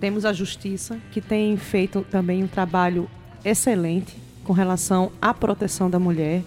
[0.00, 3.08] Temos a justiça, que tem feito também um trabalho
[3.44, 6.42] excelente com relação à proteção da mulher,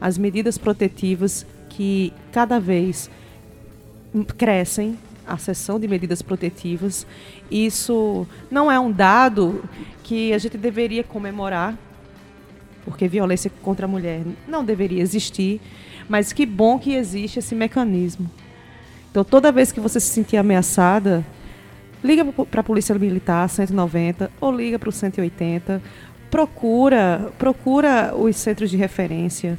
[0.00, 1.46] as medidas protetivas
[1.78, 3.08] que cada vez
[4.36, 7.06] crescem, a seção de medidas protetivas.
[7.48, 9.62] Isso não é um dado
[10.02, 11.78] que a gente deveria comemorar,
[12.84, 15.60] porque violência contra a mulher não deveria existir,
[16.08, 18.28] mas que bom que existe esse mecanismo.
[19.12, 21.24] Então, toda vez que você se sentir ameaçada,
[22.02, 25.80] liga para a Polícia Militar 190 ou liga para o 180.
[26.28, 29.56] Procura, procura os centros de referência.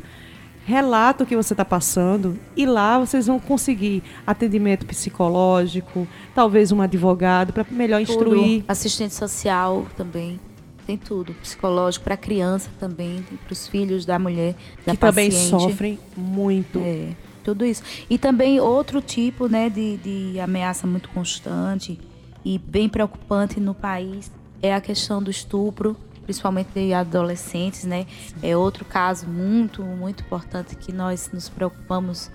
[0.70, 6.80] Relata o que você está passando e lá vocês vão conseguir atendimento psicológico, talvez um
[6.80, 8.60] advogado para melhor instruir.
[8.62, 8.66] Tudo.
[8.72, 10.40] Assistente social também.
[10.86, 11.34] Tem tudo.
[11.42, 14.54] Psicológico para criança também, para os filhos da mulher,
[14.86, 15.50] da que também paciente.
[15.50, 16.78] sofrem muito.
[16.78, 17.82] É, tudo isso.
[18.08, 22.00] E também outro tipo né, de, de ameaça muito constante
[22.46, 24.32] e bem preocupante no país
[24.62, 25.98] é a questão do estupro,
[26.30, 28.06] principalmente de adolescentes, né?
[28.44, 32.30] É outro caso muito, muito importante que nós nos preocupamos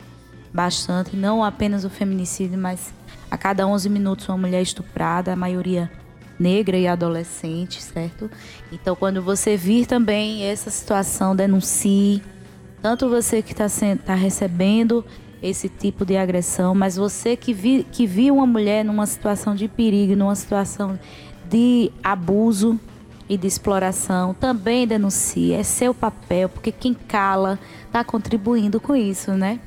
[0.52, 1.14] bastante.
[1.14, 2.92] Não apenas o feminicídio, mas
[3.30, 5.88] a cada 11 minutos uma mulher estuprada, a maioria
[6.36, 8.28] negra e adolescente, certo?
[8.72, 12.20] Então, quando você vir também essa situação, denuncie.
[12.82, 13.66] Tanto você que está
[14.04, 15.04] tá recebendo
[15.40, 19.68] esse tipo de agressão, mas você que, vi, que viu uma mulher numa situação de
[19.68, 20.98] perigo, numa situação
[21.48, 22.80] de abuso
[23.28, 25.52] e de exploração, também denuncie.
[25.52, 29.60] É seu papel, porque quem cala está contribuindo com isso, né?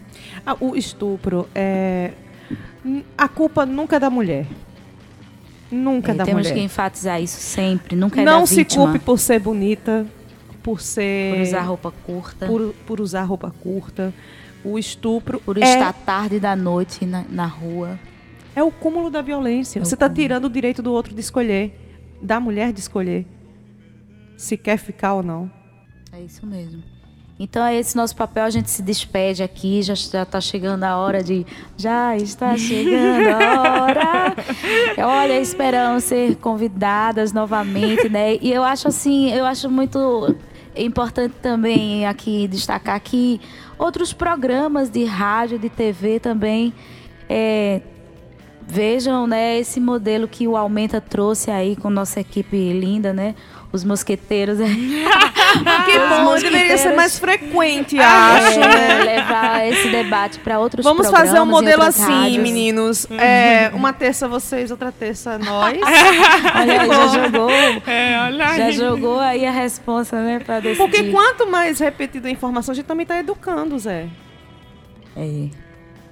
[0.46, 2.12] Ah, o estupro é.
[3.18, 4.46] A culpa nunca é da mulher.
[5.70, 6.54] Nunca é, da temos mulher.
[6.54, 7.96] que enfatizar isso sempre.
[7.96, 8.86] Nunca é Não se vítima.
[8.86, 10.06] culpe por ser bonita,
[10.64, 11.34] por ser.
[11.34, 12.46] Por usar roupa curta.
[12.46, 14.14] Por, por usar roupa curta.
[14.64, 15.40] O estupro.
[15.40, 18.00] Por é, estar tarde da noite na, na rua.
[18.56, 19.80] É o cúmulo da violência.
[19.80, 21.78] É Você está tirando o direito do outro de escolher.
[22.22, 23.26] Da mulher de escolher.
[24.38, 25.52] Se quer ficar ou não.
[26.14, 26.84] É isso mesmo.
[27.40, 31.24] Então é esse nosso papel, a gente se despede aqui, já está chegando a hora
[31.24, 31.46] de.
[31.76, 34.36] Já está chegando a hora.
[35.06, 38.38] Olha, esperamos ser convidadas novamente, né?
[38.42, 40.36] E eu acho assim, eu acho muito
[40.76, 43.40] importante também aqui destacar que
[43.78, 46.74] outros programas de rádio, de TV também
[47.30, 47.82] é,
[48.68, 53.36] vejam né, esse modelo que o Aumenta trouxe aí com nossa equipe linda, né?
[53.72, 54.58] Os mosqueteiros.
[55.86, 59.04] Que Os bom, deveria ser mais frequente, acho, É, né?
[59.04, 62.38] levar esse debate para outros Vamos programas fazer um modelo assim, rádios.
[62.44, 63.08] meninos.
[63.12, 65.80] É, uma terça vocês, outra terça nós.
[66.54, 67.50] Olha aí, já jogou,
[67.88, 68.72] É, olha já aí.
[68.74, 70.78] jogou aí a resposta, né, para decidir.
[70.80, 74.08] Porque quanto mais repetida a informação, a gente também está educando, Zé.
[75.16, 75.48] É.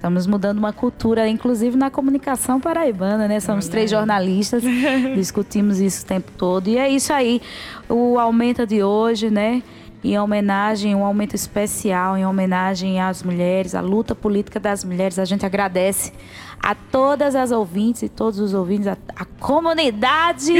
[0.06, 3.40] Estamos mudando uma cultura, inclusive na comunicação paraibana, né?
[3.40, 4.61] Somos três jornalistas,
[5.18, 6.68] discutimos isso o tempo todo.
[6.68, 7.41] E é isso aí.
[7.90, 9.64] O Aumenta de hoje, né?
[10.03, 15.18] Em homenagem, um aumento especial, em homenagem às mulheres, à luta política das mulheres.
[15.18, 16.14] A gente agradece
[16.61, 20.53] a todas as ouvintes e todos os ouvintes, a, a comunidade,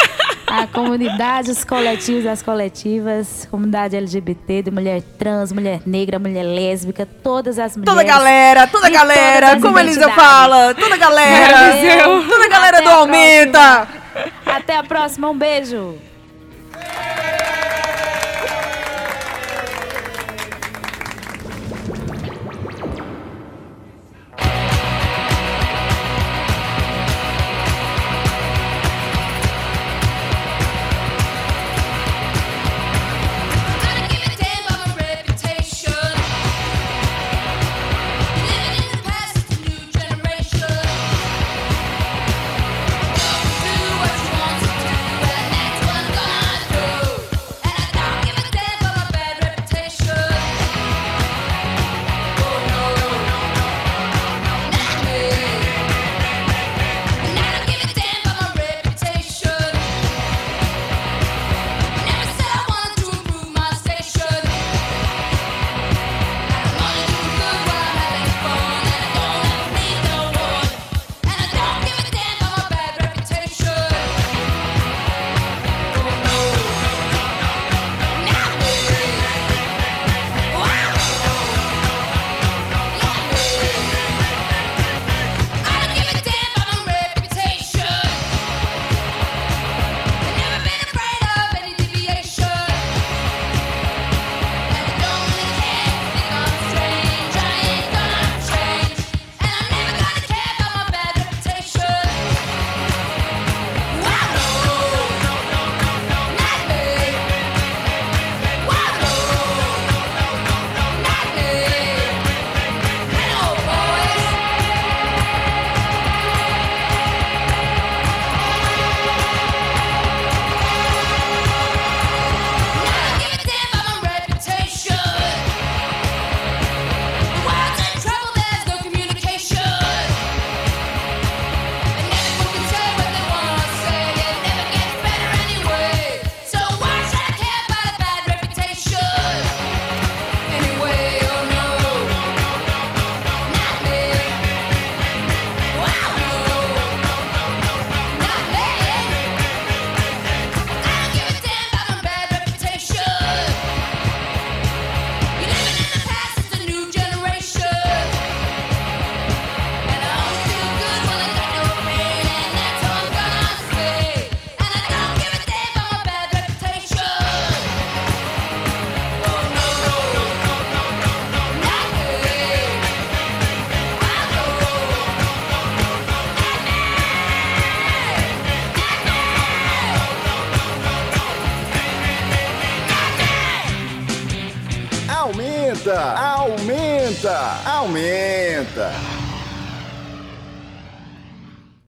[0.46, 7.06] a comunidade, os coletivos, as coletivas, comunidade LGBT, de mulher trans, mulher negra, mulher lésbica,
[7.22, 7.94] todas as mulheres.
[7.94, 12.28] Toda a galera, toda a E galera, como a Elisa fala, toda a galera, Valeu.
[12.28, 13.88] toda a galera Até do Aumenta.
[14.46, 15.96] Até a próxima, um beijo.